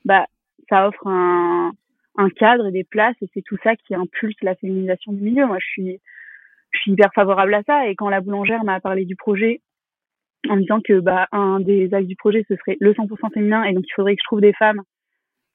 bah 0.05 0.25
ça 0.69 0.87
offre 0.87 1.07
un, 1.07 1.73
un 2.17 2.29
cadre 2.29 2.67
et 2.67 2.71
des 2.71 2.83
places 2.83 3.15
et 3.21 3.29
c'est 3.33 3.41
tout 3.41 3.57
ça 3.63 3.75
qui 3.75 3.95
impulse 3.95 4.35
la 4.41 4.55
féminisation 4.55 5.11
du 5.13 5.21
milieu. 5.21 5.45
Moi 5.45 5.57
je 5.59 5.67
suis 5.67 5.99
je 6.71 6.79
suis 6.79 6.91
hyper 6.91 7.11
favorable 7.13 7.53
à 7.53 7.63
ça 7.63 7.87
et 7.87 7.95
quand 7.95 8.09
la 8.09 8.21
boulangère 8.21 8.63
m'a 8.63 8.79
parlé 8.79 9.05
du 9.05 9.15
projet 9.15 9.61
en 10.49 10.57
disant 10.57 10.79
que 10.81 10.99
bah 10.99 11.27
un 11.31 11.59
des 11.59 11.93
axes 11.93 12.07
du 12.07 12.15
projet 12.15 12.43
ce 12.47 12.55
serait 12.55 12.77
le 12.79 12.93
100% 12.93 13.33
féminin 13.33 13.63
et 13.63 13.73
donc 13.73 13.83
il 13.87 13.93
faudrait 13.93 14.15
que 14.15 14.21
je 14.21 14.27
trouve 14.27 14.41
des 14.41 14.53
femmes 14.53 14.81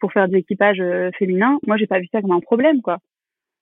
pour 0.01 0.13
faire 0.13 0.29
du 0.29 0.37
équipage 0.37 0.81
euh, 0.81 1.11
féminin. 1.19 1.59
Moi, 1.67 1.77
j'ai 1.77 1.87
pas 1.87 1.99
vu 1.99 2.09
ça 2.13 2.21
comme 2.21 2.33
un 2.33 2.41
problème 2.41 2.83
quoi. 2.83 2.99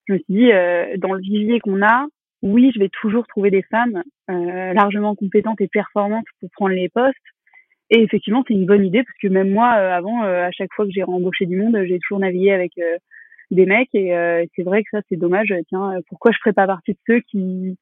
Je 0.06 0.14
me 0.14 0.18
suis 0.18 0.34
dit 0.34 0.52
euh, 0.52 0.96
dans 0.98 1.14
le 1.14 1.20
vivier 1.20 1.60
qu'on 1.60 1.82
a, 1.82 2.06
oui, 2.42 2.70
je 2.74 2.80
vais 2.80 2.90
toujours 2.90 3.26
trouver 3.26 3.50
des 3.50 3.62
femmes 3.62 4.02
euh, 4.30 4.72
largement 4.74 5.14
compétentes 5.14 5.60
et 5.60 5.68
performantes 5.68 6.26
pour 6.40 6.50
prendre 6.50 6.74
les 6.74 6.88
postes. 6.88 7.16
Et 7.90 8.02
effectivement, 8.02 8.44
c'est 8.46 8.54
une 8.54 8.66
bonne 8.66 8.84
idée 8.84 9.02
parce 9.02 9.16
que 9.20 9.28
même 9.28 9.50
moi, 9.50 9.68
avant, 9.68 10.22
à 10.22 10.50
chaque 10.52 10.72
fois 10.74 10.86
que 10.86 10.90
j'ai 10.90 11.04
embauché 11.04 11.44
du 11.44 11.56
monde, 11.56 11.78
j'ai 11.86 11.98
toujours 11.98 12.18
navigué 12.18 12.50
avec 12.50 12.72
des 13.50 13.66
mecs 13.66 13.94
et 13.94 14.08
c'est 14.56 14.62
vrai 14.62 14.82
que 14.82 14.88
ça, 14.90 15.02
c'est 15.08 15.16
dommage. 15.16 15.54
Tiens, 15.68 16.00
pourquoi 16.08 16.32
je 16.32 16.38
ferais 16.38 16.54
pas 16.54 16.66
partie 16.66 16.92
de 16.92 16.98
ceux 17.06 17.20
qui, 17.20 17.76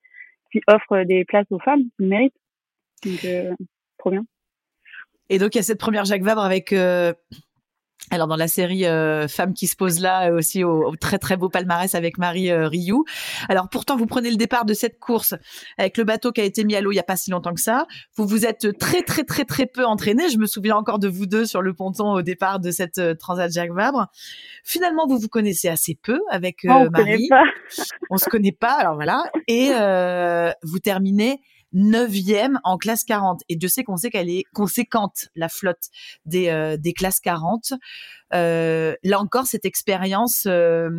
qui 0.50 0.60
offrent 0.66 1.04
des 1.04 1.24
places 1.24 1.46
aux 1.50 1.60
femmes? 1.60 1.84
Qui 1.96 2.06
méritent 2.06 2.34
donc, 3.04 3.24
euh, 3.24 3.50
trop 3.98 4.10
bien. 4.10 4.24
Et 5.28 5.38
donc, 5.38 5.54
il 5.54 5.58
y 5.58 5.60
a 5.60 5.62
cette 5.62 5.80
première 5.80 6.04
Jacques 6.04 6.22
Vabre 6.22 6.42
avec. 6.42 6.72
Euh, 6.72 7.12
alors 8.10 8.26
dans 8.26 8.36
la 8.36 8.48
série 8.48 8.84
euh, 8.84 9.28
Femme 9.28 9.54
qui 9.54 9.68
se 9.68 9.76
pose 9.76 10.00
là 10.00 10.32
aussi 10.32 10.64
au, 10.64 10.94
très 10.96 11.18
très 11.18 11.36
beau 11.36 11.48
palmarès 11.48 11.94
avec 11.94 12.18
Marie 12.18 12.50
euh, 12.50 12.66
Rioux. 12.66 13.04
Alors 13.48 13.68
pourtant 13.70 13.96
vous 13.96 14.06
prenez 14.06 14.30
le 14.30 14.36
départ 14.36 14.64
de 14.64 14.74
cette 14.74 14.98
course 14.98 15.34
avec 15.78 15.96
le 15.96 16.04
bateau 16.04 16.32
qui 16.32 16.40
a 16.40 16.44
été 16.44 16.64
mis 16.64 16.74
à 16.74 16.80
l'eau 16.80 16.90
il 16.90 16.96
y 16.96 16.98
a 17.00 17.04
pas 17.04 17.16
si 17.16 17.30
longtemps 17.30 17.54
que 17.54 17.60
ça. 17.60 17.86
Vous 18.16 18.26
vous 18.26 18.44
êtes 18.44 18.76
très 18.76 19.02
très 19.02 19.22
très 19.22 19.44
très 19.44 19.66
peu 19.66 19.86
entraîné. 19.86 20.28
Je 20.28 20.36
me 20.36 20.46
souviens 20.46 20.76
encore 20.76 20.98
de 20.98 21.08
vous 21.08 21.26
deux 21.26 21.46
sur 21.46 21.62
le 21.62 21.72
ponton 21.72 22.12
au 22.12 22.22
départ 22.22 22.58
de 22.58 22.72
cette 22.72 23.00
Transat 23.18 23.50
Jacques 23.52 23.72
Vabre. 23.72 24.08
Finalement 24.64 25.06
vous 25.06 25.18
vous 25.18 25.28
connaissez 25.28 25.68
assez 25.68 25.94
peu 25.94 26.20
avec 26.28 26.66
oh, 26.66 26.70
on 26.72 26.90
Marie. 26.90 27.28
Pas. 27.30 27.44
on 28.10 28.18
se 28.18 28.28
connaît 28.28 28.52
pas. 28.52 28.74
Alors 28.74 28.96
voilà 28.96 29.24
et 29.46 29.70
vous 30.64 30.80
terminez 30.80 31.40
neuvième 31.72 32.58
en 32.64 32.76
classe 32.76 33.04
40. 33.04 33.42
Et 33.48 33.56
Dieu 33.56 33.68
sait 33.68 33.84
qu'on 33.84 33.96
sait 33.96 34.10
qu'elle 34.10 34.30
est 34.30 34.44
conséquente, 34.54 35.28
la 35.34 35.48
flotte 35.48 35.88
des, 36.26 36.48
euh, 36.48 36.76
des 36.76 36.92
classes 36.92 37.20
40. 37.20 37.74
Euh, 38.34 38.94
là 39.02 39.20
encore, 39.20 39.46
cette 39.46 39.64
expérience, 39.64 40.46
euh, 40.46 40.90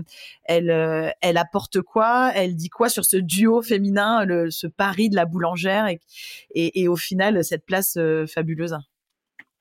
elle, 0.46 1.14
elle 1.22 1.38
apporte 1.38 1.82
quoi? 1.82 2.32
Elle 2.36 2.56
dit 2.56 2.70
quoi 2.70 2.90
sur 2.90 3.06
ce 3.06 3.18
duo 3.18 3.62
féminin, 3.62 4.26
le, 4.26 4.52
ce 4.52 4.68
pari 4.68 5.10
de 5.10 5.16
la 5.16 5.26
boulangère 5.26 5.88
et, 5.88 6.00
et, 6.54 6.82
et 6.82 6.88
au 6.88 6.96
final, 6.96 7.44
cette 7.44 7.66
place 7.66 7.98
fabuleuse? 8.28 8.78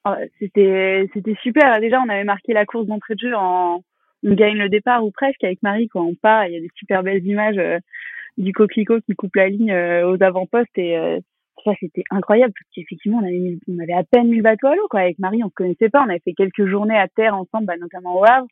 Ah, 0.04 0.18
C'était 0.38 1.08
c'était 1.14 1.36
super. 1.42 1.80
Déjà, 1.80 2.00
on 2.04 2.08
avait 2.08 2.24
marqué 2.24 2.52
la 2.52 2.66
course 2.66 2.86
d'entrée 2.86 3.14
de 3.14 3.20
jeu 3.20 3.34
en 3.36 3.82
on 4.24 4.34
gagne 4.34 4.56
le 4.56 4.68
départ 4.68 5.04
ou 5.04 5.10
presque 5.10 5.42
avec 5.42 5.62
Marie 5.62 5.88
quand 5.88 6.04
on 6.04 6.14
part. 6.14 6.46
Il 6.46 6.54
y 6.54 6.56
a 6.56 6.60
des 6.60 6.70
super 6.76 7.02
belles 7.02 7.26
images 7.26 7.58
du 8.38 8.52
coquelicot 8.52 9.00
qui 9.02 9.14
coupe 9.14 9.36
la 9.36 9.48
ligne 9.48 9.72
euh, 9.72 10.10
aux 10.10 10.22
avant-postes 10.22 10.76
et 10.76 10.96
euh, 10.96 11.20
ça 11.64 11.72
c'était 11.80 12.04
incroyable 12.10 12.52
parce 12.52 12.70
qu'effectivement 12.74 13.18
on 13.18 13.26
avait 13.26 13.58
on 13.68 13.78
avait 13.78 13.92
à 13.92 14.04
peine 14.04 14.28
mis 14.28 14.36
le 14.36 14.42
bateau 14.42 14.68
à 14.68 14.76
l'eau 14.76 14.86
quoi. 14.88 15.00
Avec 15.00 15.18
Marie 15.18 15.44
on 15.44 15.48
se 15.48 15.54
connaissait 15.54 15.90
pas. 15.90 16.02
On 16.04 16.08
avait 16.08 16.22
fait 16.24 16.34
quelques 16.34 16.66
journées 16.66 16.98
à 16.98 17.08
terre 17.08 17.34
ensemble 17.34 17.66
bah, 17.66 17.76
notamment 17.78 18.18
au 18.18 18.24
Havre 18.24 18.46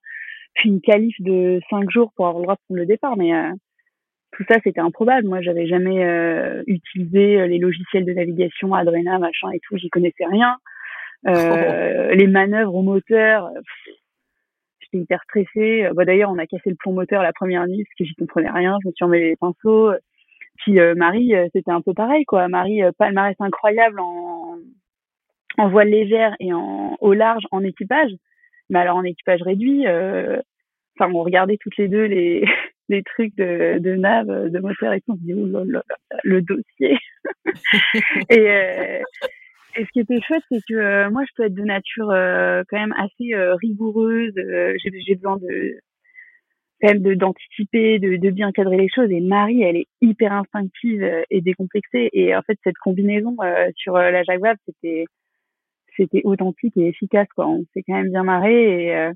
puis 0.55 0.68
une 0.68 0.81
qualif 0.81 1.14
de 1.20 1.61
cinq 1.70 1.91
jours 1.91 2.12
pour 2.16 2.26
avoir 2.26 2.41
le 2.41 2.45
droit 2.45 2.55
de 2.57 2.61
prendre 2.66 2.81
le 2.81 2.87
départ. 2.87 3.16
Mais 3.16 3.35
euh, 3.35 3.53
tout 4.33 4.45
ça 4.49 4.59
c'était 4.62 4.81
improbable. 4.81 5.26
Moi 5.26 5.41
j'avais 5.41 5.66
jamais 5.66 6.05
utilisé 6.66 7.49
les 7.49 7.59
logiciels 7.59 8.05
de 8.05 8.12
navigation 8.12 8.74
Adrena 8.74 9.18
machin 9.18 9.51
et 9.53 9.61
tout. 9.61 9.76
J'y 9.76 9.89
connaissais 9.89 10.26
rien. 10.26 10.57
Euh, 11.26 12.11
les 12.14 12.26
manœuvres 12.26 12.74
au 12.74 12.83
moteur 12.83 13.51
j'étais 14.91 15.03
hyper 15.03 15.22
stressée. 15.24 15.84
Euh, 15.84 15.93
bah, 15.95 16.05
D'ailleurs, 16.05 16.30
on 16.30 16.38
a 16.38 16.47
cassé 16.47 16.70
le 16.70 16.76
plomb 16.76 16.93
moteur 16.93 17.22
la 17.22 17.32
première 17.32 17.66
nuit 17.66 17.84
parce 17.84 17.95
que 17.99 18.05
j'y 18.05 18.14
comprenais 18.14 18.51
rien. 18.51 18.78
Je 18.82 18.88
me 18.88 18.93
suis 18.93 19.05
emmêlé 19.05 19.30
les 19.30 19.36
pinceaux. 19.36 19.93
Puis 20.59 20.78
euh, 20.78 20.95
Marie, 20.95 21.34
euh, 21.34 21.49
c'était 21.55 21.70
un 21.70 21.80
peu 21.80 21.95
pareil, 21.95 22.24
quoi. 22.24 22.49
Marie, 22.49 22.82
palmarès 22.99 23.36
incroyable 23.41 24.01
en, 24.01 24.59
en 25.59 25.68
voile 25.68 25.88
légère 25.88 26.34
et 26.41 26.53
en 26.53 26.97
au 27.01 27.12
large 27.12 27.45
en 27.51 27.64
équipage. 27.64 28.11
Mais 28.68 28.78
alors 28.78 28.97
en 28.97 29.05
équipage 29.05 29.43
réduit, 29.43 29.86
enfin, 29.86 31.12
on 31.12 31.22
regardait 31.22 31.59
toutes 31.61 31.76
les 31.76 31.88
deux 31.88 32.05
les, 32.05 32.45
des 32.88 33.03
trucs 33.03 33.34
de, 33.36 33.78
de 33.78 33.97
nav, 33.97 34.26
de 34.26 34.59
moteur 34.61 34.93
et 34.93 35.01
tout. 35.01 35.12
On 35.12 35.16
se 35.16 35.20
dit, 35.22 35.34
oh 35.34 35.64
le 36.22 36.43
dossier. 36.43 36.99
et, 38.30 38.51
euh, 38.51 39.01
et 39.77 39.85
ce 39.85 39.91
qui 39.93 40.01
était 40.01 40.21
chouette, 40.21 40.43
c'est 40.51 40.61
que 40.68 40.75
euh, 40.75 41.11
moi, 41.11 41.23
je 41.25 41.33
peux 41.37 41.45
être 41.45 41.55
de 41.55 41.62
nature 41.62 42.11
euh, 42.11 42.62
quand 42.68 42.79
même 42.79 42.95
assez 42.99 43.35
rigoureuse. 43.62 44.35
J'ai 44.37 45.14
besoin 45.14 45.37
de 45.37 45.79
quand 46.83 46.95
même 46.95 47.14
d'anticiper, 47.16 47.99
de, 47.99 48.16
de, 48.16 48.31
bien 48.31 48.53
cadrer 48.53 48.79
les 48.79 48.89
choses. 48.89 49.11
Et 49.11 49.21
Marie, 49.21 49.62
elle 49.62 49.77
est 49.77 49.89
hyper 50.01 50.33
instinctive 50.33 51.07
et 51.29 51.41
décomplexée. 51.43 52.09
Et 52.14 52.35
en 52.35 52.43
fait, 52.43 52.59
cette 52.64 52.79
combinaison 52.79 53.37
sur 53.77 53.95
la 53.95 54.23
Jaguar, 54.23 54.55
c'était 54.66 55.05
c'était 55.97 56.23
authentique 56.25 56.77
et 56.77 56.89
efficace. 56.89 57.29
Quoi. 57.35 57.49
On 57.49 57.64
s'est 57.75 57.83
quand 57.87 57.95
même 57.95 58.11
bien 58.11 58.23
marré 58.23 58.87
et 58.87 59.11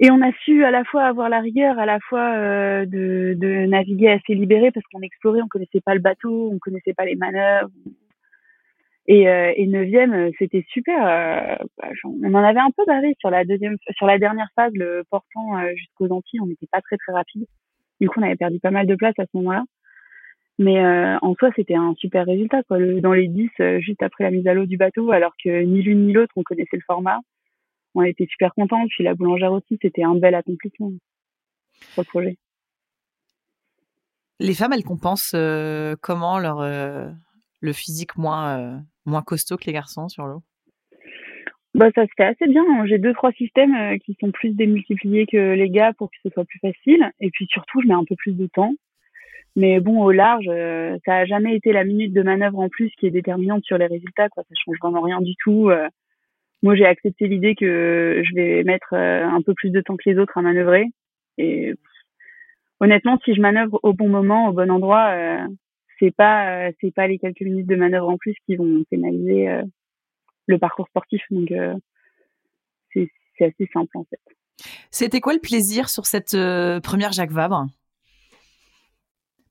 et 0.00 0.10
on 0.10 0.20
a 0.22 0.32
su 0.44 0.64
à 0.64 0.70
la 0.70 0.84
fois 0.84 1.04
avoir 1.04 1.28
la 1.28 1.40
rigueur, 1.40 1.78
à 1.78 1.86
la 1.86 2.00
fois 2.00 2.34
euh, 2.34 2.84
de, 2.84 3.34
de, 3.38 3.66
naviguer 3.66 4.08
assez 4.08 4.34
libéré 4.34 4.72
parce 4.72 4.84
qu'on 4.92 5.02
explorait, 5.02 5.40
on 5.40 5.48
connaissait 5.48 5.80
pas 5.80 5.94
le 5.94 6.00
bateau, 6.00 6.50
on 6.52 6.58
connaissait 6.58 6.94
pas 6.94 7.04
les 7.04 7.14
manœuvres. 7.14 7.70
Et, 9.06 9.28
euh, 9.28 9.52
et 9.56 9.66
neuvième, 9.66 10.30
c'était 10.38 10.64
super. 10.68 10.96
Euh, 10.96 11.56
bah, 11.78 11.88
on 12.04 12.34
en 12.34 12.42
avait 12.42 12.60
un 12.60 12.70
peu 12.70 12.84
bavé 12.86 13.14
sur 13.20 13.30
la 13.30 13.44
deuxième, 13.44 13.76
sur 13.96 14.06
la 14.06 14.18
dernière 14.18 14.48
phase, 14.54 14.72
le 14.74 15.04
portant 15.10 15.58
euh, 15.58 15.74
jusqu'aux 15.76 16.10
Antilles, 16.10 16.40
on 16.40 16.46
n'était 16.46 16.68
pas 16.70 16.80
très 16.80 16.96
très 16.96 17.12
rapide. 17.12 17.46
Du 18.00 18.08
coup, 18.08 18.20
on 18.20 18.24
avait 18.24 18.36
perdu 18.36 18.60
pas 18.60 18.70
mal 18.70 18.86
de 18.86 18.94
place 18.94 19.14
à 19.18 19.24
ce 19.24 19.36
moment-là. 19.36 19.64
Mais 20.58 20.80
en 21.20 21.34
soi, 21.34 21.50
c'était 21.56 21.74
un 21.74 21.94
super 21.98 22.26
résultat. 22.26 22.62
Quoi. 22.68 22.78
dans 23.00 23.12
les 23.12 23.26
10, 23.26 23.50
juste 23.80 24.00
après 24.04 24.22
la 24.22 24.30
mise 24.30 24.46
à 24.46 24.54
l'eau 24.54 24.66
du 24.66 24.76
bateau, 24.76 25.10
alors 25.10 25.32
que 25.42 25.62
ni 25.62 25.82
l'une 25.82 26.06
ni 26.06 26.12
l'autre, 26.12 26.32
on 26.36 26.44
connaissait 26.44 26.76
le 26.76 26.82
format 26.86 27.18
on 27.94 28.02
était 28.02 28.26
super 28.26 28.52
contents. 28.54 28.86
Puis 28.88 29.04
la 29.04 29.14
boulangère 29.14 29.52
aussi, 29.52 29.78
c'était 29.80 30.02
un 30.02 30.16
bel 30.16 30.34
accomplissement 30.34 30.92
pour 31.94 32.02
le 32.02 32.08
projet. 32.08 32.38
Les 34.40 34.54
femmes, 34.54 34.72
elles 34.72 34.84
compensent 34.84 35.32
euh, 35.34 35.94
comment 36.00 36.38
leur 36.38 36.60
euh, 36.60 37.08
le 37.60 37.72
physique 37.72 38.16
moins 38.16 38.58
euh, 38.58 38.78
moins 39.06 39.22
costaud 39.22 39.56
que 39.56 39.64
les 39.66 39.72
garçons 39.72 40.08
sur 40.08 40.26
l'eau? 40.26 40.42
Bah, 41.74 41.90
ça 41.94 42.06
se 42.06 42.12
fait 42.16 42.24
assez 42.24 42.46
bien. 42.46 42.64
J'ai 42.86 42.98
deux, 42.98 43.12
trois 43.14 43.32
systèmes 43.32 43.98
qui 44.00 44.16
sont 44.20 44.30
plus 44.30 44.50
démultipliés 44.50 45.26
que 45.26 45.54
les 45.54 45.70
gars 45.70 45.92
pour 45.98 46.10
que 46.10 46.16
ce 46.22 46.30
soit 46.30 46.44
plus 46.44 46.60
facile. 46.60 47.10
Et 47.20 47.30
puis 47.30 47.46
surtout, 47.50 47.82
je 47.82 47.88
mets 47.88 47.94
un 47.94 48.04
peu 48.04 48.14
plus 48.16 48.32
de 48.32 48.46
temps. 48.46 48.74
Mais 49.56 49.80
bon, 49.80 50.02
au 50.02 50.12
large, 50.12 50.46
ça 51.04 51.16
a 51.16 51.24
jamais 51.24 51.56
été 51.56 51.72
la 51.72 51.84
minute 51.84 52.12
de 52.12 52.22
manœuvre 52.22 52.60
en 52.60 52.68
plus 52.68 52.90
qui 52.98 53.06
est 53.06 53.10
déterminante 53.10 53.64
sur 53.64 53.76
les 53.76 53.86
résultats. 53.86 54.28
Quoi. 54.28 54.44
Ça 54.44 54.54
change 54.64 54.76
vraiment 54.80 55.00
rien 55.00 55.20
du 55.20 55.34
tout 55.42 55.70
moi 56.64 56.74
j'ai 56.74 56.86
accepté 56.86 57.28
l'idée 57.28 57.54
que 57.54 58.22
je 58.24 58.34
vais 58.34 58.64
mettre 58.64 58.94
euh, 58.94 59.22
un 59.24 59.42
peu 59.42 59.52
plus 59.54 59.70
de 59.70 59.82
temps 59.82 59.96
que 59.96 60.08
les 60.08 60.18
autres 60.18 60.38
à 60.38 60.42
manœuvrer 60.42 60.86
et 61.36 61.74
honnêtement 62.80 63.18
si 63.22 63.34
je 63.34 63.40
manœuvre 63.40 63.78
au 63.82 63.92
bon 63.92 64.08
moment 64.08 64.48
au 64.48 64.52
bon 64.52 64.70
endroit 64.70 65.10
euh, 65.10 65.46
c'est 65.98 66.14
pas 66.14 66.68
euh, 66.68 66.72
c'est 66.80 66.92
pas 66.92 67.06
les 67.06 67.18
quelques 67.18 67.40
minutes 67.40 67.66
de 67.66 67.76
manœuvre 67.76 68.08
en 68.08 68.18
plus 68.18 68.34
qui 68.46 68.56
vont 68.56 68.84
pénaliser 68.90 69.48
le 70.46 70.58
parcours 70.58 70.88
sportif. 70.88 71.22
Donc 71.30 71.52
c'est 72.92 73.08
c'est 73.38 73.46
assez 73.46 73.68
simple 73.72 73.96
en 73.96 74.04
fait. 74.04 74.20
C'était 74.90 75.20
quoi 75.20 75.34
le 75.34 75.40
plaisir 75.40 75.88
sur 75.88 76.06
cette 76.06 76.36
première 76.82 77.12
Jacques 77.12 77.32
Vabre? 77.32 77.66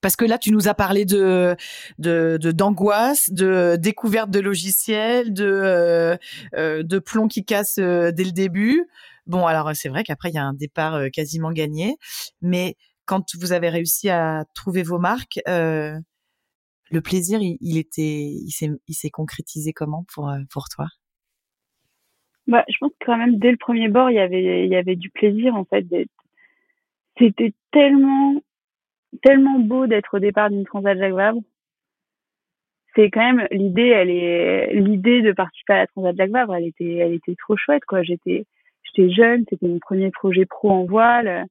Parce 0.04 0.18
que 0.18 0.26
là, 0.26 0.38
tu 0.38 0.52
nous 0.52 0.68
as 0.68 0.74
parlé 0.74 1.06
de 1.06 1.56
d'angoisse, 1.98 3.32
de, 3.32 3.78
découverte 3.80 4.30
de 4.30 4.42
logiciels, 4.42 5.34
de 5.34 5.46
euh, 5.46 6.18
euh, 6.56 6.84
de 6.84 7.00
plomb 7.00 7.30
qui 7.30 7.46
casse 7.46 7.78
euh, 7.80 8.12
dès 8.12 8.26
le 8.26 8.34
début. 8.34 8.86
Bon, 9.28 9.48
alors 9.48 9.72
c'est 9.74 9.88
vrai 9.88 10.04
qu'après 10.04 10.30
il 10.30 10.36
y 10.36 10.38
a 10.38 10.44
un 10.44 10.54
départ 10.54 11.00
quasiment 11.14 11.54
gagné, 11.54 11.96
mais 12.42 12.76
quand 13.06 13.34
vous 13.40 13.54
avez 13.54 13.70
réussi 13.70 14.10
à 14.10 14.44
trouver 14.54 14.84
vos 14.84 15.00
marques, 15.00 15.40
le 16.92 17.02
plaisir, 17.02 17.40
il, 17.42 17.78
était, 17.78 18.02
il 18.02 18.52
s'est, 18.52 18.70
il 18.88 18.94
s'est 18.94 19.10
concrétisé 19.10 19.74
comment 19.74 20.06
pour 20.14 20.32
pour 20.52 20.66
toi? 20.70 20.88
Bah, 22.48 22.66
je 22.68 22.76
pense 22.80 22.92
que 22.92 23.06
quand 23.06 23.18
même 23.18 23.38
dès 23.38 23.52
le 23.52 23.58
premier 23.58 23.88
bord, 23.88 24.10
il 24.10 24.16
y 24.16 24.20
avait, 24.20 24.66
il 24.66 24.72
y 24.72 24.76
avait 24.76 24.96
du 24.96 25.10
plaisir 25.10 25.56
en 25.56 25.66
fait. 25.66 25.86
C'était 27.18 27.54
tellement 27.72 28.42
tellement 29.22 29.60
beau 29.60 29.88
d'être 29.88 30.16
au 30.16 30.20
départ 30.20 30.50
d'une 30.50 30.66
Transat 30.66 30.98
Jacques 30.98 31.14
Vabre. 31.14 31.42
C'est 32.96 33.10
quand 33.10 33.34
même 33.34 33.48
l'idée, 33.52 33.88
elle 33.88 34.10
est 34.10 34.74
l'idée 34.76 35.22
de 35.22 35.32
participer 35.32 35.74
à 35.74 35.78
la 35.80 35.88
Transat 35.88 36.16
Jacques 36.16 36.32
Vabre, 36.32 36.56
elle 36.56 36.68
était, 36.68 36.96
elle 36.96 37.14
était 37.14 37.36
trop 37.36 37.56
chouette 37.58 37.86
quoi. 37.86 38.04
J'étais, 38.04 38.46
j'étais 38.84 39.12
jeune, 39.12 39.46
c'était 39.50 39.68
mon 39.68 39.80
premier 39.80 40.12
projet 40.12 40.46
pro 40.46 40.70
en 40.70 40.86
voile. 40.86 41.46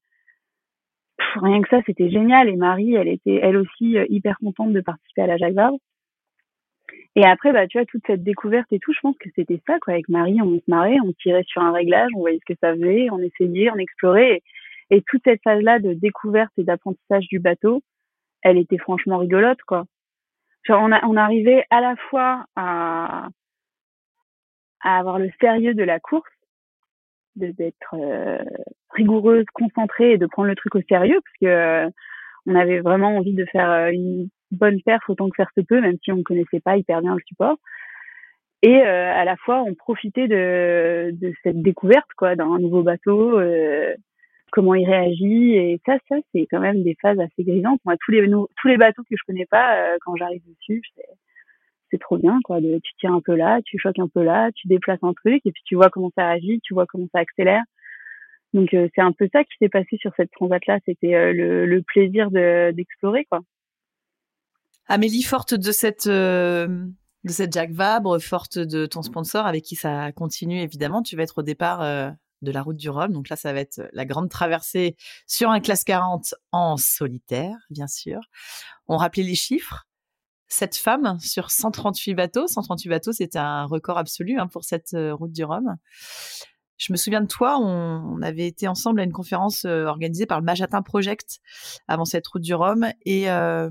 Rien 1.40 1.62
que 1.62 1.68
ça, 1.68 1.80
c'était 1.86 2.10
génial. 2.10 2.48
Et 2.48 2.56
Marie, 2.56 2.94
elle 2.94 3.08
était, 3.08 3.40
elle 3.42 3.56
aussi, 3.56 3.98
euh, 3.98 4.06
hyper 4.08 4.36
contente 4.38 4.72
de 4.72 4.80
participer 4.80 5.22
à 5.22 5.26
la 5.26 5.36
Jacques 5.36 5.54
Vabre. 5.54 5.78
Et 7.14 7.24
après, 7.24 7.52
bah, 7.52 7.66
tu 7.66 7.78
vois, 7.78 7.86
toute 7.86 8.06
cette 8.06 8.22
découverte 8.22 8.72
et 8.72 8.78
tout, 8.78 8.92
je 8.92 9.00
pense 9.00 9.16
que 9.18 9.28
c'était 9.34 9.60
ça, 9.66 9.78
quoi. 9.80 9.94
Avec 9.94 10.08
Marie, 10.08 10.40
on 10.42 10.58
se 10.58 10.64
marrait, 10.68 10.96
on 11.04 11.12
tirait 11.12 11.44
sur 11.46 11.62
un 11.62 11.72
réglage, 11.72 12.10
on 12.14 12.20
voyait 12.20 12.38
ce 12.38 12.52
que 12.52 12.58
ça 12.60 12.72
faisait, 12.74 13.08
on 13.10 13.18
essayait, 13.18 13.70
on 13.70 13.76
explorait. 13.76 14.42
Et 14.90 15.02
toute 15.02 15.22
cette 15.24 15.42
phase-là 15.42 15.78
de 15.78 15.92
découverte 15.94 16.52
et 16.58 16.64
d'apprentissage 16.64 17.26
du 17.28 17.38
bateau, 17.38 17.82
elle 18.42 18.58
était 18.58 18.78
franchement 18.78 19.18
rigolote, 19.18 19.62
quoi. 19.66 19.84
Genre, 20.64 20.80
on, 20.82 20.92
a, 20.92 21.04
on 21.06 21.16
arrivait 21.16 21.64
à 21.70 21.80
la 21.80 21.96
fois 21.96 22.44
à, 22.56 23.28
à 24.80 24.98
avoir 24.98 25.18
le 25.18 25.30
sérieux 25.40 25.74
de 25.74 25.82
la 25.82 26.00
course, 26.00 26.30
d'être 27.36 27.94
euh, 27.94 28.44
rigoureuse, 28.94 29.44
concentrée 29.52 30.12
et 30.12 30.18
de 30.18 30.26
prendre 30.26 30.48
le 30.48 30.56
truc 30.56 30.74
au 30.74 30.82
sérieux, 30.88 31.20
parce 31.24 31.36
que 31.40 31.46
euh, 31.46 31.90
on 32.46 32.54
avait 32.54 32.80
vraiment 32.80 33.16
envie 33.16 33.34
de 33.34 33.44
faire 33.46 33.70
euh, 33.70 33.90
une 33.90 34.28
bonne 34.50 34.80
perf 34.82 35.02
autant 35.08 35.28
que 35.28 35.36
faire 35.36 35.50
se 35.56 35.62
peut, 35.62 35.80
même 35.80 35.96
si 36.02 36.12
on 36.12 36.16
ne 36.16 36.22
connaissait 36.22 36.60
pas 36.60 36.76
hyper 36.76 37.00
bien 37.00 37.14
le 37.14 37.22
support. 37.26 37.56
Et 38.64 38.80
à 38.80 39.24
la 39.24 39.34
fois, 39.38 39.64
on 39.66 39.74
profitait 39.74 40.28
de, 40.28 41.10
de 41.20 41.32
cette 41.42 41.60
découverte, 41.62 42.06
quoi, 42.16 42.36
d'un 42.36 42.60
nouveau 42.60 42.84
bateau, 42.84 43.36
comment 44.52 44.74
il 44.74 44.86
réagit. 44.86 45.56
Et 45.56 45.80
ça 45.84 45.96
ça 46.08 46.16
c'est 46.32 46.46
quand 46.48 46.60
même 46.60 46.84
des 46.84 46.96
phases 47.02 47.18
assez 47.18 47.42
grisantes. 47.42 47.80
Moi 47.84 47.96
tous 48.04 48.12
les 48.12 48.30
tous 48.30 48.68
les 48.68 48.76
bateaux 48.76 49.02
que 49.02 49.16
je 49.16 49.24
connais 49.26 49.46
pas 49.46 49.76
euh, 49.76 49.96
quand 50.02 50.14
j'arrive 50.16 50.42
dessus 50.46 50.82
c'est 51.90 51.98
trop 51.98 52.16
bien 52.16 52.38
quoi 52.44 52.60
de, 52.60 52.78
tu 52.82 52.92
tires 52.98 53.12
un 53.12 53.20
peu 53.20 53.34
là 53.34 53.60
tu 53.64 53.78
choques 53.78 53.98
un 53.98 54.08
peu 54.08 54.22
là 54.22 54.50
tu 54.54 54.68
déplaces 54.68 55.02
un 55.02 55.12
truc 55.12 55.42
et 55.44 55.52
puis 55.52 55.62
tu 55.66 55.74
vois 55.74 55.90
comment 55.90 56.10
ça 56.16 56.28
réagit 56.28 56.60
tu 56.62 56.72
vois 56.74 56.86
comment 56.86 57.06
ça 57.12 57.18
accélère 57.18 57.62
donc 58.52 58.74
euh, 58.74 58.88
c'est 58.94 59.00
un 59.00 59.12
peu 59.12 59.28
ça 59.32 59.44
qui 59.44 59.56
s'est 59.58 59.68
passé 59.68 59.96
sur 60.00 60.12
cette 60.16 60.30
transat 60.30 60.64
là 60.66 60.78
c'était 60.84 61.14
euh, 61.14 61.32
le, 61.32 61.66
le, 61.66 61.82
plaisir 61.82 62.30
d'explorer 62.30 63.24
quoi 63.26 63.40
Amélie 64.88 65.22
forte 65.22 65.54
de 65.54 65.72
cette 65.72 66.08
de 66.08 67.30
cette 67.30 67.52
Jack 67.52 67.70
Vabre 67.70 68.18
forte 68.20 68.58
de 68.58 68.86
ton 68.86 69.02
sponsor 69.02 69.46
avec 69.46 69.62
qui 69.62 69.76
ça 69.76 70.12
continue 70.12 70.60
évidemment 70.60 71.02
tu 71.02 71.16
vas 71.16 71.22
être 71.22 71.38
au 71.38 71.42
départ 71.42 72.14
de 72.42 72.50
la 72.50 72.62
route 72.62 72.76
du 72.76 72.90
Rhum. 72.90 73.12
Donc 73.12 73.28
là, 73.28 73.36
ça 73.36 73.52
va 73.52 73.60
être 73.60 73.88
la 73.92 74.04
grande 74.04 74.28
traversée 74.28 74.96
sur 75.26 75.50
un 75.50 75.60
classe 75.60 75.84
40 75.84 76.34
en 76.50 76.76
solitaire, 76.76 77.56
bien 77.70 77.86
sûr. 77.86 78.20
On 78.88 78.96
rappelait 78.96 79.22
les 79.22 79.34
chiffres. 79.34 79.86
Cette 80.48 80.76
femme 80.76 81.18
sur 81.20 81.50
138 81.50 82.14
bateaux. 82.14 82.46
138 82.46 82.88
bateaux, 82.90 83.12
c'était 83.12 83.38
un 83.38 83.64
record 83.64 83.96
absolu 83.96 84.38
hein, 84.38 84.48
pour 84.48 84.64
cette 84.64 84.92
euh, 84.92 85.14
route 85.14 85.32
du 85.32 85.44
Rhum. 85.44 85.76
Je 86.82 86.92
me 86.92 86.96
souviens 86.96 87.20
de 87.20 87.28
toi, 87.28 87.58
on, 87.60 88.20
avait 88.22 88.48
été 88.48 88.66
ensemble 88.66 88.98
à 88.98 89.04
une 89.04 89.12
conférence 89.12 89.64
euh, 89.64 89.84
organisée 89.84 90.26
par 90.26 90.40
le 90.40 90.44
Majatin 90.44 90.82
Project 90.82 91.38
avant 91.86 92.04
cette 92.04 92.26
route 92.26 92.42
du 92.42 92.54
Rhum 92.54 92.88
et 93.04 93.30
euh, 93.30 93.70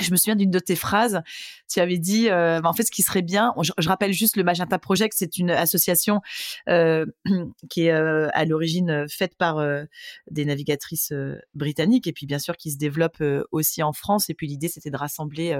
je 0.00 0.10
me 0.10 0.16
souviens 0.16 0.34
d'une 0.34 0.50
de 0.50 0.58
tes 0.58 0.74
phrases. 0.74 1.22
Tu 1.70 1.78
avais 1.80 1.98
dit, 1.98 2.28
euh, 2.28 2.60
bah, 2.60 2.68
en 2.68 2.72
fait, 2.72 2.82
ce 2.82 2.90
qui 2.90 3.02
serait 3.02 3.22
bien. 3.22 3.54
Je, 3.62 3.88
rappelle 3.88 4.12
juste 4.12 4.36
le 4.36 4.42
Magenta 4.42 4.78
Project, 4.78 5.14
c'est 5.16 5.38
une 5.38 5.50
association 5.50 6.20
euh, 6.68 7.06
qui 7.70 7.86
est 7.86 7.92
euh, 7.92 8.28
à 8.32 8.44
l'origine 8.44 9.06
faite 9.08 9.36
par 9.36 9.62
des 10.30 10.44
navigatrices 10.44 11.12
britanniques 11.54 12.06
et 12.06 12.12
puis 12.12 12.26
bien 12.26 12.38
sûr 12.38 12.56
qui 12.56 12.72
se 12.72 12.78
développe 12.78 13.22
aussi 13.52 13.82
en 13.82 13.92
France. 13.92 14.28
Et 14.28 14.34
puis 14.34 14.46
l'idée, 14.46 14.68
c'était 14.68 14.90
de 14.90 14.96
rassembler, 14.96 15.56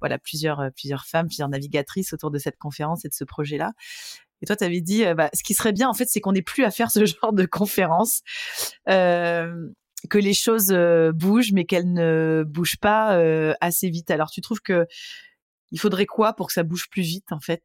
voilà, 0.00 0.18
plusieurs 0.18 0.70
plusieurs 0.76 1.06
femmes, 1.06 1.28
plusieurs 1.28 1.48
navigatrices 1.48 2.12
autour 2.12 2.30
de 2.30 2.38
cette 2.38 2.58
conférence 2.58 3.04
et 3.04 3.08
de 3.08 3.14
ce 3.14 3.24
projet-là. 3.24 3.72
Et 4.42 4.46
toi, 4.46 4.56
tu 4.56 4.80
dit, 4.80 5.04
bah, 5.16 5.30
ce 5.34 5.42
qui 5.42 5.54
serait 5.54 5.72
bien, 5.72 5.88
en 5.88 5.94
fait, 5.94 6.06
c'est 6.06 6.20
qu'on 6.20 6.32
n'ait 6.32 6.42
plus 6.42 6.64
à 6.64 6.70
faire 6.70 6.90
ce 6.90 7.04
genre 7.06 7.32
de 7.32 7.44
conférence. 7.44 8.22
Euh, 8.88 9.68
que 10.08 10.18
les 10.18 10.34
choses 10.34 10.72
euh, 10.72 11.12
bougent, 11.12 11.52
mais 11.52 11.64
qu'elles 11.64 11.92
ne 11.92 12.44
bougent 12.46 12.78
pas 12.80 13.18
euh, 13.18 13.52
assez 13.60 13.88
vite. 13.88 14.10
Alors, 14.10 14.30
tu 14.30 14.40
trouves 14.40 14.60
que 14.60 14.86
il 15.70 15.80
faudrait 15.80 16.06
quoi 16.06 16.32
pour 16.32 16.46
que 16.46 16.52
ça 16.52 16.62
bouge 16.62 16.88
plus 16.90 17.02
vite, 17.02 17.32
en 17.32 17.40
fait? 17.40 17.62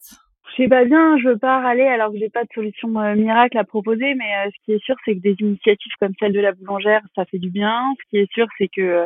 Je 0.50 0.64
sais 0.64 0.68
pas 0.70 0.84
bien, 0.84 1.18
je 1.18 1.30
veux 1.30 1.38
pas 1.38 1.62
râler 1.62 1.84
alors 1.84 2.12
que 2.12 2.18
j'ai 2.20 2.30
pas 2.30 2.44
de 2.44 2.50
solution 2.54 3.00
euh, 3.00 3.16
miracle 3.16 3.58
à 3.58 3.64
proposer, 3.64 4.14
mais 4.14 4.50
ce 4.50 4.66
qui 4.66 4.74
est 4.74 4.84
sûr, 4.84 4.96
c'est 5.06 5.16
que 5.16 5.22
des 5.22 5.36
initiatives 5.40 5.92
comme 6.00 6.12
celle 6.20 6.34
de 6.34 6.40
la 6.40 6.52
boulangère, 6.52 7.02
ça 7.16 7.26
fait 7.26 7.40
du 7.40 7.50
bien. 7.50 7.82
Ce 8.00 8.10
qui 8.10 8.18
est 8.18 8.32
sûr, 8.34 8.46
c'est 8.58 8.68
que 8.68 9.06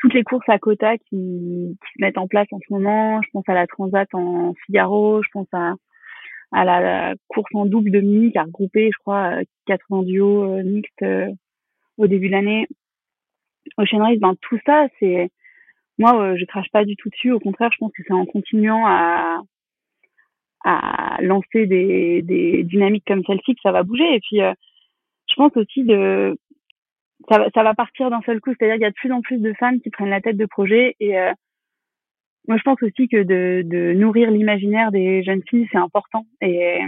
toutes 0.00 0.14
les 0.14 0.24
courses 0.24 0.48
à 0.48 0.58
quota 0.58 0.96
qui, 0.96 1.06
qui, 1.10 1.92
se 1.94 2.00
mettent 2.00 2.18
en 2.18 2.26
place 2.26 2.48
en 2.52 2.58
ce 2.58 2.72
moment, 2.72 3.20
je 3.22 3.28
pense 3.32 3.48
à 3.48 3.54
la 3.54 3.66
Transat 3.66 4.08
en 4.14 4.54
Figaro, 4.66 5.22
je 5.22 5.28
pense 5.32 5.46
à, 5.52 5.74
à 6.52 6.64
la, 6.64 7.14
course 7.28 7.50
en 7.54 7.66
double 7.66 7.90
de 7.90 8.00
qui 8.30 8.38
a 8.38 8.44
regroupé, 8.44 8.90
je 8.92 8.98
crois, 8.98 9.40
80 9.66 10.02
duos 10.02 10.62
mixtes 10.62 11.04
au 11.98 12.06
début 12.06 12.28
de 12.28 12.32
l'année. 12.32 12.66
Ocean 13.78 13.98
Race, 13.98 14.18
ben 14.18 14.34
tout 14.42 14.58
ça, 14.66 14.86
c'est 14.98 15.30
moi, 15.98 16.36
je 16.36 16.44
crache 16.46 16.70
pas 16.72 16.84
du 16.84 16.96
tout 16.96 17.10
dessus. 17.10 17.32
Au 17.32 17.38
contraire, 17.38 17.70
je 17.72 17.78
pense 17.78 17.92
que 17.92 18.02
c'est 18.06 18.12
en 18.12 18.26
continuant 18.26 18.86
à 18.86 19.40
à 20.64 21.18
lancer 21.22 21.66
des, 21.66 22.22
des 22.22 22.62
dynamiques 22.62 23.04
comme 23.06 23.24
celle-ci 23.24 23.54
que 23.54 23.60
ça 23.62 23.72
va 23.72 23.82
bouger. 23.82 24.14
Et 24.14 24.20
puis, 24.20 24.38
je 24.38 25.34
pense 25.34 25.56
aussi 25.56 25.84
de 25.84 26.36
ça 27.30 27.46
ça 27.54 27.62
va 27.62 27.74
partir 27.74 28.10
d'un 28.10 28.22
seul 28.22 28.40
coup. 28.40 28.52
C'est-à-dire 28.54 28.76
qu'il 28.76 28.82
y 28.82 28.86
a 28.86 28.90
de 28.90 28.94
plus 28.94 29.12
en 29.12 29.20
plus 29.20 29.38
de 29.38 29.52
femmes 29.54 29.80
qui 29.80 29.90
prennent 29.90 30.10
la 30.10 30.20
tête 30.20 30.36
de 30.36 30.46
projets. 30.46 30.96
Et 31.00 31.18
euh, 31.18 31.32
moi, 32.48 32.56
je 32.56 32.62
pense 32.62 32.82
aussi 32.82 33.08
que 33.08 33.22
de, 33.22 33.62
de 33.64 33.92
nourrir 33.94 34.30
l'imaginaire 34.30 34.90
des 34.90 35.22
jeunes 35.22 35.42
filles, 35.48 35.68
c'est 35.70 35.78
important. 35.78 36.26
Et, 36.40 36.80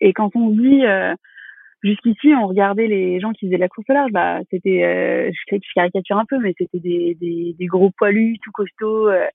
et 0.00 0.12
quand 0.12 0.36
on 0.36 0.50
dit 0.50 0.84
euh, 0.84 1.14
jusqu'ici, 1.82 2.34
on 2.34 2.46
regardait 2.46 2.88
les 2.88 3.18
gens 3.20 3.32
qui 3.32 3.46
faisaient 3.46 3.56
de 3.56 3.60
la 3.60 3.68
course 3.68 3.88
au 3.88 3.94
large, 3.94 4.12
bah, 4.12 4.40
c'était, 4.50 4.84
euh, 4.84 5.30
je, 5.32 5.56
je 5.56 5.74
caricature 5.74 6.18
un 6.18 6.26
peu, 6.26 6.38
mais 6.38 6.54
c'était 6.58 6.78
des, 6.78 7.16
des, 7.20 7.54
des, 7.58 7.66
gros 7.66 7.90
poilus, 7.96 8.38
tout 8.42 8.52
costauds. 8.52 9.08
Euh, 9.08 9.26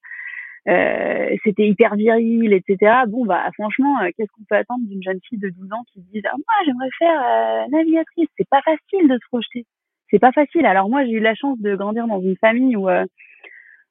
euh, 0.70 1.36
c'était 1.44 1.68
hyper 1.68 1.96
viril, 1.96 2.54
etc. 2.54 3.02
Bon, 3.10 3.26
bah 3.26 3.50
franchement, 3.54 4.00
euh, 4.02 4.10
qu'est-ce 4.16 4.32
qu'on 4.32 4.46
peut 4.48 4.56
attendre 4.56 4.88
d'une 4.88 5.04
jeune 5.04 5.20
fille 5.28 5.40
de 5.40 5.50
12 5.50 5.74
ans 5.74 5.84
qui 5.92 6.00
dise 6.14 6.24
ah, 6.26 6.36
moi 6.38 6.46
j'aimerais 6.66 6.90
faire 6.98 7.22
euh, 7.22 7.68
navigatrice 7.70 8.30
C'est 8.38 8.48
pas 8.48 8.62
facile 8.62 9.10
de 9.10 9.16
se 9.16 9.28
projeter 9.28 9.66
c'est 10.14 10.20
pas 10.20 10.32
facile. 10.32 10.68
Alors 10.68 10.90
moi, 10.90 11.04
j'ai 11.06 11.14
eu 11.14 11.20
la 11.20 11.34
chance 11.34 11.60
de 11.60 11.76
grandir 11.76 12.06
dans 12.06 12.22
une 12.22 12.38
famille 12.38 12.76
où, 12.76 12.88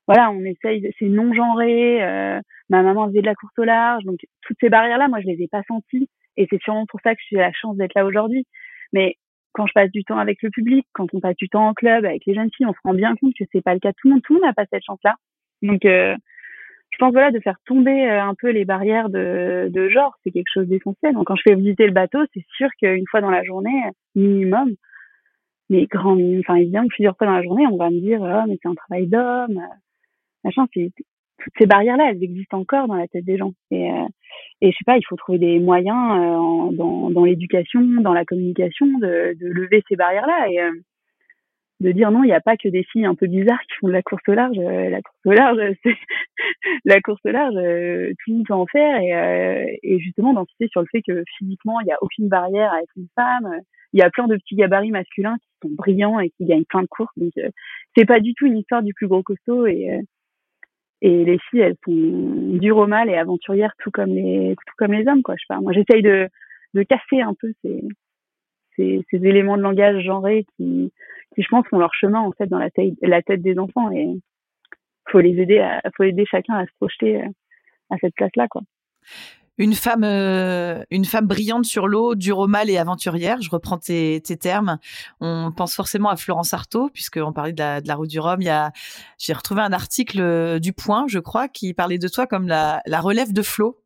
voilà, 0.07 0.31
on 0.31 0.41
essaye, 0.45 0.91
c'est 0.99 1.07
non 1.07 1.33
genré. 1.33 2.03
Euh, 2.03 2.41
ma 2.69 2.83
maman 2.83 3.09
faisait 3.09 3.21
de 3.21 3.27
la 3.27 3.35
course 3.35 3.57
au 3.59 3.65
large, 3.65 4.05
donc 4.05 4.19
toutes 4.43 4.57
ces 4.61 4.69
barrières-là, 4.69 5.09
moi, 5.09 5.21
je 5.21 5.27
les 5.27 5.43
ai 5.43 5.49
pas 5.49 5.63
senties, 5.69 6.09
et 6.37 6.47
c'est 6.51 6.61
sûrement 6.63 6.87
pour 6.87 7.01
ça 7.03 7.15
que 7.15 7.21
j'ai 7.31 7.37
la 7.37 7.53
chance 7.53 7.77
d'être 7.77 7.95
là 7.95 8.05
aujourd'hui. 8.05 8.47
Mais 8.93 9.17
quand 9.53 9.67
je 9.67 9.73
passe 9.75 9.91
du 9.91 10.05
temps 10.05 10.19
avec 10.19 10.43
le 10.43 10.51
public, 10.51 10.87
quand 10.93 11.07
on 11.15 11.21
passe 11.21 11.37
du 11.37 11.49
temps 11.49 11.69
en 11.69 11.75
club 11.75 12.05
avec 12.05 12.25
les 12.27 12.35
jeunes 12.35 12.51
filles, 12.57 12.67
on 12.67 12.73
se 12.73 12.79
rend 12.85 12.95
bien 12.95 13.15
compte 13.17 13.35
que 13.39 13.45
c'est 13.53 13.63
pas 13.63 13.75
le 13.75 13.81
cas 13.81 13.93
tout 13.93 14.09
le 14.09 14.15
monde. 14.15 14.23
Tout 14.23 14.35
le 14.35 14.41
monde 14.41 14.49
n'a 14.49 14.55
pas 14.55 14.67
cette 14.71 14.85
chance-là. 14.85 15.15
Donc, 15.63 15.85
euh, 15.85 16.17
je 16.91 16.99
pense 16.99 17.13
voilà 17.13 17.31
de 17.31 17.41
faire 17.41 17.57
tomber 17.65 18.09
un 18.09 18.35
peu 18.35 18.51
les 18.51 18.65
barrières 18.65 19.09
de, 19.09 19.69
de 19.71 19.89
genre, 19.89 20.15
c'est 20.25 20.31
quelque 20.31 20.53
chose 20.53 20.69
d'essentiel. 20.69 21.15
Donc, 21.15 21.27
quand 21.27 21.37
je 21.37 21.43
fais 21.47 21.55
visiter 21.55 21.87
le 21.87 21.93
bateau, 21.93 22.19
c'est 22.35 22.45
sûr 22.57 22.69
qu'une 22.79 23.07
fois 23.11 23.21
dans 23.21 23.31
la 23.31 23.45
journée, 23.45 23.83
minimum, 24.15 24.75
mais 25.71 25.87
grand, 25.87 26.19
enfin 26.41 26.57
évidemment 26.57 26.89
plusieurs 26.89 27.17
fois 27.17 27.27
dans 27.27 27.37
la 27.37 27.43
journée, 27.43 27.67
on 27.67 27.77
va 27.77 27.91
me 27.91 28.01
dire 28.01 28.21
oh, 28.21 28.47
mais 28.47 28.59
c'est 28.63 28.69
un 28.69 28.75
travail 28.75 29.07
d'homme, 29.07 29.59
euh, 29.59 29.75
machin. 30.45 30.67
C'est 30.75 30.91
toutes 31.39 31.55
ces 31.59 31.67
barrières-là, 31.67 32.11
elles 32.11 32.23
existent 32.23 32.59
encore 32.59 32.87
dans 32.87 32.95
la 32.95 33.09
tête 33.09 33.25
des 33.25 33.37
gens. 33.37 33.53
Et, 33.73 33.91
euh, 33.91 34.07
et 34.61 34.71
je 34.71 34.77
sais 34.77 34.85
pas, 34.87 34.97
il 34.97 35.05
faut 35.09 35.17
trouver 35.17 35.39
des 35.39 35.59
moyens 35.59 36.13
euh, 36.13 36.77
dans, 36.77 37.11
dans 37.11 37.25
l'éducation, 37.25 37.81
dans 37.81 38.13
la 38.13 38.25
communication, 38.25 38.87
de, 38.87 39.37
de 39.41 39.47
lever 39.49 39.83
ces 39.89 39.97
barrières-là 39.97 40.49
et 40.51 40.61
de 41.81 41.91
dire 41.91 42.13
non, 42.13 42.23
il 42.23 42.29
n'y 42.29 42.33
a 42.33 42.41
pas 42.41 42.57
que 42.57 42.69
des 42.69 42.85
filles 42.85 43.07
un 43.07 43.17
peu 43.17 43.27
bizarres 43.27 43.61
qui 43.63 43.75
font 43.81 43.89
de 43.89 43.93
la 43.93 44.03
course 44.03 44.23
au 44.29 44.35
large. 44.35 44.57
la 44.57 45.03
course 45.03 45.19
au 45.25 45.33
large, 45.33 45.59
c'est 45.83 45.97
la 46.85 47.01
course 47.01 47.21
au 47.25 47.31
large, 47.31 47.55
tout 47.55 48.31
le 48.31 48.35
monde 48.35 48.47
peut 48.47 48.55
en 48.55 48.67
faire 48.67 49.01
et, 49.01 49.81
et 49.83 49.99
justement 49.99 50.35
d'insister 50.35 50.69
sur 50.69 50.81
le 50.81 50.87
fait 50.93 51.03
que 51.03 51.25
physiquement, 51.39 51.81
il 51.81 51.87
n'y 51.87 51.93
a 51.93 51.99
aucune 52.01 52.29
barrière 52.29 52.73
à 52.73 52.83
être 52.83 52.93
une 52.97 53.09
femme 53.17 53.63
il 53.93 54.01
y 54.01 54.03
a 54.03 54.11
plein 54.11 54.27
de 54.27 54.37
petits 54.37 54.57
gabarits 54.57 54.91
masculins 54.91 55.37
qui 55.39 55.49
sont 55.63 55.75
brillants 55.75 56.19
et 56.21 56.31
qui 56.31 56.45
gagnent 56.45 56.65
plein 56.65 56.83
de 56.83 56.87
courses. 56.87 57.13
Donc, 57.17 57.33
euh, 57.39 57.51
c'est 57.97 58.07
pas 58.07 58.21
du 58.21 58.35
tout 58.35 58.47
une 58.47 58.59
histoire 58.59 58.83
du 58.83 58.95
plus 58.95 59.07
gros 59.07 59.23
costaud 59.23 59.67
et 59.67 59.91
euh, 59.91 60.01
et 61.03 61.25
les 61.25 61.39
filles, 61.51 61.61
elles 61.61 61.77
sont 61.85 62.59
dures 62.59 62.79
au 62.79 62.87
mal 62.87 63.11
et 63.11 63.17
aventurières, 63.17 63.75
tout 63.79 63.91
comme 63.91 64.15
les 64.15 64.55
tout 64.55 64.75
comme 64.79 64.93
les 64.93 65.07
hommes, 65.09 65.23
quoi. 65.23 65.35
Je 65.37 65.43
sais 65.43 65.55
pas. 65.55 65.61
Moi, 65.61 65.73
j'essaye 65.73 66.03
de 66.03 66.29
de 66.75 66.83
casser 66.85 67.21
un 67.21 67.35
peu 67.35 67.53
ces 67.63 67.83
ces, 68.77 69.05
éléments 69.13 69.57
de 69.57 69.63
langage 69.63 70.03
genrés 70.03 70.47
qui 70.57 70.93
qui, 71.35 71.43
je 71.43 71.49
pense, 71.49 71.67
font 71.69 71.79
leur 71.79 71.93
chemin 71.95 72.21
en 72.21 72.33
fait 72.33 72.47
dans 72.47 72.59
la 72.59 72.71
tête 72.71 72.95
la 73.03 73.21
tête 73.21 73.43
des 73.43 73.59
enfants 73.59 73.91
et 73.91 74.09
faut 75.09 75.21
les 75.21 75.41
aider 75.41 75.59
à 75.59 75.83
faut 75.97 76.05
aider 76.05 76.25
chacun 76.25 76.55
à 76.55 76.67
se 76.67 76.73
projeter 76.79 77.21
euh, 77.21 77.29
à 77.91 77.97
cette 77.99 78.15
place-là, 78.15 78.47
quoi 78.49 78.63
une 79.63 79.75
femme, 79.75 80.03
euh, 80.03 80.83
une 80.91 81.05
femme 81.05 81.29
brillante 81.29 81.65
sur 81.65 81.87
l'eau, 81.87 82.17
dure 82.17 82.39
au 82.39 82.49
mal 82.49 82.69
et 82.69 82.79
aventurière. 82.79 83.41
Je 83.41 83.49
reprends 83.49 83.79
tes, 83.79 84.21
termes. 84.21 84.79
On 85.21 85.53
pense 85.53 85.75
forcément 85.75 86.09
à 86.09 86.17
Florence 86.17 86.53
Artaud, 86.53 86.91
puisqu'on 86.93 87.33
parlait 87.33 87.53
de 87.53 87.61
la, 87.61 87.81
de 87.81 87.93
route 87.93 88.11
du 88.11 88.19
Rhum. 88.19 88.43
Il 88.43 88.71
j'ai 89.19 89.33
retrouvé 89.33 89.63
un 89.63 89.73
article 89.73 90.21
euh, 90.21 90.59
du 90.59 90.73
Point, 90.73 91.07
je 91.07 91.21
crois, 91.21 91.47
qui 91.47 91.75
parlait 91.75 91.99
de 91.99 92.09
toi 92.09 92.27
comme 92.27 92.49
la, 92.49 92.83
relève 93.01 93.33
de 93.33 93.43
Flo, 93.43 93.81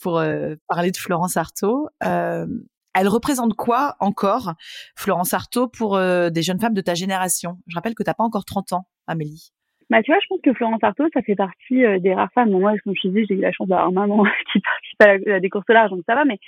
pour 0.00 0.18
euh, 0.18 0.54
parler 0.68 0.90
de 0.90 0.96
Florence 0.96 1.36
Artaud. 1.36 1.90
elle 2.00 3.08
représente 3.08 3.52
quoi 3.54 3.96
encore, 4.00 4.54
Florence 4.96 5.34
Artaud, 5.34 5.68
pour 5.68 5.98
des 5.98 6.42
jeunes 6.42 6.60
femmes 6.60 6.74
de 6.74 6.80
ta 6.80 6.94
génération? 6.94 7.58
Je 7.66 7.74
rappelle 7.74 7.94
que 7.94 8.02
tu 8.02 8.08
n'as 8.08 8.14
pas 8.14 8.24
encore 8.24 8.46
30 8.46 8.72
ans, 8.72 8.88
Amélie. 9.06 9.52
Bah, 9.90 10.02
tu 10.02 10.10
vois, 10.10 10.20
je 10.20 10.26
pense 10.28 10.40
que 10.42 10.52
Florence 10.52 10.82
Artaud, 10.82 11.08
ça 11.14 11.22
fait 11.22 11.34
partie 11.34 11.84
euh, 11.84 11.98
des 11.98 12.12
rares 12.12 12.32
femmes. 12.32 12.50
moi, 12.50 12.74
comme 12.84 12.94
je 12.94 13.02
te 13.02 13.08
disais, 13.08 13.24
j'ai 13.28 13.34
eu 13.34 13.40
la 13.40 13.52
chance 13.52 13.68
d'avoir 13.68 13.90
maman 13.90 14.24
qui 14.52 14.60
participe 14.60 15.30
à, 15.30 15.40
des 15.40 15.50
courses 15.50 15.68
larges, 15.68 15.90
donc 15.90 16.02
ça 16.06 16.14
va. 16.14 16.24
Mais 16.24 16.38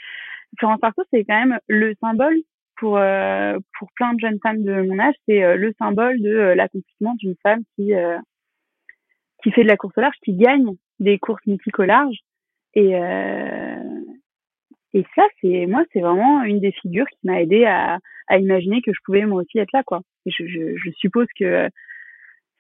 Florence 0.59 0.80
Artaud, 0.82 1.05
c'est 1.12 1.24
quand 1.24 1.38
même 1.47 1.59
le 1.68 1.95
symbole 2.01 2.36
pour 2.76 2.99
euh, 2.99 3.59
pour 3.78 3.88
plein 3.95 4.14
de 4.14 4.20
jeunes 4.20 4.38
femmes 4.43 4.62
de 4.62 4.82
mon 4.82 4.99
âge. 4.99 5.14
C'est 5.26 5.43
euh, 5.43 5.57
le 5.57 5.72
symbole 5.78 6.20
de 6.20 6.30
l'accomplissement 6.55 7.14
d'une 7.14 7.34
femme 7.43 7.62
qui 7.76 7.93
qui 9.43 9.51
fait 9.53 9.62
de 9.62 9.68
la 9.68 9.76
course 9.78 9.97
large, 9.97 10.16
qui 10.22 10.34
gagne 10.34 10.74
des 10.99 11.18
courses 11.18 11.45
mythiques 11.47 11.78
au 11.78 11.84
large. 11.84 12.16
Et 12.74 12.93
et 14.93 15.05
ça, 15.14 15.22
c'est 15.41 15.66
moi, 15.66 15.84
c'est 15.93 16.01
vraiment 16.01 16.43
une 16.43 16.61
des 16.61 16.72
figures 16.72 17.07
qui 17.07 17.18
m'a 17.24 17.41
aidé 17.41 17.64
à, 17.64 17.99
à 18.28 18.38
imaginer 18.38 18.82
que 18.82 18.93
je 18.93 18.99
pouvais 19.05 19.24
moi 19.24 19.43
aussi 19.43 19.59
être 19.59 19.72
là, 19.72 19.82
quoi. 19.84 20.03
Je, 20.26 20.47
je, 20.47 20.76
je 20.76 20.91
suppose 20.91 21.26
que 21.38 21.68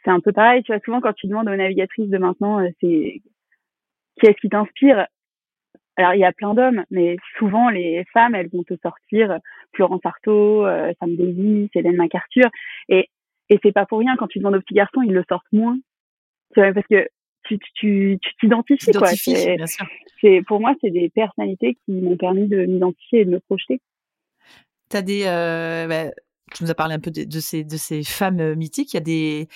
c'est 0.04 0.10
un 0.10 0.20
peu 0.20 0.32
pareil. 0.32 0.62
Tu 0.62 0.72
vois, 0.72 0.80
souvent 0.84 1.00
quand 1.00 1.12
tu 1.12 1.26
demandes 1.26 1.48
aux 1.48 1.56
navigatrices 1.56 2.08
de 2.08 2.18
maintenant, 2.18 2.60
euh, 2.60 2.68
c'est 2.80 3.22
qui 4.18 4.26
est-ce 4.26 4.40
qui 4.40 4.48
t'inspire 4.48 5.06
Alors 5.96 6.14
il 6.14 6.20
y 6.20 6.24
a 6.24 6.32
plein 6.32 6.54
d'hommes, 6.54 6.84
mais 6.90 7.16
souvent 7.38 7.70
les 7.70 8.04
femmes, 8.12 8.34
elles 8.34 8.50
vont 8.50 8.64
te 8.64 8.74
sortir 8.82 9.38
Florence 9.74 10.04
Artaud, 10.04 10.66
euh, 10.66 10.92
Sam 11.00 11.16
Davis, 11.16 11.70
Hélène 11.74 11.96
MacArthur, 11.96 12.48
et 12.88 13.08
et 13.48 13.58
c'est 13.62 13.72
pas 13.72 13.86
pour 13.86 13.98
rien 13.98 14.14
quand 14.16 14.28
tu 14.28 14.38
demandes 14.38 14.54
aux 14.54 14.60
petits 14.60 14.74
garçons, 14.74 15.02
ils 15.02 15.12
le 15.12 15.24
sortent 15.28 15.52
moins. 15.52 15.76
Tu 16.54 16.60
vois, 16.60 16.72
parce 16.72 16.86
que 16.86 17.08
tu 17.44 17.58
tu 17.74 18.18
tu 18.20 18.36
t'identifies 18.40 18.92
quoi. 18.92 19.08
C'est 19.08 20.42
pour 20.46 20.60
moi 20.60 20.74
c'est 20.80 20.90
des 20.90 21.08
personnalités 21.10 21.76
qui 21.84 21.92
m'ont 21.92 22.16
permis 22.16 22.46
de 22.46 22.64
m'identifier 22.66 23.20
et 23.20 23.24
de 23.24 23.30
me 23.30 23.40
projeter. 23.40 23.80
T'as 24.88 25.02
des 25.02 25.24
euh, 25.26 25.86
bah, 25.86 26.10
tu 26.54 26.64
nous 26.64 26.70
as 26.70 26.74
parlé 26.74 26.94
un 26.94 27.00
peu 27.00 27.10
de, 27.10 27.40
ces, 27.40 27.64
de 27.64 27.76
ces 27.76 28.02
femmes 28.02 28.40
euh, 28.40 28.54
mythiques. 28.54 28.92
Il 28.92 28.96
y 28.96 28.98
a 28.98 29.02
des, 29.02 29.48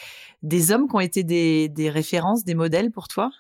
des 0.43 0.73
hommes 0.73 0.89
qui 0.89 0.97
ont 0.97 1.01
été 1.01 1.23
des, 1.23 1.69
des 1.69 1.91
références, 1.91 2.45
des 2.45 2.55
modèles 2.55 2.91
pour 2.91 3.09
toi? 3.09 3.31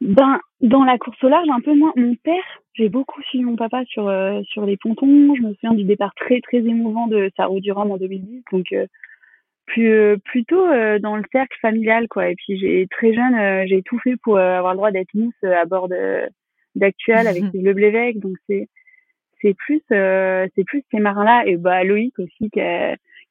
Ben, 0.00 0.38
Dans 0.60 0.84
la 0.84 0.98
course 0.98 1.22
au 1.22 1.28
large, 1.28 1.48
un 1.48 1.60
peu 1.60 1.74
moins. 1.74 1.92
Mon 1.96 2.14
père, 2.16 2.62
j'ai 2.74 2.88
beaucoup 2.88 3.22
suivi 3.22 3.44
mon 3.44 3.56
papa 3.56 3.84
sur, 3.86 4.08
euh, 4.08 4.42
sur 4.44 4.66
les 4.66 4.76
pontons. 4.76 5.34
Je 5.34 5.42
me 5.42 5.54
souviens 5.54 5.74
du 5.74 5.84
départ 5.84 6.14
très, 6.14 6.40
très 6.40 6.58
émouvant 6.58 7.06
de 7.06 7.30
Sarou 7.36 7.60
Durand 7.60 7.88
en 7.88 7.96
2010. 7.96 8.42
Donc, 8.52 8.72
euh, 8.72 8.86
plus, 9.66 10.18
plutôt 10.26 10.66
dans 11.00 11.16
le 11.16 11.22
cercle 11.32 11.56
familial, 11.62 12.06
quoi. 12.08 12.28
Et 12.28 12.34
puis, 12.34 12.58
j'ai 12.58 12.86
très 12.90 13.14
jeune, 13.14 13.66
j'ai 13.66 13.82
tout 13.82 13.98
fait 13.98 14.16
pour 14.22 14.36
avoir 14.36 14.74
le 14.74 14.76
droit 14.76 14.90
d'être 14.90 15.14
mousse 15.14 15.32
à 15.42 15.64
bord 15.64 15.88
d'Actual 16.74 17.26
avec 17.26 17.44
le 17.54 17.72
Blévesque. 17.72 18.18
Donc, 18.18 18.36
c'est 18.46 18.68
c'est 19.44 19.54
plus 19.54 19.82
euh, 19.92 20.48
c'est 20.54 20.64
plus 20.64 20.82
ces 20.90 20.98
marins 20.98 21.24
là 21.24 21.42
et 21.46 21.56
bah 21.56 21.84
Loïc 21.84 22.18
aussi 22.18 22.50
qui, 22.50 22.60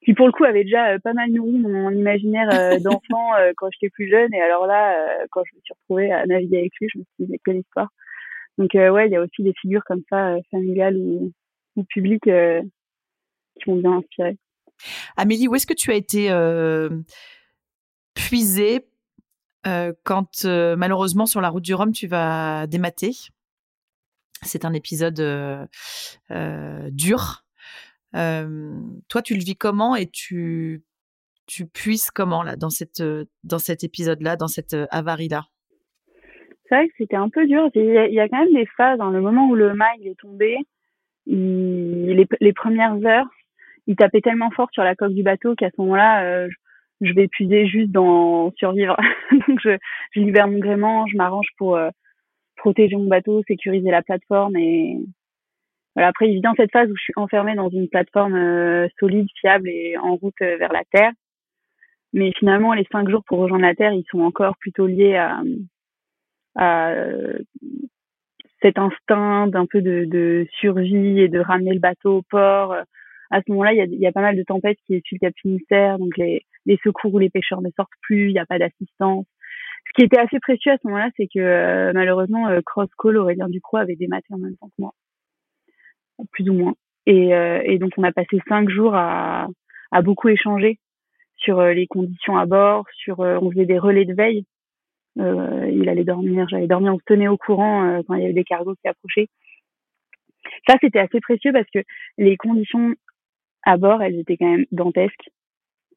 qui 0.05 0.13
pour 0.13 0.27
le 0.27 0.31
coup 0.31 0.43
avait 0.43 0.63
déjà 0.63 0.93
euh, 0.93 0.99
pas 0.99 1.13
mal 1.13 1.31
nourri 1.31 1.57
mon 1.57 1.89
imaginaire 1.89 2.49
euh, 2.53 2.77
d'enfant 2.79 3.31
quand 3.57 3.69
j'étais 3.71 3.89
plus 3.89 4.09
jeune. 4.09 4.33
Et 4.33 4.41
alors 4.41 4.67
là 4.67 5.25
quand 5.31 5.41
je 5.43 5.55
me 5.55 5.61
suis 5.61 5.73
retrouvée 5.73 6.11
à 6.11 6.25
naviguer 6.25 6.59
avec 6.59 6.71
lui 6.79 6.87
je 6.93 6.99
me 6.99 7.03
suis 7.15 7.25
dit 7.25 7.39
quelle 7.43 7.57
histoire. 7.57 7.89
Donc 8.59 8.69
ouais 8.75 9.07
il 9.07 9.11
y 9.11 9.15
a 9.15 9.21
aussi 9.21 9.41
des 9.41 9.53
figures 9.59 9.83
comme 9.85 10.03
ça 10.09 10.35
familiales 10.51 10.97
ou, 10.97 11.31
ou 11.75 11.83
publiques 11.85 12.29
qui 12.29 13.69
m'ont 13.69 13.77
bien 13.77 13.93
inspiré 13.93 14.37
Amélie 15.17 15.47
où 15.47 15.55
est-ce 15.55 15.65
que 15.65 15.73
tu 15.73 15.91
as 15.91 15.95
été 15.95 16.29
puisée 18.13 18.85
quand 20.03 20.45
malheureusement 20.45 21.25
sur 21.25 21.41
la 21.41 21.49
route 21.49 21.63
du 21.63 21.73
Rhum 21.73 21.91
tu 21.91 22.05
vas 22.05 22.67
démater? 22.67 23.13
C'est 24.43 24.65
un 24.65 24.73
épisode 24.73 25.69
dur. 26.91 27.45
toi, 28.11 29.21
tu 29.23 29.33
le 29.33 29.43
vis 29.43 29.55
comment 29.55 29.95
et 29.95 30.07
tu 30.07 30.83
tu 31.45 31.65
puisses 31.65 32.09
comment 32.09 32.41
là 32.41 32.55
dans 32.55 32.69
cette 32.69 33.03
dans 33.43 33.59
cet 33.59 33.83
épisode-là, 33.83 34.35
dans 34.35 34.47
cette 34.47 34.75
avarie-là? 34.91 35.43
C'est 36.67 36.75
vrai 36.75 36.87
que 36.87 36.93
c'était 36.97 37.17
un 37.17 37.29
peu 37.29 37.45
dur. 37.45 37.69
Il 37.75 37.83
y, 37.85 38.19
a, 38.19 38.29
quand 38.29 38.39
même 38.39 38.53
des 38.53 38.65
phases. 38.77 38.97
Dans 38.97 39.09
le 39.09 39.21
moment 39.21 39.47
où 39.47 39.55
le 39.55 39.73
mail 39.73 40.07
est 40.07 40.17
tombé, 40.17 40.57
les, 41.27 42.25
les, 42.39 42.53
premières 42.53 42.95
heures, 43.05 43.27
il 43.85 43.95
tapait 43.95 44.21
tellement 44.21 44.49
fort 44.51 44.69
sur 44.71 44.83
la 44.83 44.95
coque 44.95 45.13
du 45.13 45.23
bateau 45.23 45.55
qu'à 45.55 45.69
ce 45.69 45.81
moment-là, 45.81 46.47
je, 47.01 47.13
vais 47.13 47.25
épuiser 47.25 47.67
juste 47.67 47.91
dans 47.91 48.51
survivre. 48.57 48.97
Donc 49.47 49.59
je, 49.61 49.77
je 50.11 50.19
libère 50.21 50.47
mon 50.47 50.59
gréement, 50.59 51.05
je 51.07 51.17
m'arrange 51.17 51.47
pour 51.57 51.77
protéger 52.63 52.95
mon 52.95 53.07
bateau, 53.07 53.43
sécuriser 53.45 53.91
la 53.91 54.01
plateforme 54.01 54.55
et 54.55 54.97
voilà. 55.95 56.07
Après, 56.07 56.29
il 56.29 56.41
cette 56.57 56.71
phase 56.71 56.89
où 56.89 56.95
je 56.95 57.03
suis 57.03 57.13
enfermée 57.17 57.55
dans 57.55 57.69
une 57.69 57.89
plateforme 57.89 58.35
euh, 58.35 58.87
solide, 58.99 59.27
fiable 59.39 59.69
et 59.69 59.97
en 59.97 60.15
route 60.15 60.41
euh, 60.41 60.57
vers 60.57 60.71
la 60.71 60.83
terre. 60.91 61.11
Mais 62.13 62.31
finalement, 62.39 62.73
les 62.73 62.87
cinq 62.91 63.09
jours 63.09 63.23
pour 63.27 63.39
rejoindre 63.39 63.65
la 63.65 63.75
Terre, 63.75 63.91
ils 63.91 64.05
sont 64.11 64.21
encore 64.21 64.55
plutôt 64.57 64.85
liés 64.85 65.15
à, 65.15 65.41
à 66.55 66.93
cet 68.61 68.77
instinct 68.77 69.47
d'un 69.47 69.65
peu 69.65 69.81
de, 69.81 70.47
survie 70.59 71.19
et 71.19 71.27
de 71.27 71.39
ramener 71.39 71.73
le 71.73 71.79
bateau 71.79 72.17
au 72.17 72.21
port. 72.21 72.75
À 73.31 73.41
ce 73.41 73.51
moment-là, 73.51 73.73
il 73.73 73.77
y 73.77 73.81
a, 73.81 73.85
y 73.85 74.05
a, 74.05 74.11
pas 74.11 74.21
mal 74.21 74.37
de 74.37 74.43
tempêtes 74.43 74.77
qui 74.85 75.01
suivent 75.01 75.19
le 75.23 75.27
Cap 75.27 75.33
Finistère, 75.41 75.97
donc 75.97 76.15
les, 76.17 76.45
les 76.67 76.79
secours 76.83 77.15
ou 77.15 77.19
les 77.19 77.31
pêcheurs 77.31 77.61
ne 77.61 77.71
sortent 77.75 77.89
plus, 78.01 78.29
il 78.29 78.33
n'y 78.33 78.39
a 78.39 78.45
pas 78.45 78.59
d'assistance. 78.59 79.25
Ce 79.93 80.01
qui 80.01 80.05
était 80.05 80.19
assez 80.19 80.39
précieux 80.39 80.71
à 80.71 80.77
ce 80.77 80.87
moment-là, 80.87 81.11
c'est 81.17 81.27
que 81.27 81.39
euh, 81.39 81.91
malheureusement, 81.93 82.47
euh, 82.47 82.61
Cross 82.65 82.89
Call, 82.97 83.17
Aurélien 83.17 83.47
Ducroix, 83.47 83.81
avait 83.81 83.95
dématé 83.95 84.25
en 84.31 84.39
même 84.39 84.57
temps 84.57 84.69
que 84.69 84.81
moi, 84.81 84.91
plus 86.31 86.49
ou 86.49 86.53
moins. 86.53 86.73
Et, 87.05 87.35
euh, 87.35 87.61
et 87.63 87.77
donc, 87.77 87.91
on 87.97 88.03
a 88.03 88.11
passé 88.11 88.39
cinq 88.47 88.69
jours 88.69 88.95
à, 88.95 89.47
à 89.91 90.01
beaucoup 90.01 90.29
échanger 90.29 90.79
sur 91.37 91.61
les 91.61 91.85
conditions 91.85 92.37
à 92.37 92.47
bord, 92.47 92.85
sur 92.95 93.19
on 93.19 93.51
faisait 93.51 93.65
des 93.65 93.77
relais 93.77 94.05
de 94.05 94.13
veille. 94.13 94.45
il 95.17 95.89
allait 95.89 96.05
dormir, 96.05 96.47
j'allais 96.49 96.67
dormir, 96.67 96.93
on 96.93 96.99
se 96.99 97.03
tenait 97.05 97.27
au 97.27 97.37
courant 97.37 98.01
quand 98.07 98.13
il 98.13 98.21
y 98.21 98.23
avait 98.23 98.33
des 98.33 98.45
cargos 98.45 98.75
qui 98.75 98.87
approchaient. 98.87 99.27
Ça, 100.67 100.77
c'était 100.79 100.99
assez 100.99 101.19
précieux 101.19 101.51
parce 101.51 101.69
que 101.73 101.79
les 102.17 102.37
conditions 102.37 102.95
à 103.63 103.75
bord, 103.75 104.01
elles 104.01 104.19
étaient 104.19 104.37
quand 104.37 104.49
même 104.49 104.65
dantesques 104.71 105.29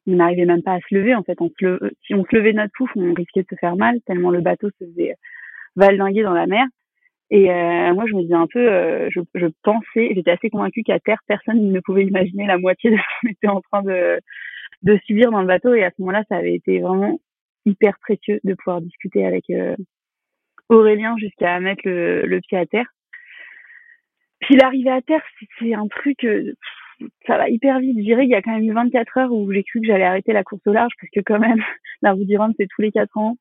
on 0.07 0.15
n'arrivait 0.15 0.45
même 0.45 0.63
pas 0.63 0.73
à 0.73 0.79
se 0.79 0.95
lever 0.95 1.13
en 1.13 1.23
fait. 1.23 1.37
Si 2.05 2.15
on 2.15 2.23
se 2.23 2.35
levait 2.35 2.53
notre 2.53 2.71
pouf, 2.75 2.89
on 2.95 3.13
risquait 3.13 3.41
de 3.41 3.47
se 3.49 3.55
faire 3.55 3.75
mal 3.75 3.99
tellement 4.05 4.31
le 4.31 4.41
bateau 4.41 4.69
se 4.79 4.85
faisait 4.85 5.15
valdinguer 5.75 6.23
dans 6.23 6.33
la 6.33 6.47
mer. 6.47 6.65
Et 7.29 7.51
euh, 7.51 7.93
moi, 7.93 8.05
je 8.07 8.13
me 8.13 8.21
disais 8.21 8.33
un 8.33 8.47
peu, 8.47 8.71
euh, 8.71 9.09
je, 9.09 9.47
pensais, 9.63 10.11
j'étais 10.15 10.31
assez 10.31 10.49
convaincue 10.49 10.83
qu'à 10.83 10.99
terre, 10.99 11.19
personne 11.27 11.71
ne 11.71 11.79
pouvait 11.81 12.05
imaginer 12.05 12.47
la 12.47 12.57
moitié 12.57 12.89
de 12.89 12.95
ce 12.95 13.01
qu'on 13.21 13.29
était 13.29 13.47
en 13.47 13.61
train 13.61 13.83
de, 13.83 14.19
de 14.83 14.97
subir 15.05 15.31
dans 15.31 15.41
le 15.41 15.47
bateau. 15.47 15.73
Et 15.73 15.83
à 15.83 15.89
ce 15.89 15.95
moment-là, 15.99 16.23
ça 16.29 16.37
avait 16.37 16.55
été 16.55 16.79
vraiment 16.79 17.19
hyper 17.65 17.97
précieux 17.99 18.39
de 18.45 18.53
pouvoir 18.53 18.81
discuter 18.81 19.25
avec 19.25 19.49
euh, 19.49 19.75
Aurélien 20.69 21.15
jusqu'à 21.17 21.59
mettre 21.59 21.81
le, 21.83 22.25
le, 22.25 22.39
pied 22.39 22.57
à 22.57 22.65
terre. 22.65 22.87
Puis 24.39 24.55
l'arrivée 24.55 24.91
à 24.91 25.01
terre, 25.01 25.23
c'est 25.59 25.73
un 25.73 25.87
truc, 25.87 26.25
ça 27.25 27.37
va 27.37 27.49
hyper 27.49 27.79
vite. 27.79 27.97
Je 27.97 28.03
dirais 28.03 28.23
qu'il 28.23 28.31
y 28.31 28.35
a 28.35 28.41
quand 28.41 28.53
même 28.53 28.63
eu 28.63 28.73
24 28.73 29.17
heures 29.17 29.31
où 29.31 29.51
j'ai 29.51 29.63
cru 29.63 29.81
que 29.81 29.87
j'allais 29.87 30.05
arrêter 30.05 30.33
la 30.33 30.43
course 30.43 30.65
au 30.65 30.73
large 30.73 30.93
parce 30.99 31.11
que 31.11 31.21
quand 31.21 31.39
même, 31.39 31.61
la 32.01 32.13
route 32.13 32.27
du 32.27 32.37
Rhum, 32.37 32.53
c'est 32.57 32.67
tous 32.67 32.81
les 32.81 32.91
quatre 32.91 33.17
ans. 33.17 33.37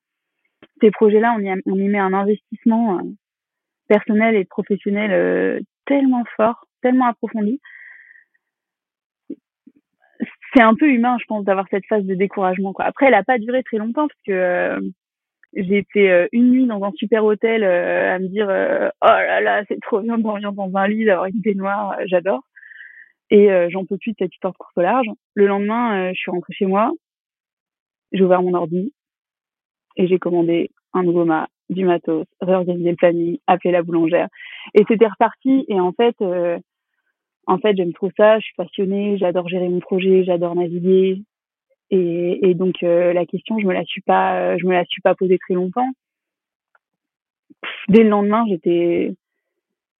Ces 0.80 0.90
projets-là, 0.90 1.36
on 1.36 1.74
y, 1.74 1.88
met 1.88 1.98
un 1.98 2.12
investissement 2.12 2.98
euh, 2.98 3.02
personnel 3.88 4.34
et 4.36 4.44
professionnel 4.44 5.12
euh, 5.12 5.60
tellement 5.86 6.24
fort, 6.36 6.66
tellement 6.82 7.06
approfondi. 7.06 7.60
C'est 10.54 10.62
un 10.62 10.74
peu 10.74 10.88
humain, 10.88 11.16
je 11.20 11.24
pense, 11.26 11.44
d'avoir 11.44 11.66
cette 11.70 11.86
phase 11.86 12.04
de 12.04 12.14
découragement. 12.14 12.72
Quoi. 12.72 12.86
Après, 12.86 13.06
elle 13.06 13.14
a 13.14 13.24
pas 13.24 13.38
duré 13.38 13.62
très 13.62 13.76
longtemps 13.78 14.08
parce 14.08 14.20
que 14.26 14.32
euh, 14.32 14.80
j'ai 15.54 15.86
fait 15.92 16.28
une 16.32 16.50
nuit 16.50 16.66
dans 16.66 16.82
un 16.82 16.92
super 16.92 17.24
hôtel 17.24 17.64
à 17.64 18.18
me 18.18 18.28
dire 18.28 18.46
oh 18.48 19.06
là 19.06 19.40
là, 19.40 19.64
c'est 19.68 19.80
trop 19.80 20.00
bien 20.00 20.18
de 20.18 20.22
dans 20.22 20.76
un 20.76 20.88
lit, 20.88 21.06
d'avoir 21.06 21.26
une 21.26 21.40
baignoire, 21.40 21.96
j'adore. 22.04 22.42
Et 23.30 23.50
euh, 23.50 23.68
j'en 23.70 23.84
peux 23.84 23.98
plus 23.98 24.12
de 24.12 24.16
cette 24.18 24.32
histoire 24.32 24.52
de 24.52 24.58
course 24.58 24.76
au 24.76 24.82
large. 24.82 25.06
Le 25.34 25.46
lendemain, 25.46 26.08
euh, 26.08 26.12
je 26.14 26.18
suis 26.18 26.30
rentrée 26.30 26.52
chez 26.52 26.66
moi, 26.66 26.92
j'ai 28.12 28.22
ouvert 28.22 28.42
mon 28.42 28.54
ordi 28.54 28.92
et 29.96 30.06
j'ai 30.06 30.18
commandé 30.18 30.70
un 30.92 31.02
nouveau 31.02 31.24
mât, 31.24 31.48
du 31.68 31.84
matos, 31.84 32.26
réorganisé 32.40 32.90
le 32.90 32.96
planning, 32.96 33.38
appelé 33.46 33.72
la 33.72 33.82
boulangère. 33.82 34.28
Et 34.74 34.84
c'était 34.88 35.08
reparti. 35.08 35.64
Et 35.68 35.80
en 35.80 35.92
fait, 35.92 36.14
euh, 36.22 36.58
en 37.46 37.58
fait, 37.58 37.76
j'aime 37.76 37.92
trop 37.92 38.10
ça. 38.16 38.38
Je 38.38 38.44
suis 38.44 38.54
passionnée. 38.56 39.18
J'adore 39.18 39.48
gérer 39.48 39.68
mon 39.68 39.80
projet. 39.80 40.24
J'adore 40.24 40.54
naviguer. 40.54 41.22
Et, 41.90 42.48
et 42.48 42.54
donc 42.54 42.82
la 42.82 43.26
question, 43.26 43.58
je 43.58 43.66
me 43.66 43.72
la 43.72 43.84
suis 43.84 44.00
pas, 44.00 44.56
je 44.58 44.66
me 44.66 44.72
la 44.72 44.84
suis 44.84 45.02
pas 45.02 45.14
posée 45.14 45.38
très 45.38 45.54
longtemps. 45.54 45.88
Dès 47.88 48.02
le 48.02 48.10
lendemain, 48.10 48.44
j'étais 48.48 49.14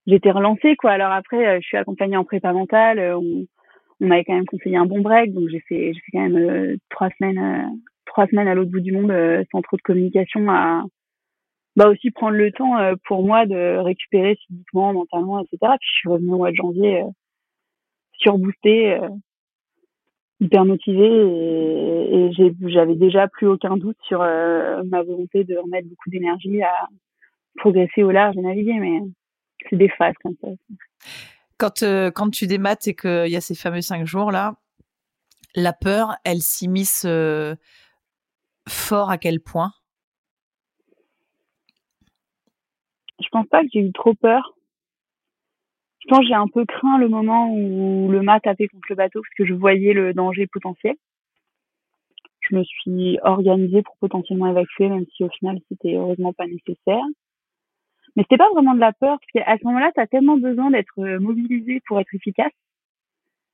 j'étais 0.07 0.31
relancée 0.31 0.75
quoi. 0.77 0.91
Alors 0.91 1.11
après, 1.11 1.45
euh, 1.47 1.59
je 1.61 1.67
suis 1.67 1.77
accompagnée 1.77 2.17
en 2.17 2.23
prépa 2.23 2.53
mentale. 2.53 2.99
Euh, 2.99 3.17
on, 3.17 3.45
m'avait 3.99 4.23
quand 4.23 4.35
même 4.35 4.45
conseillé 4.45 4.77
un 4.77 4.85
bon 4.85 5.01
break, 5.01 5.33
donc 5.33 5.49
j'ai 5.49 5.59
fait 5.61 5.91
j'ai 5.91 5.99
fait 5.99 6.11
quand 6.13 6.29
même 6.29 6.37
euh, 6.37 6.77
trois 6.91 7.09
semaines 7.17 7.79
trois 8.05 8.27
semaines 8.27 8.47
à 8.47 8.53
l'autre 8.53 8.69
bout 8.69 8.79
du 8.79 8.91
monde 8.91 9.11
sans 9.51 9.61
trop 9.61 9.75
de 9.75 9.81
communication 9.81 10.47
à 10.49 10.83
bah 11.75 11.89
aussi 11.89 12.11
prendre 12.11 12.37
le 12.37 12.51
temps 12.51 12.75
pour 13.05 13.23
moi 13.25 13.45
de 13.47 13.77
récupérer 13.77 14.35
physiquement, 14.47 14.93
mentalement, 14.93 15.39
etc. 15.39 15.57
Puis 15.79 15.89
je 15.93 15.99
suis 15.99 16.09
revenue 16.09 16.33
au 16.33 16.37
mois 16.37 16.51
de 16.51 16.55
janvier 16.55 17.03
surboostée, 18.13 18.99
hyper 20.39 20.65
motivée 20.65 21.05
et, 21.05 22.25
et 22.27 22.69
j'avais 22.69 22.95
déjà 22.95 23.27
plus 23.27 23.47
aucun 23.47 23.77
doute 23.77 23.97
sur 24.03 24.19
ma 24.19 25.01
volonté 25.03 25.43
de 25.43 25.57
remettre 25.57 25.87
beaucoup 25.87 26.09
d'énergie 26.11 26.61
à 26.61 26.87
progresser 27.57 28.03
au 28.03 28.11
large 28.11 28.37
et 28.37 28.41
naviguer. 28.41 28.79
Mais 28.79 29.01
c'est 29.69 29.75
des 29.75 29.89
phases 29.89 30.15
comme 30.23 30.35
ça. 30.41 30.47
Quand, 31.57 31.83
euh, 31.83 32.11
quand 32.11 32.29
tu 32.29 32.47
démates 32.47 32.87
et 32.87 32.95
qu'il 32.95 33.29
y 33.29 33.35
a 33.35 33.41
ces 33.41 33.55
fameux 33.55 33.81
cinq 33.81 34.05
jours 34.05 34.31
là, 34.31 34.55
la 35.55 35.73
peur, 35.73 36.15
elle 36.23 36.41
s'immisce 36.41 37.05
euh, 37.05 37.55
fort 38.67 39.09
à 39.09 39.17
quel 39.17 39.39
point? 39.39 39.71
Je 43.19 43.27
pense 43.31 43.47
pas 43.47 43.63
que 43.63 43.69
j'ai 43.73 43.79
eu 43.79 43.91
trop 43.91 44.13
peur. 44.13 44.53
Je 45.99 46.07
pense 46.09 46.19
que 46.19 46.27
j'ai 46.27 46.35
un 46.35 46.47
peu 46.47 46.65
craint 46.65 46.99
le 46.99 47.09
moment 47.09 47.51
où 47.51 48.09
le 48.11 48.21
mât 48.21 48.39
tapait 48.39 48.67
contre 48.67 48.85
le 48.89 48.95
bateau 48.95 49.21
parce 49.21 49.33
que 49.35 49.45
je 49.45 49.53
voyais 49.53 49.93
le 49.93 50.13
danger 50.13 50.47
potentiel. 50.47 50.95
Je 52.41 52.55
me 52.55 52.63
suis 52.63 53.19
organisée 53.23 53.81
pour 53.81 53.97
potentiellement 53.97 54.47
évacuer, 54.47 54.87
même 54.87 55.05
si 55.15 55.23
au 55.23 55.29
final 55.29 55.59
c'était 55.67 55.95
heureusement 55.95 56.31
pas 56.31 56.45
nécessaire. 56.45 57.03
Mais 58.17 58.23
c'était 58.23 58.37
pas 58.37 58.49
vraiment 58.51 58.73
de 58.73 58.79
la 58.79 58.93
peur, 58.93 59.19
parce 59.19 59.45
qu'à 59.45 59.57
ce 59.59 59.63
moment-là, 59.65 59.91
tu 59.93 60.01
as 60.01 60.07
tellement 60.07 60.37
besoin 60.37 60.71
d'être 60.71 60.97
euh, 60.97 61.19
mobilisé 61.19 61.81
pour 61.87 61.99
être 61.99 62.13
efficace. 62.15 62.51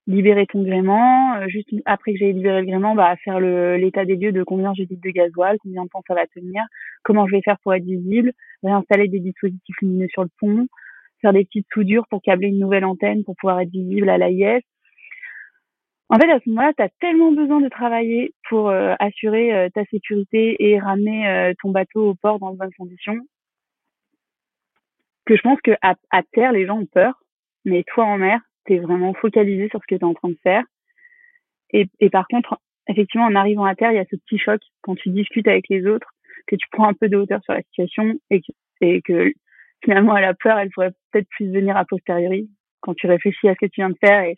Libérer 0.08 0.48
ton 0.48 0.64
gréement, 0.64 1.36
euh, 1.36 1.48
juste 1.50 1.70
après 1.84 2.14
que 2.14 2.20
j'ai 2.20 2.32
libéré 2.32 2.62
le 2.62 2.68
gréement, 2.68 2.96
bah, 2.96 3.14
faire 3.26 3.42
l'état 3.42 4.06
des 4.06 4.16
lieux 4.16 4.32
de 4.32 4.42
combien 4.44 4.74
j'ai 4.74 4.86
de 4.86 5.10
gasoil, 5.10 5.58
combien 5.62 5.84
de 5.84 5.90
temps 5.90 6.02
ça 6.08 6.14
va 6.14 6.26
tenir, 6.28 6.64
comment 7.04 7.28
je 7.28 7.34
vais 7.36 7.42
faire 7.42 7.58
pour 7.62 7.74
être 7.74 7.84
visible, 7.84 8.32
réinstaller 8.64 9.10
des 9.10 9.20
dispositifs 9.20 9.76
lumineux 9.82 10.08
sur 10.10 10.24
le 10.24 10.30
pont, 10.40 10.68
faire 11.22 11.34
des 11.34 11.44
petites 11.44 11.68
soudures 11.74 12.08
pour 12.10 12.22
câbler 12.22 12.48
une 12.48 12.60
nouvelle 12.60 12.86
antenne 12.86 13.26
pour 13.26 13.36
pouvoir 13.36 13.60
être 13.60 13.72
visible 13.72 14.10
à 14.10 14.18
l'AIS. 14.18 14.62
En 16.08 16.18
fait, 16.20 16.32
à 16.32 16.40
ce 16.40 16.50
moment-là, 16.50 16.72
tu 16.78 16.84
as 16.84 16.90
tellement 17.02 17.34
besoin 17.34 17.60
de 17.60 17.68
travailler 17.68 18.34
pour 18.48 18.70
euh, 18.70 18.94
assurer 19.00 19.70
ta 19.74 19.84
sécurité 19.86 20.56
et 20.60 20.80
ramener 20.80 21.54
ton 21.62 21.72
bateau 21.72 22.12
au 22.12 22.16
port 22.16 22.40
dans 22.40 22.52
de 22.52 22.58
bonnes 22.58 22.74
conditions 22.78 23.20
que 25.26 25.36
je 25.36 25.42
pense 25.42 25.60
que 25.62 25.72
à, 25.82 26.24
terre, 26.34 26.52
les 26.52 26.66
gens 26.66 26.80
ont 26.80 26.86
peur, 26.86 27.14
mais 27.66 27.84
toi 27.84 28.06
en 28.06 28.18
mer, 28.18 28.40
tu 28.66 28.78
vraiment 28.80 29.14
focalisé 29.14 29.70
sur 29.70 29.80
ce 29.82 29.88
que 29.88 29.96
tu 29.96 30.02
es 30.02 30.04
en 30.04 30.14
train 30.14 30.30
de 30.30 30.40
faire. 30.44 30.64
Et, 31.72 32.10
par 32.12 32.28
contre, 32.28 32.60
effectivement, 32.88 33.26
en 33.26 33.36
arrivant 33.36 33.66
à 33.66 33.74
terre, 33.76 33.92
il 33.92 33.96
y 33.96 34.00
a 34.00 34.06
ce 34.06 34.16
petit 34.16 34.38
choc 34.38 34.62
quand 34.82 34.96
tu 34.96 35.10
discutes 35.10 35.48
avec 35.48 35.68
les 35.70 35.88
autres, 35.88 36.08
que 36.46 36.56
tu 36.56 36.68
prends 36.72 36.88
un 36.88 36.94
peu 36.94 37.10
de 37.10 37.18
hauteur 37.18 37.42
sur 37.44 37.54
la 37.54 37.64
situation 37.64 38.14
et 38.30 39.02
que, 39.02 39.34
finalement, 39.84 40.14
la 40.14 40.34
peur, 40.36 40.58
elle 40.60 40.70
pourrait 40.70 40.92
peut-être 41.12 41.28
plus 41.30 41.52
venir 41.52 41.76
a 41.76 41.86
posteriori 41.86 42.50
quand 42.82 42.94
tu 42.94 43.08
réfléchis 43.08 43.48
à 43.48 43.54
ce 43.54 43.66
que 43.66 43.72
tu 43.72 43.82
viens 43.82 43.90
de 43.90 43.98
faire. 44.00 44.24
Et 44.24 44.36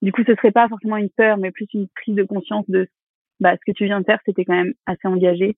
du 0.00 0.10
coup, 0.12 0.24
ce 0.26 0.34
serait 0.34 0.50
pas 0.50 0.68
forcément 0.68 0.96
une 0.96 1.10
peur, 1.10 1.36
mais 1.36 1.52
plus 1.52 1.68
une 1.72 1.88
prise 1.88 2.16
de 2.16 2.24
conscience 2.24 2.68
de 2.68 2.88
bah, 3.38 3.54
ce 3.56 3.70
que 3.70 3.76
tu 3.76 3.84
viens 3.84 4.00
de 4.00 4.04
faire, 4.04 4.20
c'était 4.24 4.44
quand 4.44 4.56
même 4.56 4.74
assez 4.86 5.06
engagé. 5.06 5.56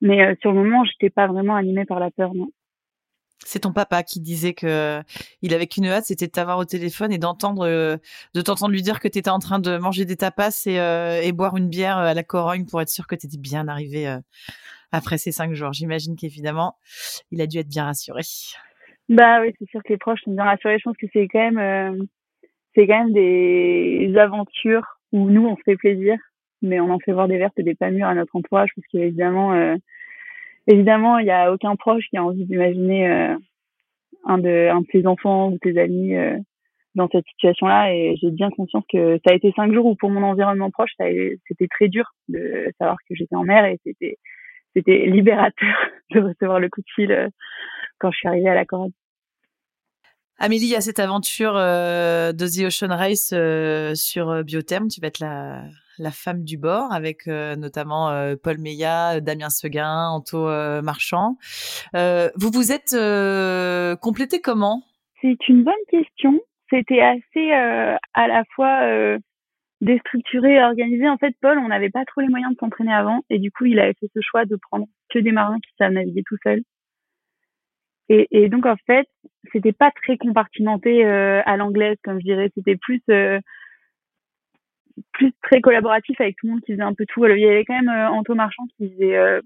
Mais 0.00 0.24
euh, 0.24 0.34
sur 0.40 0.52
le 0.52 0.62
moment, 0.62 0.84
j'étais 0.84 1.10
pas 1.10 1.28
vraiment 1.28 1.54
animée 1.54 1.84
par 1.84 2.00
la 2.00 2.10
peur, 2.10 2.34
non. 2.34 2.50
C'est 3.44 3.60
ton 3.60 3.72
papa 3.72 4.02
qui 4.02 4.20
disait 4.20 4.54
que 4.54 5.00
il 5.42 5.54
avait 5.54 5.66
qu'une 5.66 5.86
hâte, 5.86 6.04
c'était 6.04 6.26
de 6.26 6.32
t'avoir 6.32 6.58
au 6.58 6.64
téléphone 6.64 7.12
et 7.12 7.18
d'entendre, 7.18 7.66
euh, 7.66 7.96
de 8.34 8.40
t'entendre 8.40 8.72
lui 8.72 8.82
dire 8.82 9.00
que 9.00 9.08
tu 9.08 9.18
étais 9.18 9.30
en 9.30 9.38
train 9.38 9.58
de 9.58 9.76
manger 9.76 10.04
des 10.04 10.16
tapas 10.16 10.64
et, 10.66 10.80
euh, 10.80 11.20
et, 11.22 11.32
boire 11.32 11.56
une 11.56 11.68
bière 11.68 11.98
euh, 11.98 12.06
à 12.06 12.14
la 12.14 12.22
Corogne 12.22 12.66
pour 12.66 12.80
être 12.80 12.88
sûr 12.88 13.06
que 13.06 13.14
tu 13.14 13.26
étais 13.26 13.38
bien 13.38 13.68
arrivé 13.68 14.18
après 14.92 15.18
ces 15.18 15.32
cinq 15.32 15.54
jours. 15.54 15.72
J'imagine 15.72 16.16
qu'évidemment, 16.16 16.76
il 17.30 17.40
a 17.40 17.46
dû 17.46 17.58
être 17.58 17.68
bien 17.68 17.84
rassuré. 17.84 18.22
Bah 19.08 19.40
oui, 19.40 19.52
c'est 19.58 19.68
sûr 19.68 19.82
que 19.82 19.92
les 19.92 19.98
proches 19.98 20.20
sont 20.24 20.32
bien 20.32 20.44
rassurés. 20.44 20.78
Je 20.78 20.84
pense 20.84 20.96
que 20.96 21.06
c'est 21.12 21.28
quand 21.28 21.50
même, 21.50 22.06
c'est 22.74 22.86
quand 22.86 23.04
même 23.04 23.12
des 23.12 24.14
aventures 24.16 24.98
où 25.12 25.28
nous 25.28 25.46
on 25.46 25.56
se 25.56 25.62
fait 25.64 25.76
plaisir, 25.76 26.16
mais 26.62 26.80
on 26.80 26.90
en 26.90 26.98
fait 26.98 27.12
voir 27.12 27.28
des 27.28 27.38
vertes 27.38 27.58
et 27.58 27.62
des 27.62 27.74
pas 27.74 27.90
mûres 27.90 28.06
à 28.06 28.14
notre 28.14 28.36
entourage 28.36 28.70
parce 28.76 28.86
qu'évidemment 28.88 29.52
évidemment, 29.52 29.78
il 30.68 30.82
n'y 30.84 31.30
a 31.30 31.52
aucun 31.52 31.76
proche 31.76 32.04
qui 32.10 32.16
a 32.16 32.24
envie 32.24 32.44
d'imaginer 32.44 33.08
euh, 33.08 33.36
un, 34.24 34.38
de, 34.38 34.68
un 34.70 34.80
de 34.80 34.86
ses 34.92 35.06
enfants 35.06 35.50
ou 35.50 35.58
tes 35.58 35.78
amis 35.78 36.14
euh, 36.14 36.36
dans 36.94 37.08
cette 37.10 37.26
situation-là. 37.26 37.94
Et 37.94 38.16
j'ai 38.20 38.30
bien 38.30 38.50
conscience 38.50 38.84
que 38.90 39.18
ça 39.24 39.32
a 39.32 39.34
été 39.34 39.52
cinq 39.56 39.72
jours 39.72 39.86
où, 39.86 39.96
pour 39.96 40.10
mon 40.10 40.22
environnement 40.22 40.70
proche, 40.70 40.92
c'était 40.98 41.68
très 41.68 41.88
dur 41.88 42.04
de 42.28 42.70
savoir 42.78 42.96
que 43.08 43.14
j'étais 43.14 43.36
en 43.36 43.44
mer 43.44 43.64
et 43.64 43.78
c'était 43.84 44.16
c'était 44.74 45.04
libérateur 45.06 45.74
de 46.12 46.20
recevoir 46.20 46.58
le 46.58 46.70
coup 46.70 46.80
de 46.80 46.90
fil 46.94 47.12
euh, 47.12 47.28
quand 47.98 48.10
je 48.10 48.18
suis 48.18 48.28
arrivée 48.28 48.48
à 48.48 48.54
la 48.54 48.64
corde. 48.64 48.92
Amélie, 50.38 50.64
il 50.64 50.72
y 50.72 50.76
a 50.76 50.80
cette 50.80 50.98
aventure 50.98 51.54
de 51.54 52.32
The 52.32 52.66
Ocean 52.66 52.88
Race 52.88 53.32
sur 53.94 54.42
Biotherm. 54.42 54.88
Tu 54.88 55.00
vas 55.00 55.06
être 55.06 55.20
la, 55.20 55.62
la 55.98 56.10
femme 56.10 56.44
du 56.44 56.58
bord, 56.58 56.92
avec 56.92 57.26
notamment 57.26 58.34
Paul 58.42 58.58
Meillat, 58.58 59.20
Damien 59.20 59.50
Seguin, 59.50 60.08
Anto 60.08 60.46
Marchand. 60.82 61.36
vous 61.94 62.50
vous 62.52 62.72
êtes 62.72 62.96
complété 64.00 64.40
comment? 64.40 64.82
C'est 65.20 65.48
une 65.48 65.62
bonne 65.64 65.74
question. 65.88 66.40
C'était 66.70 67.00
assez 67.00 67.52
à 67.52 68.28
la 68.28 68.44
fois 68.54 69.18
déstructuré 69.82 70.54
et 70.54 70.62
organisé. 70.62 71.08
En 71.08 71.18
fait, 71.18 71.34
Paul, 71.42 71.58
on 71.58 71.68
n'avait 71.68 71.90
pas 71.90 72.04
trop 72.04 72.20
les 72.20 72.28
moyens 72.28 72.54
de 72.54 72.58
s'entraîner 72.58 72.94
avant, 72.94 73.22
et 73.28 73.38
du 73.38 73.50
coup, 73.50 73.66
il 73.66 73.78
avait 73.78 73.94
fait 74.00 74.08
ce 74.14 74.20
choix 74.22 74.46
de 74.46 74.56
prendre 74.56 74.86
que 75.10 75.18
des 75.18 75.32
marins 75.32 75.58
qui 75.58 75.70
savent 75.76 75.92
naviguer 75.92 76.22
tout 76.24 76.36
seuls. 76.42 76.62
Et, 78.08 78.28
et, 78.30 78.48
donc, 78.48 78.64
en 78.64 78.76
fait, 78.86 79.08
c'était 79.52 79.72
pas 79.72 79.90
très 79.90 80.16
compartimenté 80.16 81.04
à 81.04 81.56
l'anglaise, 81.56 81.96
comme 82.04 82.18
je 82.20 82.24
dirais. 82.24 82.50
C'était 82.54 82.76
plus 82.76 83.02
plus 85.12 85.32
très 85.42 85.60
collaboratif 85.60 86.20
avec 86.20 86.36
tout 86.36 86.46
le 86.46 86.52
monde 86.52 86.60
qui 86.62 86.72
faisait 86.72 86.82
un 86.82 86.94
peu 86.94 87.04
tout. 87.06 87.24
il 87.26 87.38
y 87.38 87.46
avait 87.46 87.64
quand 87.64 87.74
même 87.74 87.88
euh, 87.88 88.10
Anto 88.10 88.34
Marchand 88.34 88.64
qui 88.76 88.90
faisait 88.90 89.16
euh, 89.16 89.40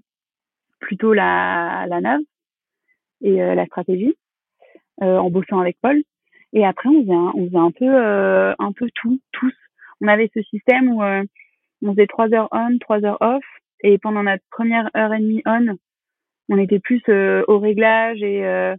plutôt 0.79 1.13
la, 1.13 1.85
la 1.87 2.01
nave 2.01 2.21
et 3.21 3.41
euh, 3.41 3.55
la 3.55 3.65
stratégie 3.65 4.15
en 4.99 5.29
bossant 5.29 5.59
avec 5.59 5.77
Paul. 5.79 6.01
Et 6.53 6.65
après, 6.65 6.89
on 6.89 7.01
faisait 7.01 7.13
un, 7.13 7.31
on 7.35 7.45
faisait 7.45 7.57
un 7.57 7.71
peu 7.71 8.55
un 8.57 8.71
peu 8.71 8.89
tout, 8.95 9.21
tous. 9.31 9.53
On 10.01 10.07
avait 10.07 10.31
ce 10.33 10.41
système 10.41 10.89
où 10.89 11.03
on 11.03 11.91
faisait 11.93 12.07
trois 12.07 12.33
heures 12.33 12.47
on, 12.51 12.79
trois 12.79 13.03
heures 13.05 13.21
off. 13.21 13.43
Et 13.83 13.99
pendant 13.99 14.23
notre 14.23 14.43
première 14.49 14.89
heure 14.97 15.13
et 15.13 15.19
demie 15.19 15.43
on, 15.45 15.77
on 16.49 16.57
était 16.57 16.79
plus 16.79 17.03
au 17.47 17.59
réglage 17.59 18.23
et 18.23 18.73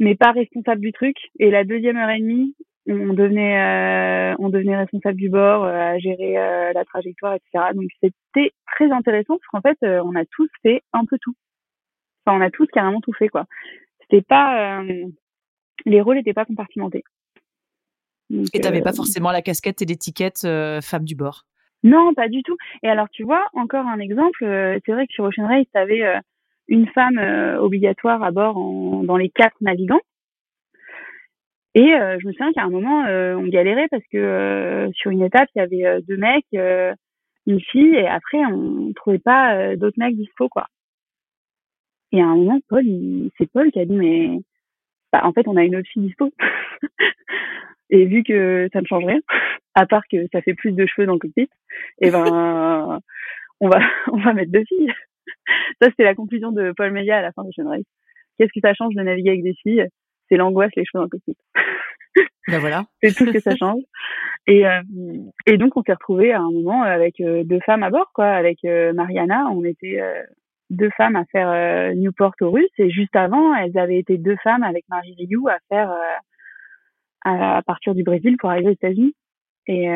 mais 0.00 0.16
pas 0.16 0.32
responsable 0.32 0.80
du 0.80 0.92
truc. 0.92 1.16
Et 1.38 1.52
la 1.52 1.62
deuxième 1.62 1.96
heure 1.96 2.10
et 2.10 2.20
demie, 2.20 2.56
on 2.88 3.14
devenait 3.14 3.60
euh, 3.60 4.36
on 4.38 4.48
devenait 4.48 4.76
responsable 4.76 5.16
du 5.16 5.28
bord 5.28 5.64
euh, 5.64 5.94
à 5.94 5.98
gérer 5.98 6.38
euh, 6.38 6.72
la 6.72 6.84
trajectoire 6.84 7.34
etc 7.34 7.72
donc 7.74 7.88
c'était 8.00 8.52
très 8.66 8.90
intéressant 8.90 9.38
parce 9.38 9.48
qu'en 9.50 9.60
fait 9.60 9.78
on 9.82 10.14
a 10.14 10.24
tous 10.24 10.48
fait 10.62 10.82
un 10.92 11.04
peu 11.04 11.18
tout. 11.20 11.34
Enfin 12.24 12.38
on 12.38 12.40
a 12.40 12.50
tous 12.50 12.66
carrément 12.66 13.00
tout 13.00 13.12
fait 13.12 13.28
quoi. 13.28 13.46
C'était 14.02 14.22
pas 14.22 14.82
les 15.84 16.00
rôles 16.00 16.16
n'étaient 16.16 16.32
pas 16.32 16.44
compartimentés. 16.44 17.04
Donc, 18.30 18.46
et 18.52 18.60
t'avais 18.60 18.82
pas 18.82 18.92
forcément 18.92 19.30
la 19.30 19.42
casquette 19.42 19.82
et 19.82 19.84
l'étiquette 19.84 20.46
femme 20.82 21.04
du 21.04 21.14
bord? 21.14 21.44
Non 21.82 22.14
pas 22.14 22.28
du 22.28 22.42
tout. 22.42 22.56
Et 22.82 22.88
alors 22.88 23.08
tu 23.10 23.24
vois 23.24 23.44
encore 23.54 23.86
un 23.86 23.98
exemple 23.98 24.38
c'est 24.40 24.92
vrai 24.92 25.06
que 25.06 25.12
sur 25.12 25.24
Ocean 25.24 25.46
Race 25.46 25.66
t'avais 25.72 26.02
une 26.68 26.86
femme 26.88 27.18
obligatoire 27.60 28.22
à 28.22 28.30
bord 28.30 28.56
en, 28.56 29.02
dans 29.02 29.16
les 29.16 29.30
quatre 29.30 29.56
navigants 29.60 30.00
et 31.76 31.94
euh, 31.94 32.18
je 32.18 32.26
me 32.26 32.32
souviens 32.32 32.54
qu'à 32.54 32.62
un 32.62 32.70
moment, 32.70 33.04
euh, 33.04 33.34
on 33.34 33.46
galérait 33.48 33.88
parce 33.90 34.02
que 34.10 34.16
euh, 34.16 34.90
sur 34.92 35.10
une 35.10 35.22
étape, 35.22 35.50
il 35.54 35.58
y 35.58 35.60
avait 35.60 36.00
deux 36.08 36.16
mecs, 36.16 36.46
une 37.46 37.60
fille, 37.60 37.94
et 37.94 38.08
après, 38.08 38.38
on 38.46 38.94
trouvait 38.94 39.18
pas 39.18 39.76
d'autres 39.76 39.98
mecs 39.98 40.16
dispo, 40.16 40.48
quoi. 40.48 40.68
Et 42.12 42.22
à 42.22 42.24
un 42.24 42.34
moment, 42.34 42.60
Paul, 42.70 42.82
c'est 43.36 43.50
Paul 43.52 43.70
qui 43.70 43.80
a 43.80 43.84
dit, 43.84 43.94
mais 43.94 44.38
bah, 45.12 45.20
en 45.24 45.32
fait, 45.34 45.46
on 45.48 45.56
a 45.56 45.64
une 45.64 45.76
autre 45.76 45.88
fille 45.92 46.06
dispo. 46.06 46.32
et 47.90 48.06
vu 48.06 48.22
que 48.22 48.70
ça 48.72 48.80
ne 48.80 48.86
change 48.86 49.04
rien, 49.04 49.20
à 49.74 49.84
part 49.84 50.04
que 50.10 50.26
ça 50.32 50.40
fait 50.40 50.54
plus 50.54 50.72
de 50.72 50.86
cheveux 50.86 51.06
dans 51.06 51.12
le 51.12 51.18
cockpit, 51.18 51.42
et 51.42 51.48
eh 52.00 52.10
ben, 52.10 52.24
on 53.60 53.68
va, 53.68 53.80
on 54.10 54.16
va 54.16 54.32
mettre 54.32 54.50
deux 54.50 54.64
filles. 54.64 54.94
ça, 55.82 55.90
c'était 55.90 56.04
la 56.04 56.14
conclusion 56.14 56.52
de 56.52 56.72
Paul 56.74 56.90
Meillat 56.92 57.18
à 57.18 57.22
la 57.22 57.32
fin 57.32 57.44
de 57.44 57.68
Race. 57.68 57.84
Qu'est-ce 58.38 58.52
que 58.54 58.66
ça 58.66 58.72
change 58.72 58.94
de 58.94 59.02
naviguer 59.02 59.30
avec 59.30 59.42
des 59.42 59.54
filles? 59.62 59.86
C'est 60.28 60.36
l'angoisse, 60.36 60.70
les 60.76 60.84
le 60.92 61.08
cockpit. 61.08 61.36
Ben 62.48 62.58
voilà. 62.58 62.84
c'est 63.02 63.14
tout 63.14 63.26
ce 63.26 63.32
que 63.32 63.40
ça 63.40 63.56
change. 63.56 63.82
Et, 64.46 64.66
euh, 64.66 64.80
et 65.46 65.58
donc, 65.58 65.76
on 65.76 65.82
s'est 65.82 65.92
retrouvés 65.92 66.32
à 66.32 66.40
un 66.40 66.50
moment 66.50 66.82
avec 66.82 67.20
euh, 67.20 67.42
deux 67.44 67.60
femmes 67.60 67.82
à 67.82 67.90
bord, 67.90 68.10
quoi. 68.14 68.26
Avec 68.28 68.64
euh, 68.64 68.92
Mariana, 68.92 69.46
on 69.50 69.64
était 69.64 70.00
deux 70.70 70.90
femmes 70.90 71.16
à 71.16 71.24
faire 71.26 71.94
Newport 71.94 72.34
aux 72.40 72.50
Russes. 72.50 72.70
Et 72.78 72.90
juste 72.90 73.16
avant, 73.16 73.54
elles 73.54 73.76
avaient 73.78 73.98
été 73.98 74.18
deux 74.18 74.36
femmes 74.42 74.62
avec 74.62 74.84
Marie 74.88 75.14
Rioux 75.18 75.48
à 75.48 75.58
faire 75.68 75.92
à, 77.24 77.62
partir 77.66 77.94
du 77.94 78.04
Brésil 78.04 78.36
pour 78.38 78.50
arriver 78.50 78.68
aux 78.68 78.72
États-Unis. 78.72 79.14
Et 79.66 79.88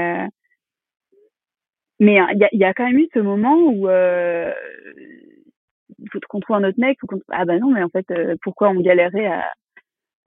mais 2.02 2.18
il 2.32 2.38
y 2.38 2.44
a, 2.44 2.48
y 2.52 2.64
a, 2.64 2.72
quand 2.72 2.86
même 2.86 2.98
eu 2.98 3.08
ce 3.12 3.18
moment 3.18 3.56
où 3.56 3.88
il 5.98 6.10
faut 6.10 6.18
qu'on 6.28 6.40
trouve 6.40 6.56
un 6.56 6.64
autre 6.64 6.80
mec. 6.80 6.98
Ah 7.30 7.44
bah 7.44 7.58
non, 7.58 7.70
mais 7.70 7.82
en 7.82 7.88
fait, 7.88 8.06
pourquoi 8.42 8.70
on 8.70 8.80
galérait 8.80 9.26
à, 9.26 9.44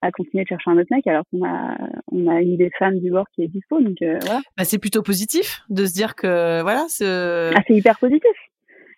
à 0.04 0.12
continuer 0.12 0.44
de 0.44 0.50
chercher 0.50 0.70
un 0.70 0.78
autre 0.78 0.90
mec 0.92 1.08
alors 1.08 1.24
qu'on 1.32 1.46
a 1.46 1.78
on 2.12 2.28
a 2.28 2.42
une 2.42 2.58
des 2.58 2.70
femmes 2.78 3.00
du 3.00 3.10
bord 3.10 3.26
qui 3.34 3.44
est 3.44 3.48
dispo 3.48 3.82
donc 3.82 4.02
euh, 4.02 4.20
voilà 4.22 4.42
bah, 4.58 4.66
c'est 4.66 4.78
plutôt 4.78 5.02
positif 5.02 5.62
de 5.70 5.86
se 5.86 5.94
dire 5.94 6.16
que 6.16 6.62
voilà 6.62 6.86
c'est 6.90 7.06
ah, 7.08 7.62
c'est 7.66 7.76
hyper 7.76 7.98
positif 7.98 8.36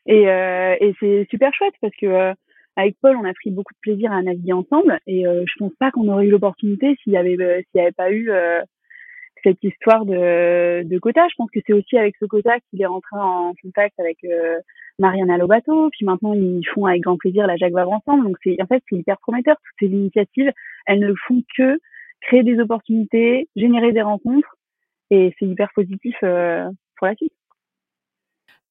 et 0.07 0.27
euh, 0.27 0.75
et 0.79 0.93
c'est 0.99 1.27
super 1.29 1.53
chouette 1.53 1.75
parce 1.79 1.93
que 2.01 2.07
euh, 2.07 2.33
avec 2.75 2.95
Paul 3.01 3.15
on 3.17 3.23
a 3.23 3.33
pris 3.33 3.51
beaucoup 3.51 3.73
de 3.73 3.79
plaisir 3.81 4.11
à 4.11 4.21
naviguer 4.23 4.53
ensemble 4.53 4.99
et 5.05 5.23
je 5.23 5.53
pense 5.59 5.73
pas 5.79 5.91
qu'on 5.91 6.07
aurait 6.09 6.25
eu 6.25 6.31
l'opportunité 6.31 6.97
s'il 7.03 7.13
y 7.13 7.17
avait 7.17 7.37
s'il 7.37 7.79
y 7.79 7.81
avait 7.81 7.91
pas 7.91 8.11
eu 8.11 8.29
cette 9.43 9.63
histoire 9.63 10.05
de, 10.05 10.83
de 10.83 10.99
quota. 10.99 11.25
Je 11.29 11.35
pense 11.37 11.49
que 11.51 11.59
c'est 11.65 11.71
aussi 11.71 11.97
avec 11.97 12.15
ce 12.19 12.25
quota 12.25 12.59
qu'il 12.69 12.81
est 12.81 12.85
rentré 12.85 13.15
en 13.17 13.53
contact 13.63 13.97
avec 13.97 14.17
Mariana 14.99 15.37
Lobato. 15.37 15.89
Puis 15.91 16.05
maintenant, 16.05 16.33
ils 16.33 16.65
font 16.73 16.85
avec 16.85 17.01
grand 17.01 17.17
plaisir 17.17 17.47
la 17.47 17.57
Jacques 17.57 17.75
ensemble. 17.75 18.25
Donc, 18.25 18.37
c'est 18.43 18.61
en 18.61 18.67
fait, 18.67 18.83
c'est 18.89 18.97
hyper 18.97 19.17
prometteur. 19.19 19.55
Toutes 19.57 19.89
ces 19.89 19.95
initiatives, 19.95 20.51
elles 20.85 20.99
ne 20.99 21.13
font 21.27 21.43
que 21.57 21.79
créer 22.21 22.43
des 22.43 22.59
opportunités, 22.59 23.49
générer 23.55 23.91
des 23.91 24.01
rencontres. 24.01 24.55
Et 25.11 25.35
c'est 25.37 25.45
hyper 25.45 25.69
positif 25.75 26.15
euh, 26.23 26.69
pour 26.97 27.07
la 27.07 27.15
suite. 27.15 27.33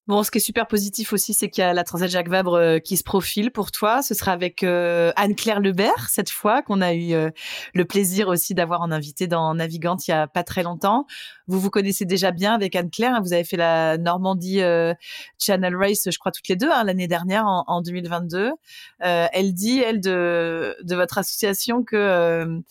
Bon, 0.06 0.22
ce 0.22 0.30
qui 0.30 0.36
est 0.36 0.40
super 0.42 0.66
positif 0.66 1.14
aussi, 1.14 1.32
c'est 1.32 1.48
qu'il 1.48 1.62
y 1.62 1.64
a 1.64 1.72
la 1.72 1.82
Transat 1.82 2.10
Jacques 2.10 2.28
Vabre 2.28 2.58
euh, 2.58 2.78
qui 2.78 2.98
se 2.98 3.02
profile 3.02 3.50
pour 3.50 3.70
toi. 3.72 4.02
Ce 4.02 4.12
sera 4.12 4.32
avec 4.32 4.62
euh, 4.62 5.12
Anne-Claire 5.16 5.60
Lebert 5.60 6.10
cette 6.10 6.28
fois, 6.28 6.60
qu'on 6.60 6.82
a 6.82 6.92
eu 6.92 7.14
euh, 7.14 7.30
le 7.72 7.86
plaisir 7.86 8.28
aussi 8.28 8.52
d'avoir 8.52 8.82
en 8.82 8.90
invité 8.90 9.28
dans 9.28 9.54
Navigante 9.54 10.06
il 10.06 10.10
y 10.10 10.14
a 10.14 10.26
pas 10.26 10.44
très 10.44 10.62
longtemps. 10.62 11.06
Vous 11.46 11.58
vous 11.58 11.70
connaissez 11.70 12.04
déjà 12.04 12.32
bien 12.32 12.52
avec 12.52 12.76
Anne-Claire. 12.76 13.14
Hein. 13.14 13.20
vous 13.22 13.32
avez 13.32 13.44
fait 13.44 13.56
la 13.56 13.96
Normandie 13.96 14.60
Channel 15.38 15.74
Race, 15.74 16.06
je 16.10 16.18
crois 16.18 16.32
toutes 16.32 16.48
les 16.48 16.56
deux 16.56 16.70
hein, 16.70 16.84
l'année 16.84 17.08
dernière 17.08 17.46
en, 17.46 17.64
en 17.66 17.80
2022. 17.80 18.52
elle 19.00 19.54
dit, 19.54 19.78
elle, 19.78 20.00
de, 20.00 20.76
votre 20.90 21.16
association 21.16 21.82
que 21.82 22.62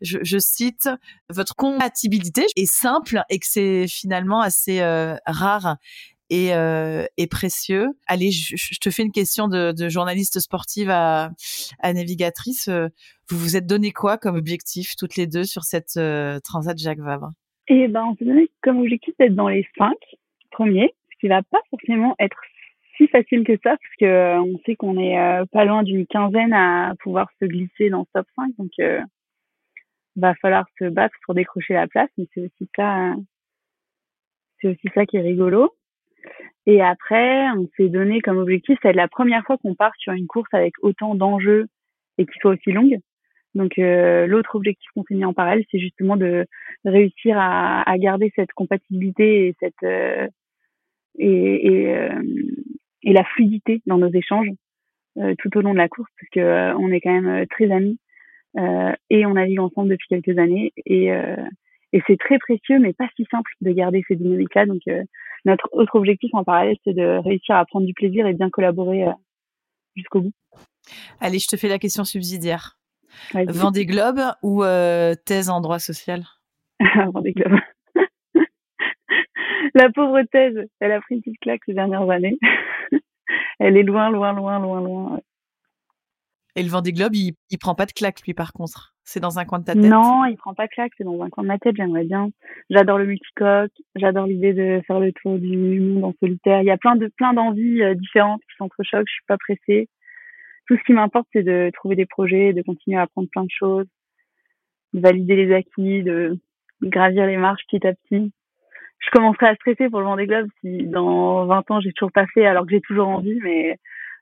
je, 0.00 0.38
cite, 0.38 0.88
votre 1.30 1.54
compatibilité 1.54 2.44
est 2.56 2.66
simple 2.66 3.22
et 3.28 3.38
que 3.38 3.46
c'est 3.48 3.86
finalement 3.86 4.40
assez 4.40 4.82
rare 5.26 5.76
euh, 6.32 7.04
et, 7.16 7.26
précieux. 7.26 7.88
Allez, 8.06 8.30
je, 8.30 8.78
te 8.80 8.90
fais 8.90 9.02
une 9.02 9.12
question 9.12 9.48
de, 9.48 9.88
journaliste 9.88 10.40
sportive 10.40 10.88
à, 10.90 11.30
navigatrice. 11.82 12.68
Euh, 12.68 12.88
vous 13.28 13.38
vous 13.38 13.56
êtes 13.56 13.66
donné 13.66 13.92
quoi 13.92 14.18
comme 14.18 14.36
objectif 14.36 14.96
toutes 14.96 15.16
les 15.16 15.26
deux 15.26 15.44
sur 15.44 15.64
cette 15.64 15.96
euh, 15.96 16.38
Transat 16.44 16.78
Jacques 16.78 17.00
Vabre? 17.00 17.30
Eh 17.68 17.88
ben, 17.88 18.04
on 18.04 18.16
s'est 18.16 18.24
donné 18.24 18.50
comme 18.62 18.78
objectif 18.78 19.14
d'être 19.18 19.34
dans 19.34 19.48
les 19.48 19.66
cinq 19.76 19.96
premiers, 20.50 20.94
ce 21.12 21.18
qui 21.20 21.28
va 21.28 21.42
pas 21.42 21.60
forcément 21.70 22.14
être 22.18 22.36
si 22.96 23.08
facile 23.08 23.44
que 23.44 23.54
ça, 23.62 23.70
parce 23.70 23.96
que 23.98 24.38
on 24.40 24.58
sait 24.66 24.76
qu'on 24.76 24.98
est 24.98 25.16
pas 25.50 25.64
loin 25.64 25.82
d'une 25.82 26.06
quinzaine 26.06 26.52
à 26.52 26.94
pouvoir 27.02 27.28
se 27.40 27.46
glisser 27.46 27.88
dans 27.88 28.04
ce 28.04 28.10
top 28.12 28.26
5, 28.36 28.52
donc 28.58 28.70
va 30.16 30.34
falloir 30.34 30.66
se 30.78 30.84
battre 30.90 31.14
pour 31.24 31.34
décrocher 31.34 31.72
la 31.74 31.86
place, 31.86 32.10
mais 32.18 32.26
c'est 32.34 32.42
aussi 32.42 32.68
ça, 32.76 33.14
c'est 34.60 34.68
aussi 34.68 34.88
ça 34.94 35.06
qui 35.06 35.16
est 35.16 35.22
rigolo. 35.22 35.72
Et 36.66 36.80
après, 36.80 37.50
on 37.50 37.68
s'est 37.76 37.88
donné 37.88 38.20
comme 38.20 38.38
objectif, 38.38 38.78
c'est 38.82 38.92
la 38.92 39.08
première 39.08 39.44
fois 39.44 39.58
qu'on 39.58 39.74
part 39.74 39.92
sur 39.98 40.12
une 40.12 40.26
course 40.26 40.52
avec 40.52 40.74
autant 40.80 41.14
d'enjeux 41.14 41.66
et 42.18 42.26
qui 42.26 42.38
soit 42.40 42.52
aussi 42.52 42.72
longue. 42.72 42.98
Donc 43.54 43.78
euh, 43.78 44.26
l'autre 44.26 44.54
objectif 44.54 44.88
qu'on 44.94 45.02
s'est 45.04 45.14
mis 45.14 45.24
en 45.24 45.34
parallèle, 45.34 45.64
c'est 45.70 45.78
justement 45.78 46.16
de 46.16 46.46
réussir 46.84 47.36
à, 47.38 47.84
garder 47.98 48.32
cette 48.34 48.52
compatibilité 48.52 49.48
et 49.48 49.56
cette 49.60 49.82
euh, 49.82 50.26
et, 51.18 51.88
euh, 51.88 52.22
et, 53.02 53.12
la 53.12 53.24
fluidité 53.24 53.82
dans 53.86 53.98
nos 53.98 54.10
échanges 54.10 54.48
tout 55.38 55.58
au 55.58 55.60
long 55.60 55.74
de 55.74 55.78
la 55.78 55.90
course, 55.90 56.10
parce 56.18 56.30
que 56.30 56.74
on 56.78 56.90
est 56.90 57.02
quand 57.02 57.20
même 57.20 57.46
très 57.48 57.70
amis 57.70 57.98
et 59.10 59.26
on 59.26 59.34
navigue 59.34 59.60
ensemble 59.60 59.90
depuis 59.90 60.08
quelques 60.08 60.38
années 60.38 60.72
et 60.86 61.10
et 61.92 62.02
c'est 62.06 62.18
très 62.18 62.38
précieux, 62.38 62.78
mais 62.78 62.94
pas 62.94 63.08
si 63.14 63.26
simple 63.30 63.52
de 63.60 63.72
garder 63.72 64.02
ces 64.08 64.16
dynamiques-là. 64.16 64.64
Donc 64.64 64.80
notre 65.44 65.68
autre 65.72 65.96
objectif 65.96 66.30
en 66.34 66.44
parallèle, 66.44 66.76
c'est 66.84 66.94
de 66.94 67.22
réussir 67.24 67.56
à 67.56 67.64
prendre 67.64 67.86
du 67.86 67.94
plaisir 67.94 68.26
et 68.26 68.32
bien 68.32 68.50
collaborer 68.50 69.04
euh, 69.04 69.12
jusqu'au 69.96 70.22
bout. 70.22 70.32
Allez, 71.20 71.38
je 71.38 71.48
te 71.48 71.56
fais 71.56 71.68
la 71.68 71.78
question 71.78 72.04
subsidiaire. 72.04 72.78
Vendée 73.34 73.86
Globe 73.86 74.20
ou 74.42 74.64
euh, 74.64 75.14
thèse 75.26 75.50
en 75.50 75.60
droit 75.60 75.78
social? 75.78 76.24
Vendée 77.12 77.32
Globe. 77.32 77.58
la 79.74 79.90
pauvre 79.90 80.22
thèse, 80.30 80.58
elle 80.80 80.92
a 80.92 81.00
pris 81.00 81.16
une 81.16 81.22
petite 81.22 81.40
claque 81.40 81.60
ces 81.66 81.74
dernières 81.74 82.08
années. 82.08 82.38
elle 83.58 83.76
est 83.76 83.82
loin, 83.82 84.10
loin, 84.10 84.32
loin, 84.32 84.58
loin, 84.58 84.80
loin. 84.80 85.20
Et 86.54 86.62
le 86.62 86.68
Vendée 86.68 86.92
Globe, 86.92 87.14
il, 87.14 87.34
il 87.50 87.58
prend 87.58 87.74
pas 87.74 87.86
de 87.86 87.92
claque, 87.92 88.20
lui, 88.26 88.34
par 88.34 88.52
contre. 88.52 88.92
C'est 89.04 89.20
dans 89.20 89.38
un 89.38 89.44
coin 89.44 89.58
de 89.58 89.64
ta 89.64 89.72
tête? 89.72 89.82
Non, 89.82 90.24
il 90.26 90.36
prend 90.36 90.54
pas 90.54 90.66
de 90.66 90.70
claque, 90.70 90.92
c'est 90.96 91.04
dans 91.04 91.20
un 91.22 91.28
coin 91.28 91.42
de 91.42 91.48
ma 91.48 91.58
tête, 91.58 91.76
j'aimerais 91.76 92.04
bien. 92.04 92.30
J'adore 92.70 92.98
le 92.98 93.06
multicoque, 93.06 93.72
j'adore 93.96 94.26
l'idée 94.26 94.52
de 94.52 94.80
faire 94.86 95.00
le 95.00 95.12
tour 95.12 95.38
du 95.38 95.80
monde 95.80 96.04
en 96.04 96.14
solitaire. 96.20 96.62
Il 96.62 96.66
y 96.66 96.70
a 96.70 96.76
plein 96.76 96.94
de 96.94 97.08
plein 97.16 97.32
d'envies 97.32 97.82
euh, 97.82 97.94
différentes 97.94 98.40
qui 98.42 98.56
s'entrechoquent, 98.58 99.08
je 99.08 99.12
suis 99.12 99.26
pas 99.26 99.38
pressée. 99.38 99.88
Tout 100.68 100.76
ce 100.76 100.82
qui 100.84 100.92
m'importe, 100.92 101.26
c'est 101.32 101.42
de 101.42 101.70
trouver 101.74 101.96
des 101.96 102.06
projets, 102.06 102.52
de 102.52 102.62
continuer 102.62 102.96
à 102.96 103.02
apprendre 103.02 103.28
plein 103.30 103.42
de 103.42 103.50
choses, 103.50 103.86
de 104.92 105.00
valider 105.00 105.34
les 105.34 105.54
acquis, 105.54 106.02
de 106.02 106.38
gravir 106.82 107.26
les 107.26 107.36
marches 107.36 107.62
petit 107.70 107.84
à 107.86 107.94
petit. 107.94 108.32
Je 109.00 109.10
commencerai 109.10 109.46
à 109.46 109.54
stresser 109.56 109.90
pour 109.90 109.98
le 109.98 110.06
Vendée 110.06 110.26
Globe 110.26 110.46
si 110.60 110.84
dans 110.84 111.44
20 111.46 111.70
ans 111.72 111.80
j'ai 111.80 111.92
toujours 111.92 112.12
pas 112.12 112.26
fait 112.28 112.46
alors 112.46 112.64
que 112.64 112.70
j'ai 112.70 112.80
toujours 112.80 113.08
envie, 113.08 113.40
mais 113.42 113.78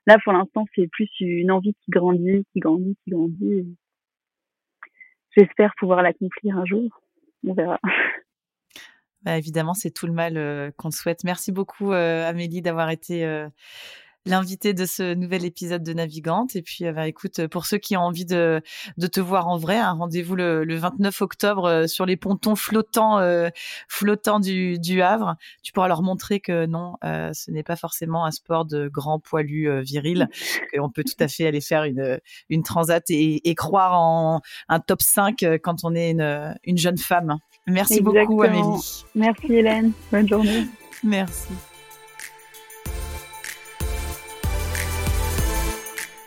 là 0.07 0.17
pour 0.23 0.33
l'instant 0.33 0.65
c'est 0.75 0.87
plus 0.87 1.09
une 1.19 1.51
envie 1.51 1.73
qui 1.73 1.91
grandit, 1.91 2.45
qui 2.53 2.59
grandit, 2.59 2.97
qui 3.03 3.11
grandit. 3.11 3.77
J'espère 5.37 5.73
pouvoir 5.77 6.01
l'accomplir 6.01 6.57
un 6.57 6.65
jour. 6.65 7.01
On 7.47 7.53
verra. 7.53 7.79
Bah, 9.23 9.37
évidemment, 9.37 9.75
c'est 9.75 9.91
tout 9.91 10.07
le 10.07 10.13
mal 10.13 10.35
euh, 10.35 10.71
qu'on 10.77 10.89
te 10.89 10.95
souhaite. 10.95 11.23
Merci 11.23 11.51
beaucoup, 11.51 11.91
euh, 11.91 12.27
Amélie, 12.27 12.61
d'avoir 12.61 12.89
été 12.89 13.23
euh, 13.23 13.47
l'invité 14.25 14.73
de 14.73 14.85
ce 14.85 15.13
nouvel 15.13 15.45
épisode 15.45 15.83
de 15.83 15.93
Navigante. 15.93 16.55
Et 16.55 16.61
puis, 16.61 16.85
bah, 16.91 17.07
écoute, 17.07 17.47
pour 17.47 17.65
ceux 17.65 17.77
qui 17.77 17.97
ont 17.97 18.01
envie 18.01 18.25
de, 18.25 18.61
de 18.97 19.07
te 19.07 19.19
voir 19.19 19.47
en 19.47 19.57
vrai, 19.57 19.77
un 19.77 19.89
hein, 19.89 19.93
rendez-vous 19.93 20.35
le, 20.35 20.63
le, 20.63 20.75
29 20.75 21.21
octobre 21.21 21.65
euh, 21.65 21.87
sur 21.87 22.05
les 22.05 22.17
pontons 22.17 22.55
flottants, 22.55 23.19
euh, 23.19 23.49
flottants 23.87 24.39
du, 24.39 24.79
du, 24.79 25.01
Havre. 25.01 25.35
Tu 25.63 25.71
pourras 25.71 25.87
leur 25.87 26.01
montrer 26.01 26.39
que 26.39 26.65
non, 26.65 26.95
euh, 27.03 27.31
ce 27.33 27.51
n'est 27.51 27.63
pas 27.63 27.75
forcément 27.75 28.25
un 28.25 28.31
sport 28.31 28.65
de 28.65 28.87
grand 28.87 29.19
poilu 29.19 29.81
viril, 29.81 30.29
qu'on 30.73 30.89
peut 30.89 31.03
tout 31.03 31.21
à 31.23 31.27
fait 31.27 31.47
aller 31.47 31.61
faire 31.61 31.83
une, 31.83 32.19
une 32.49 32.63
transat 32.63 33.03
et, 33.09 33.49
et, 33.49 33.55
croire 33.55 33.99
en 33.99 34.41
un 34.69 34.79
top 34.79 35.01
5 35.01 35.43
quand 35.63 35.83
on 35.83 35.95
est 35.95 36.11
une, 36.11 36.55
une 36.63 36.77
jeune 36.77 36.97
femme. 36.97 37.37
Merci 37.67 37.99
Exactement. 37.99 38.25
beaucoup, 38.25 38.41
Amélie. 38.43 39.05
Merci, 39.15 39.53
Hélène. 39.53 39.91
Bonne 40.11 40.27
journée. 40.27 40.67
Merci. 41.03 41.53